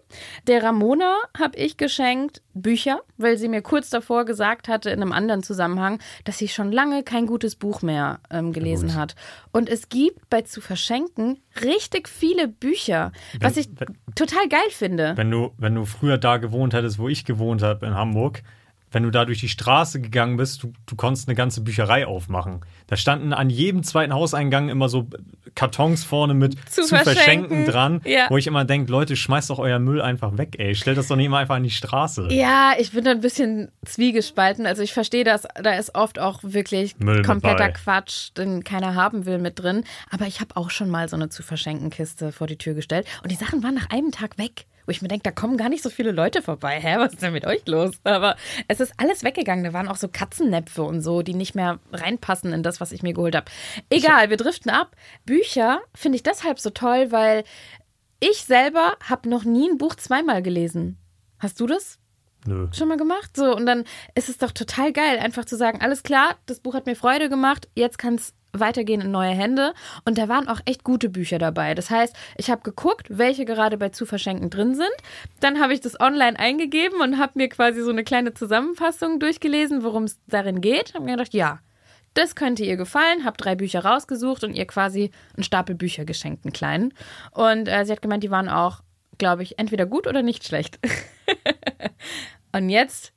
Der 0.46 0.62
Ramona 0.62 1.16
habe 1.38 1.56
ich 1.58 1.76
geschenkt 1.76 2.42
Bücher, 2.54 3.00
weil 3.18 3.36
sie 3.36 3.48
mir 3.48 3.62
kurz 3.62 3.90
davor 3.90 4.24
gesagt 4.24 4.68
hatte, 4.68 4.90
in 4.90 5.02
einem 5.02 5.12
anderen 5.12 5.42
Zusammenhang, 5.42 6.00
dass 6.24 6.38
sie 6.38 6.48
schon 6.48 6.72
lange 6.72 7.02
kein 7.02 7.26
gutes 7.26 7.54
Buch 7.54 7.82
mehr 7.82 8.20
ähm, 8.30 8.52
gelesen 8.52 8.94
hat. 8.94 9.14
Und 9.56 9.70
es 9.70 9.88
gibt 9.88 10.28
bei 10.28 10.42
zu 10.42 10.60
verschenken 10.60 11.38
richtig 11.62 12.08
viele 12.10 12.46
Bücher, 12.46 13.10
was 13.40 13.56
ich 13.56 13.68
wenn- 13.78 13.96
total 14.14 14.48
geil 14.48 14.68
finde. 14.70 15.14
Wenn 15.16 15.30
du, 15.30 15.52
wenn 15.56 15.74
du 15.74 15.86
früher 15.86 16.18
da 16.18 16.36
gewohnt 16.36 16.74
hättest, 16.74 16.98
wo 16.98 17.08
ich 17.08 17.24
gewohnt 17.24 17.62
habe 17.62 17.86
in 17.86 17.94
Hamburg, 17.94 18.42
wenn 18.96 19.02
du 19.02 19.10
da 19.10 19.26
durch 19.26 19.40
die 19.40 19.50
Straße 19.50 20.00
gegangen 20.00 20.38
bist, 20.38 20.62
du, 20.62 20.72
du 20.86 20.96
konntest 20.96 21.28
eine 21.28 21.34
ganze 21.34 21.60
Bücherei 21.60 22.06
aufmachen. 22.06 22.60
Da 22.86 22.96
standen 22.96 23.34
an 23.34 23.50
jedem 23.50 23.82
zweiten 23.82 24.14
Hauseingang 24.14 24.70
immer 24.70 24.88
so 24.88 25.06
Kartons 25.54 26.02
vorne 26.02 26.32
mit 26.32 26.54
Zu 26.70 26.80
zu, 26.80 26.88
verschenken. 26.96 27.14
verschenken. 27.14 27.64
dran, 27.66 28.00
Ja. 28.06 28.28
wo 28.30 28.38
ich 28.38 28.46
immer 28.46 28.64
denke, 28.64 28.90
Leute, 28.90 29.14
schmeißt 29.14 29.50
doch 29.50 29.58
euer 29.58 29.78
Müll 29.80 30.00
einfach 30.00 30.38
weg, 30.38 30.56
ey. 30.58 30.74
Stellt 30.74 30.96
das 30.96 31.08
doch 31.08 31.16
nicht 31.16 31.26
immer 31.26 31.36
einfach 31.36 31.56
an 31.56 31.62
die 31.62 31.70
Straße. 31.70 32.28
Ja, 32.30 32.72
ich 32.78 32.92
bin 32.92 33.04
da 33.04 33.10
ein 33.10 33.20
bisschen 33.20 33.70
zwiegespalten. 33.84 34.64
Also 34.64 34.80
ich 34.80 34.94
verstehe 34.94 35.24
das, 35.24 35.46
da 35.62 35.72
ist 35.74 35.94
oft 35.94 36.18
auch 36.18 36.40
wirklich 36.42 36.98
Müll 36.98 37.20
kompletter. 37.20 37.68
Quatsch, 37.72 38.30
den 38.38 38.64
keiner 38.64 38.94
haben 38.94 39.26
will 39.26 39.36
mit 39.36 39.58
drin. 39.58 39.84
Aber 40.10 40.26
ich 40.26 40.40
habe 40.40 40.56
auch 40.56 40.70
schon 40.70 40.88
mal 40.88 41.06
so 41.10 41.16
eine 41.16 41.28
zu 41.28 41.42
verschenken 41.42 41.90
Kiste 41.90 42.32
vor 42.32 42.46
die 42.46 42.56
Tür 42.56 42.72
gestellt 42.72 43.06
und 43.22 43.30
die 43.30 43.36
Sachen 43.36 43.62
waren 43.62 43.74
nach 43.74 43.90
einem 43.90 44.10
Tag 44.10 44.38
weg. 44.38 44.64
Wo 44.86 44.90
ich 44.90 45.02
mir 45.02 45.08
denke, 45.08 45.24
da 45.24 45.32
kommen 45.32 45.56
gar 45.56 45.68
nicht 45.68 45.82
so 45.82 45.90
viele 45.90 46.12
Leute 46.12 46.42
vorbei. 46.42 46.80
Hä, 46.80 46.96
was 46.98 47.12
ist 47.12 47.22
denn 47.22 47.32
mit 47.32 47.46
euch 47.46 47.66
los? 47.66 47.96
Aber 48.04 48.36
es 48.68 48.80
ist 48.80 48.94
alles 48.96 49.24
weggegangen. 49.24 49.64
Da 49.64 49.72
waren 49.72 49.88
auch 49.88 49.96
so 49.96 50.08
Katzennäpfe 50.08 50.82
und 50.82 51.02
so, 51.02 51.22
die 51.22 51.34
nicht 51.34 51.54
mehr 51.54 51.80
reinpassen 51.92 52.52
in 52.52 52.62
das, 52.62 52.80
was 52.80 52.92
ich 52.92 53.02
mir 53.02 53.12
geholt 53.12 53.34
habe. 53.34 53.50
Egal, 53.90 54.30
wir 54.30 54.36
driften 54.36 54.70
ab. 54.70 54.96
Bücher 55.24 55.80
finde 55.94 56.16
ich 56.16 56.22
deshalb 56.22 56.60
so 56.60 56.70
toll, 56.70 57.10
weil 57.10 57.44
ich 58.20 58.44
selber 58.44 58.96
habe 59.02 59.28
noch 59.28 59.44
nie 59.44 59.68
ein 59.68 59.78
Buch 59.78 59.96
zweimal 59.96 60.42
gelesen. 60.42 60.96
Hast 61.38 61.60
du 61.60 61.66
das? 61.66 61.98
Nö. 62.46 62.68
schon 62.72 62.88
mal 62.88 62.96
gemacht? 62.96 63.36
So, 63.36 63.54
und 63.54 63.66
dann 63.66 63.84
ist 64.14 64.28
es 64.28 64.38
doch 64.38 64.52
total 64.52 64.92
geil, 64.92 65.18
einfach 65.18 65.44
zu 65.44 65.56
sagen, 65.56 65.80
alles 65.80 66.02
klar, 66.02 66.36
das 66.46 66.60
Buch 66.60 66.74
hat 66.74 66.86
mir 66.86 66.96
Freude 66.96 67.28
gemacht, 67.28 67.68
jetzt 67.74 67.98
kann 67.98 68.14
es 68.14 68.34
weitergehen 68.60 69.00
in 69.00 69.10
neue 69.10 69.30
Hände. 69.30 69.74
Und 70.04 70.18
da 70.18 70.28
waren 70.28 70.48
auch 70.48 70.60
echt 70.64 70.84
gute 70.84 71.08
Bücher 71.08 71.38
dabei. 71.38 71.74
Das 71.74 71.90
heißt, 71.90 72.14
ich 72.36 72.50
habe 72.50 72.62
geguckt, 72.62 73.06
welche 73.10 73.44
gerade 73.44 73.76
bei 73.78 73.90
zu 73.90 74.06
verschenken 74.06 74.50
drin 74.50 74.74
sind. 74.74 74.88
Dann 75.40 75.60
habe 75.60 75.74
ich 75.74 75.80
das 75.80 75.98
online 76.00 76.38
eingegeben 76.38 77.00
und 77.00 77.18
habe 77.18 77.32
mir 77.34 77.48
quasi 77.48 77.82
so 77.82 77.90
eine 77.90 78.04
kleine 78.04 78.34
Zusammenfassung 78.34 79.20
durchgelesen, 79.20 79.82
worum 79.82 80.04
es 80.04 80.18
darin 80.26 80.60
geht. 80.60 80.94
Habe 80.94 81.04
mir 81.04 81.16
gedacht, 81.16 81.34
ja, 81.34 81.60
das 82.16 82.34
könnte 82.34 82.64
ihr 82.64 82.76
gefallen, 82.76 83.24
habe 83.24 83.36
drei 83.36 83.54
Bücher 83.54 83.84
rausgesucht 83.84 84.42
und 84.42 84.54
ihr 84.54 84.66
quasi 84.66 85.10
einen 85.36 85.44
Stapel 85.44 85.74
Bücher 85.74 86.06
geschenkt, 86.06 86.44
einen 86.44 86.52
kleinen. 86.52 86.94
Und 87.32 87.68
äh, 87.68 87.84
sie 87.84 87.92
hat 87.92 88.00
gemeint, 88.00 88.24
die 88.24 88.30
waren 88.30 88.48
auch, 88.48 88.82
glaube 89.18 89.42
ich, 89.42 89.58
entweder 89.58 89.84
gut 89.84 90.06
oder 90.06 90.22
nicht 90.22 90.44
schlecht. 90.44 90.78
und 92.52 92.70
jetzt, 92.70 93.12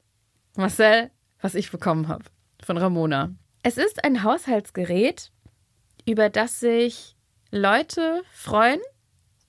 Marcel, 0.58 1.12
was 1.41 1.56
ich 1.56 1.71
bekommen 1.71 2.10
habe 2.10 2.25
von 2.62 2.78
Ramona. 2.78 3.32
Es 3.63 3.78
ist 3.78 4.04
ein 4.04 4.24
Haushaltsgerät, 4.24 5.32
über 6.06 6.30
das 6.30 6.60
sich 6.60 7.15
Leute 7.52 8.22
freuen, 8.32 8.80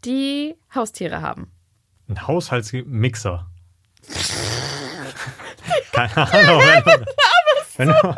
die 0.04 0.56
Haustiere 0.74 1.22
haben. 1.22 1.50
Ein 2.08 2.26
Haushaltsmixer. 2.26 3.46
Keine 5.92 6.16
Ahnung. 6.16 6.60
Wenn 6.60 6.82
du, 6.84 7.04
wenn 7.76 7.88
du, 7.88 7.94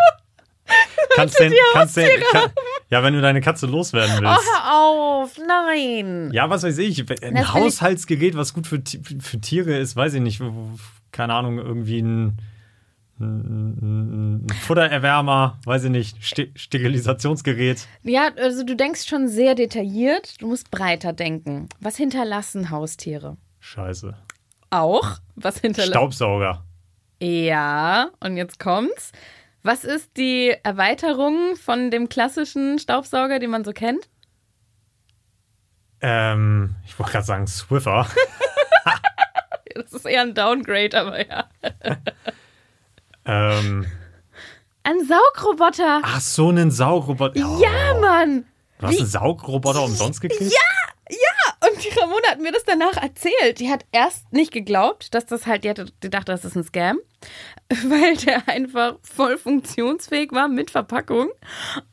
kannst 1.14 1.38
den, 1.40 1.53
kannst 1.72 1.97
den, 1.97 2.09
kann, 2.30 2.51
ja, 2.88 3.03
wenn 3.03 3.14
du 3.14 3.20
deine 3.20 3.40
Katze 3.40 3.66
loswerden 3.66 4.16
Oh, 4.18 4.22
willst. 4.22 4.49
hör 4.49 4.74
auf, 4.74 5.38
nein. 5.47 6.30
Ja, 6.32 6.49
was 6.49 6.62
weiß 6.62 6.78
ich. 6.78 7.01
Ein 7.22 7.34
Das 7.34 7.53
Haushaltsgerät, 7.53 8.36
was 8.36 8.55
gut 8.55 8.66
für, 8.66 8.82
für 9.20 9.40
Tiere 9.40 9.76
ist, 9.76 9.97
weiß 9.97 10.14
ich 10.14 10.20
nicht. 10.22 10.40
Keine 11.11 11.34
Ahnung, 11.34 11.59
irgendwie 11.59 12.01
ein 12.01 12.38
Futtererwärmer, 14.62 15.58
weiß 15.64 15.84
ich 15.84 15.90
nicht. 15.90 16.24
Sti 16.24 16.52
Sterilisationsgerät. 16.56 17.86
Ja, 18.02 18.30
also 18.36 18.64
du 18.64 18.74
denkst 18.74 19.06
schon 19.06 19.28
sehr 19.28 19.54
detailliert. 19.54 20.40
Du 20.40 20.48
musst 20.48 20.70
breiter 20.70 21.12
denken. 21.12 21.68
Was 21.80 21.96
hinterlassen 21.96 22.70
Haustiere? 22.70 23.36
Scheiße. 23.60 24.14
Auch? 24.70 25.18
Was 25.36 25.58
hinterlassen? 25.58 25.92
Staubsauger. 25.92 26.64
Ja, 27.20 28.10
und 28.20 28.36
jetzt 28.36 28.58
kommt's. 28.58 29.12
Was 29.62 29.84
ist 29.84 30.16
die 30.16 30.54
Erweiterung 30.64 31.54
von 31.56 31.92
dem 31.92 32.08
klassischen 32.08 32.80
Staubsauger, 32.80 33.38
den 33.38 33.50
man 33.50 33.62
so 33.64 33.72
kennt? 33.72 34.08
Ähm, 36.00 36.74
ich 36.84 36.98
wollte 36.98 37.12
gerade 37.12 37.26
sagen 37.26 37.46
Swiffer. 37.46 38.06
Das 39.74 39.90
ist 39.94 40.04
eher 40.04 40.20
ein 40.20 40.34
Downgrade, 40.34 40.98
aber 41.00 41.26
ja. 41.26 41.48
ähm, 43.24 43.86
Ein 44.84 44.96
Saugroboter. 45.06 46.00
ach, 46.02 46.20
so 46.20 46.48
einen 46.48 46.70
Saugroboter. 46.70 47.38
Ja, 47.38 48.00
Mann. 48.00 48.44
Du 48.78 48.86
hast 48.86 48.94
wie- 48.94 48.98
einen 49.00 49.08
Saugroboter 49.08 49.82
umsonst 49.84 50.20
gekriegt? 50.20 50.52
Und 51.64 51.84
die 51.84 51.96
Ramona 51.96 52.28
hat 52.28 52.40
mir 52.40 52.50
das 52.50 52.64
danach 52.64 52.96
erzählt. 53.00 53.60
Die 53.60 53.70
hat 53.70 53.84
erst 53.92 54.32
nicht 54.32 54.50
geglaubt, 54.52 55.14
dass 55.14 55.26
das 55.26 55.46
halt, 55.46 55.62
die, 55.62 55.70
hatte, 55.70 55.86
die 56.02 56.10
dachte, 56.10 56.32
das 56.32 56.44
ist 56.44 56.56
ein 56.56 56.64
Scam, 56.64 56.98
weil 57.86 58.16
der 58.16 58.48
einfach 58.48 58.96
voll 59.02 59.38
funktionsfähig 59.38 60.32
war 60.32 60.48
mit 60.48 60.72
Verpackung. 60.72 61.30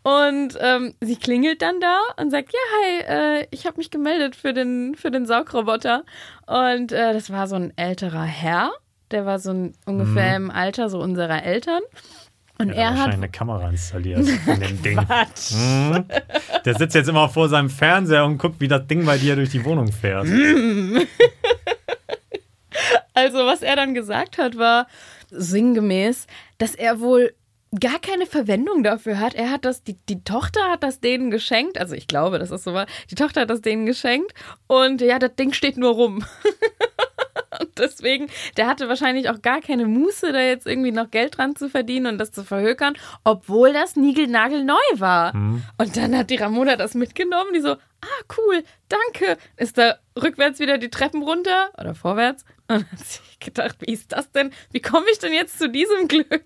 Und 0.02 0.58
ähm, 0.60 0.96
sie 1.02 1.18
klingelt 1.18 1.62
dann 1.62 1.80
da 1.80 2.00
und 2.18 2.32
sagt, 2.32 2.52
ja, 2.52 2.60
hi, 2.82 3.00
äh, 3.42 3.48
ich 3.52 3.68
habe 3.68 3.78
mich 3.78 3.92
gemeldet 3.92 4.36
für 4.36 4.54
den, 4.54 4.96
für 4.96 5.12
den 5.12 5.28
Saugroboter. 5.28 6.04
Und 6.48 6.92
äh, 6.92 7.14
das 7.14 7.30
war 7.32 7.48
so 7.48 7.56
ein 7.56 7.72
älterer 7.78 8.24
Herr, 8.24 8.72
der 9.12 9.26
war 9.26 9.40
so 9.40 9.52
ein, 9.52 9.74
ungefähr 9.86 10.36
im 10.36 10.52
Alter 10.52 10.90
so 10.90 11.00
unserer 11.00 11.44
Eltern. 11.44 11.82
Und 12.58 12.70
Ja, 12.70 12.76
er 12.76 12.88
hat 12.90 12.96
wahrscheinlich 12.98 13.18
eine 13.18 13.30
Kamera 13.30 13.70
installiert 13.70 14.20
in 14.20 14.60
dem 14.60 14.82
Ding. 14.84 15.00
Mhm. 15.52 16.06
Der 16.66 16.76
sitzt 16.76 16.94
jetzt 16.96 17.08
immer 17.08 17.30
vor 17.30 17.48
seinem 17.48 17.70
Fernseher 17.70 18.26
und 18.26 18.38
guckt, 18.38 18.60
wie 18.60 18.68
das 18.68 18.86
Ding 18.88 19.06
bei 19.06 19.18
dir 19.18 19.36
durch 19.36 19.50
die 19.50 19.64
Wohnung 19.64 19.92
fährt. 19.92 20.28
Also, 23.14 23.40
was 23.40 23.62
er 23.62 23.76
dann 23.76 23.94
gesagt 23.94 24.38
hat, 24.38 24.58
war 24.58 24.88
sinngemäß, 25.30 26.26
dass 26.58 26.76
er 26.76 27.02
wohl 27.02 27.34
gar 27.78 28.00
keine 28.00 28.26
Verwendung 28.26 28.82
dafür 28.84 29.20
hat. 29.20 29.36
Er 29.36 29.52
hat 29.52 29.66
das, 29.66 29.84
die, 29.84 29.98
die 30.08 30.24
Tochter 30.24 30.62
hat 30.72 30.84
das 30.84 31.02
denen 31.02 31.30
geschenkt. 31.30 31.78
Also, 31.78 31.96
ich 31.96 32.08
glaube, 32.08 32.40
das 32.40 32.50
so 32.50 32.74
war. 32.74 32.86
Die 33.12 33.16
Tochter 33.16 33.42
hat 33.42 33.50
das 33.50 33.62
denen 33.62 33.86
geschenkt 33.86 34.34
und 34.68 35.02
ja, 35.02 35.20
das 35.20 35.36
Ding 35.36 35.52
steht 35.54 35.78
nur 35.78 35.92
rum. 35.92 36.24
Und 37.60 37.78
deswegen, 37.78 38.28
der 38.58 38.68
hatte 38.68 38.88
wahrscheinlich 38.88 39.30
auch 39.30 39.42
gar 39.42 39.62
keine 39.62 39.86
Muße, 39.86 40.32
da 40.32 40.42
jetzt 40.42 40.66
irgendwie 40.66 40.92
noch 40.92 41.12
Geld 41.12 41.38
dran 41.38 41.56
zu 41.56 41.70
verdienen 41.70 42.08
und 42.08 42.18
das 42.18 42.32
zu 42.32 42.44
verhökern, 42.44 42.94
obwohl 43.24 43.74
das 43.74 43.96
niegelnagelneu 43.96 44.76
war. 44.96 45.34
Und 45.78 45.98
dann 45.98 46.18
hat 46.18 46.30
die 46.30 46.38
Ramona 46.38 46.76
das 46.76 46.94
mitgenommen, 46.94 47.52
die 47.54 47.62
so, 47.62 47.72
ah, 47.72 48.24
cool, 48.38 48.64
danke. 48.88 49.38
Ist 49.58 49.78
da 49.78 49.98
rückwärts 50.22 50.60
wieder 50.60 50.78
die 50.78 50.90
Treppen 50.90 51.22
runter 51.22 51.70
oder 51.78 51.96
vorwärts? 51.96 52.46
Und 52.68 52.90
hat 52.92 53.00
sich 53.00 53.40
gedacht, 53.40 53.78
wie 53.82 53.92
ist 53.92 54.12
das 54.12 54.32
denn? 54.32 54.52
Wie 54.72 54.82
komme 54.82 55.06
ich 55.12 55.20
denn 55.20 55.34
jetzt 55.34 55.60
zu 55.60 55.70
diesem 55.70 56.08
Glück? 56.08 56.46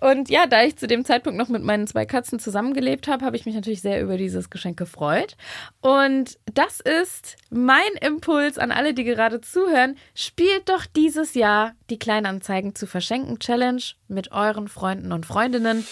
Und 0.00 0.30
ja, 0.30 0.46
da 0.46 0.62
ich 0.62 0.76
zu 0.76 0.86
dem 0.86 1.04
Zeitpunkt 1.04 1.38
noch 1.38 1.48
mit 1.48 1.62
meinen 1.62 1.86
zwei 1.86 2.06
Katzen 2.06 2.38
zusammengelebt 2.38 3.08
habe, 3.08 3.24
habe 3.24 3.36
ich 3.36 3.46
mich 3.46 3.54
natürlich 3.54 3.82
sehr 3.82 4.02
über 4.02 4.16
dieses 4.16 4.50
Geschenk 4.50 4.76
gefreut. 4.76 5.36
Und 5.80 6.38
das 6.52 6.80
ist 6.80 7.36
mein 7.50 7.80
Impuls 8.00 8.58
an 8.58 8.72
alle, 8.72 8.94
die 8.94 9.04
gerade 9.04 9.40
zuhören. 9.40 9.96
Spielt 10.14 10.68
doch 10.68 10.86
dieses 10.86 11.34
Jahr 11.34 11.72
die 11.90 11.98
Kleinanzeigen 11.98 12.74
zu 12.74 12.86
verschenken 12.86 13.38
Challenge 13.38 13.82
mit 14.08 14.32
euren 14.32 14.68
Freunden 14.68 15.12
und 15.12 15.26
Freundinnen. 15.26 15.86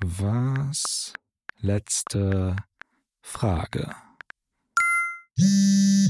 Was? 0.00 1.12
Letzte 1.60 2.56
Frage. 3.20 3.90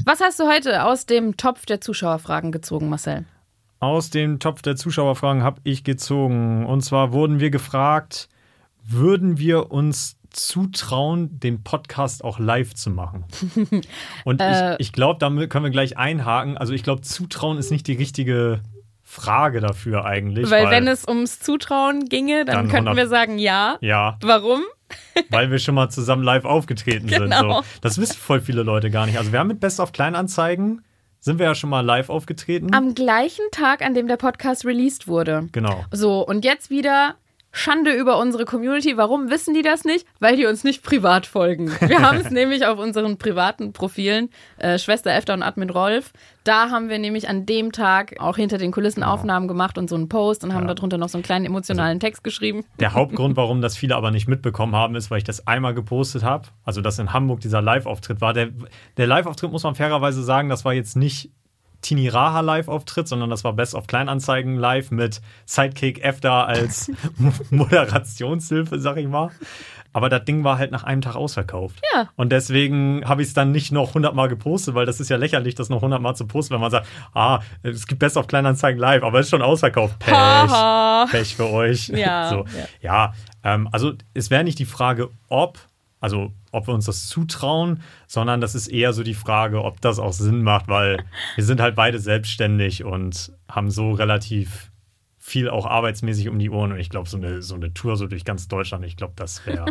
Was 0.05 0.21
hast 0.21 0.39
du 0.39 0.47
heute 0.47 0.85
aus 0.85 1.05
dem 1.05 1.37
Topf 1.37 1.65
der 1.65 1.81
Zuschauerfragen 1.81 2.51
gezogen, 2.51 2.89
Marcel? 2.89 3.25
Aus 3.79 4.09
dem 4.09 4.39
Topf 4.39 4.61
der 4.61 4.75
Zuschauerfragen 4.75 5.43
habe 5.43 5.61
ich 5.63 5.83
gezogen. 5.83 6.65
Und 6.65 6.81
zwar 6.81 7.13
wurden 7.13 7.39
wir 7.39 7.49
gefragt, 7.49 8.27
würden 8.85 9.37
wir 9.37 9.71
uns 9.71 10.17
zutrauen, 10.31 11.39
den 11.39 11.63
Podcast 11.63 12.23
auch 12.23 12.39
live 12.39 12.73
zu 12.75 12.89
machen? 12.89 13.23
Und 14.25 14.41
Äh. 14.41 14.73
ich, 14.73 14.79
ich 14.87 14.93
glaube, 14.93 15.19
damit 15.19 15.49
können 15.49 15.63
wir 15.65 15.71
gleich 15.71 15.97
einhaken. 15.97 16.57
Also 16.57 16.73
ich 16.73 16.83
glaube, 16.83 17.01
zutrauen 17.01 17.57
ist 17.57 17.71
nicht 17.71 17.87
die 17.87 17.93
richtige 17.93 18.61
Frage 19.03 19.59
dafür 19.61 20.05
eigentlich. 20.05 20.49
Weil, 20.51 20.69
wenn 20.69 20.87
es 20.87 21.07
ums 21.07 21.39
Zutrauen 21.39 22.05
ginge, 22.09 22.45
dann, 22.45 22.55
Dann 22.55 22.67
könnten 22.67 22.89
100 22.89 22.95
wir 22.97 23.07
sagen 23.07 23.39
ja. 23.39 23.77
Ja, 23.81 24.17
Warum? 24.21 24.61
weil 25.29 25.51
wir 25.51 25.59
schon 25.59 25.75
mal 25.75 25.89
zusammen 25.89 26.23
live 26.23 26.45
aufgetreten 26.45 27.07
Genau. 27.07 27.39
sind. 27.39 27.49
So. 27.49 27.63
Das 27.81 27.97
wissen 27.97 28.17
voll 28.17 28.41
viele 28.41 28.63
Leute 28.63 28.91
gar 28.91 29.05
nicht. 29.05 29.17
Also 29.17 29.31
wir 29.31 29.39
haben 29.39 29.47
mit 29.47 29.59
Best 29.59 29.79
of 29.79 29.91
Kleinanzeigen, 29.93 30.83
sind 31.19 31.39
wir 31.39 31.45
ja 31.45 31.55
schon 31.55 31.69
mal 31.69 31.81
live 31.81 32.09
aufgetreten. 32.09 32.73
Am 32.73 32.95
gleichen 32.95 33.45
Tag, 33.51 33.81
an 33.81 33.93
dem 33.93 34.07
der 34.07 34.17
Podcast 34.17 34.65
released 34.65 35.07
wurde. 35.07 35.47
genau. 35.51 35.85
So, 35.91 36.25
und 36.25 36.45
jetzt 36.45 36.69
wieder 36.69 37.15
Schande 37.51 37.91
über 37.93 38.19
unsere 38.19 38.45
Community. 38.45 38.97
Warum 38.97 39.29
wissen 39.29 39.53
die 39.53 39.61
das 39.61 39.83
nicht? 39.83 40.05
Weil 40.19 40.35
die 40.35 40.45
uns 40.45 40.63
nicht 40.63 40.83
privat 40.83 41.25
folgen. 41.25 41.71
Wir 41.81 42.01
haben 42.01 42.19
es 42.19 42.29
nämlich 42.31 42.65
auf 42.65 42.79
unseren 42.79 43.17
privaten 43.17 43.73
Profilen, 43.73 44.29
äh, 44.57 44.77
Schwester 44.77 45.11
Efter 45.11 45.33
und 45.33 45.43
Admin 45.43 45.69
Rolf, 45.69 46.11
da 46.49 46.71
haben 46.71 46.89
wir 46.89 46.97
nämlich 46.97 47.29
an 47.29 47.45
dem 47.45 47.71
Tag 47.71 48.15
auch 48.19 48.35
hinter 48.35 48.57
den 48.57 48.71
Kulissen 48.71 49.03
Aufnahmen 49.03 49.47
gemacht 49.47 49.77
und 49.77 49.87
so 49.87 49.95
einen 49.95 50.09
Post 50.09 50.43
und 50.43 50.55
haben 50.55 50.67
darunter 50.67 50.97
noch 50.97 51.07
so 51.07 51.17
einen 51.19 51.23
kleinen 51.23 51.45
emotionalen 51.45 51.99
Text 51.99 52.23
geschrieben. 52.23 52.63
Der 52.79 52.93
Hauptgrund, 52.93 53.37
warum 53.37 53.61
das 53.61 53.77
viele 53.77 53.95
aber 53.95 54.09
nicht 54.09 54.27
mitbekommen 54.27 54.75
haben, 54.75 54.95
ist, 54.95 55.11
weil 55.11 55.19
ich 55.19 55.23
das 55.23 55.45
einmal 55.45 55.75
gepostet 55.75 56.23
habe. 56.23 56.47
Also, 56.63 56.81
dass 56.81 56.97
in 56.97 57.13
Hamburg 57.13 57.41
dieser 57.41 57.61
Live-Auftritt 57.61 58.19
war. 58.19 58.33
Der, 58.33 58.49
der 58.97 59.05
Live-Auftritt, 59.05 59.51
muss 59.51 59.61
man 59.61 59.75
fairerweise 59.75 60.23
sagen, 60.23 60.49
das 60.49 60.65
war 60.65 60.73
jetzt 60.73 60.95
nicht 60.95 61.29
Tini 61.81 62.07
Raha 62.09 62.41
Live-Auftritt, 62.41 63.07
sondern 63.07 63.29
das 63.29 63.43
war 63.43 63.53
Best 63.53 63.73
of 63.75 63.87
Kleinanzeigen 63.87 64.55
live 64.57 64.91
mit 64.91 65.21
Sidekick 65.45 66.03
Efter 66.03 66.47
als 66.47 66.91
Mo- 67.17 67.31
Moderationshilfe, 67.51 68.79
sag 68.79 68.97
ich 68.97 69.07
mal. 69.07 69.29
Aber 69.91 70.07
das 70.09 70.23
Ding 70.25 70.43
war 70.43 70.59
halt 70.59 70.71
nach 70.71 70.83
einem 70.83 71.01
Tag 71.01 71.15
ausverkauft. 71.15 71.81
Ja. 71.95 72.09
Und 72.15 72.31
deswegen 72.31 73.01
habe 73.05 73.23
ich 73.23 73.29
es 73.29 73.33
dann 73.33 73.51
nicht 73.51 73.71
noch 73.71 73.87
100 73.89 74.13
Mal 74.13 74.27
gepostet, 74.27 74.75
weil 74.75 74.85
das 74.85 74.99
ist 74.99 75.09
ja 75.09 75.17
lächerlich, 75.17 75.55
das 75.55 75.69
noch 75.69 75.77
100 75.77 75.99
Mal 75.99 76.13
zu 76.13 76.27
posten, 76.27 76.53
wenn 76.53 76.61
man 76.61 76.69
sagt, 76.69 76.87
ah, 77.15 77.39
es 77.63 77.87
gibt 77.87 77.99
Best 77.99 78.15
of 78.15 78.27
Kleinanzeigen 78.27 78.79
live, 78.79 79.01
aber 79.03 79.19
es 79.19 79.25
ist 79.25 79.29
schon 79.31 79.41
ausverkauft. 79.41 79.97
Pech. 79.97 80.13
Pech 81.11 81.35
für 81.35 81.49
euch. 81.49 81.87
Ja, 81.89 82.29
so. 82.29 82.45
ja. 82.55 82.67
ja 82.81 83.13
ähm, 83.43 83.67
also 83.71 83.93
es 84.13 84.29
wäre 84.29 84.43
nicht 84.43 84.59
die 84.59 84.65
Frage, 84.65 85.09
ob, 85.27 85.57
also 85.99 86.31
ob 86.51 86.67
wir 86.67 86.73
uns 86.73 86.85
das 86.85 87.07
zutrauen, 87.07 87.81
sondern 88.07 88.41
das 88.41 88.55
ist 88.55 88.67
eher 88.67 88.93
so 88.93 89.03
die 89.03 89.13
Frage, 89.13 89.63
ob 89.63 89.81
das 89.81 89.99
auch 89.99 90.13
Sinn 90.13 90.43
macht, 90.43 90.67
weil 90.67 91.03
wir 91.35 91.43
sind 91.43 91.59
halt 91.61 91.75
beide 91.75 91.99
selbstständig 91.99 92.83
und 92.83 93.31
haben 93.47 93.69
so 93.69 93.91
relativ 93.91 94.68
viel 95.19 95.49
auch 95.49 95.65
arbeitsmäßig 95.65 96.29
um 96.29 96.39
die 96.39 96.49
Ohren 96.49 96.71
und 96.71 96.79
ich 96.79 96.89
glaube, 96.89 97.09
so 97.09 97.17
eine, 97.17 97.41
so 97.41 97.53
eine 97.53 97.73
Tour 97.73 97.97
so 97.97 98.07
durch 98.07 98.23
ganz 98.23 98.47
Deutschland, 98.47 98.85
ich 98.85 98.95
glaube, 98.95 99.13
das 99.17 99.45
wäre 99.45 99.65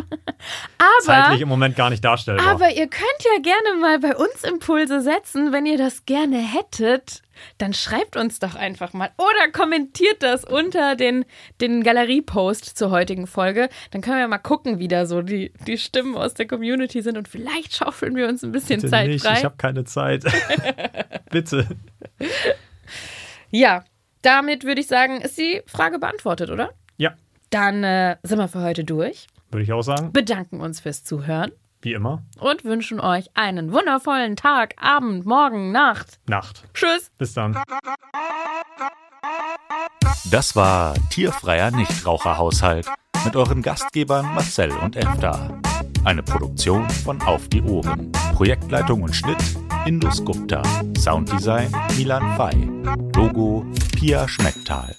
zeitlich 1.01 1.41
im 1.41 1.49
Moment 1.49 1.75
gar 1.75 1.89
nicht 1.89 2.05
darstellbar. 2.05 2.47
aber 2.47 2.69
ihr 2.69 2.87
könnt 2.87 3.23
ja 3.23 3.41
gerne 3.41 3.81
mal 3.81 3.99
bei 3.99 4.15
uns 4.15 4.43
Impulse 4.43 5.01
setzen, 5.01 5.51
wenn 5.51 5.65
ihr 5.65 5.77
das 5.77 6.05
gerne 6.05 6.37
hättet. 6.37 7.23
Dann 7.57 7.73
schreibt 7.73 8.17
uns 8.17 8.39
doch 8.39 8.55
einfach 8.55 8.93
mal 8.93 9.11
oder 9.17 9.51
kommentiert 9.51 10.21
das 10.21 10.43
unter 10.43 10.95
den, 10.95 11.25
den 11.61 11.83
Galerie-Post 11.83 12.77
zur 12.77 12.91
heutigen 12.91 13.27
Folge. 13.27 13.69
Dann 13.91 14.01
können 14.01 14.17
wir 14.17 14.27
mal 14.27 14.39
gucken, 14.39 14.77
wie 14.79 14.89
da 14.89 15.05
so 15.05 15.21
die, 15.21 15.53
die 15.65 15.77
Stimmen 15.77 16.15
aus 16.15 16.33
der 16.33 16.47
Community 16.47 17.01
sind 17.01 17.17
und 17.17 17.27
vielleicht 17.27 17.75
schaufeln 17.75 18.15
wir 18.15 18.27
uns 18.27 18.43
ein 18.43 18.51
bisschen 18.51 18.81
Bitte 18.81 18.91
Zeit 18.91 19.07
nicht, 19.07 19.25
frei. 19.25 19.37
ich 19.37 19.45
habe 19.45 19.55
keine 19.57 19.85
Zeit. 19.85 20.25
Bitte. 21.31 21.67
Ja, 23.51 23.85
damit 24.21 24.63
würde 24.63 24.81
ich 24.81 24.87
sagen, 24.87 25.21
ist 25.21 25.37
die 25.37 25.61
Frage 25.67 25.99
beantwortet, 25.99 26.49
oder? 26.49 26.71
Ja, 26.97 27.13
Dann 27.49 27.83
äh, 27.83 28.17
sind 28.23 28.37
wir 28.39 28.47
für 28.47 28.61
heute 28.61 28.83
durch, 28.83 29.27
würde 29.51 29.63
ich 29.63 29.71
auch 29.73 29.81
sagen. 29.81 30.11
bedanken 30.11 30.61
uns 30.61 30.79
fürs 30.81 31.03
Zuhören 31.03 31.51
Wie 31.81 31.93
immer. 31.93 32.23
und 32.39 32.63
wünschen 32.65 32.99
euch 32.99 33.29
einen 33.35 33.71
wundervollen 33.73 34.35
Tag, 34.35 34.75
Abend, 34.81 35.25
Morgen, 35.25 35.71
Nacht. 35.71 36.19
Nacht. 36.27 36.63
Tschüss. 36.73 37.11
Bis 37.17 37.33
dann. 37.33 37.57
Das 40.29 40.55
war 40.55 40.93
Tierfreier 41.09 41.71
Nichtraucherhaushalt 41.71 42.87
mit 43.25 43.35
euren 43.35 43.61
Gastgebern 43.61 44.25
Marcel 44.35 44.71
und 44.71 44.95
Efta. 44.95 45.59
Eine 46.03 46.23
Produktion 46.23 46.89
von 46.89 47.21
Auf 47.21 47.47
die 47.49 47.61
Ohren. 47.61 48.11
Projektleitung 48.33 49.03
und 49.03 49.13
Schnitt 49.13 49.37
Indus 49.85 50.23
Gupta. 50.23 50.63
Sounddesign 50.97 51.71
Milan 51.97 52.35
Fay. 52.37 52.69
Logo 53.15 53.65
Pia 53.95 54.27
Schmecktal. 54.27 54.98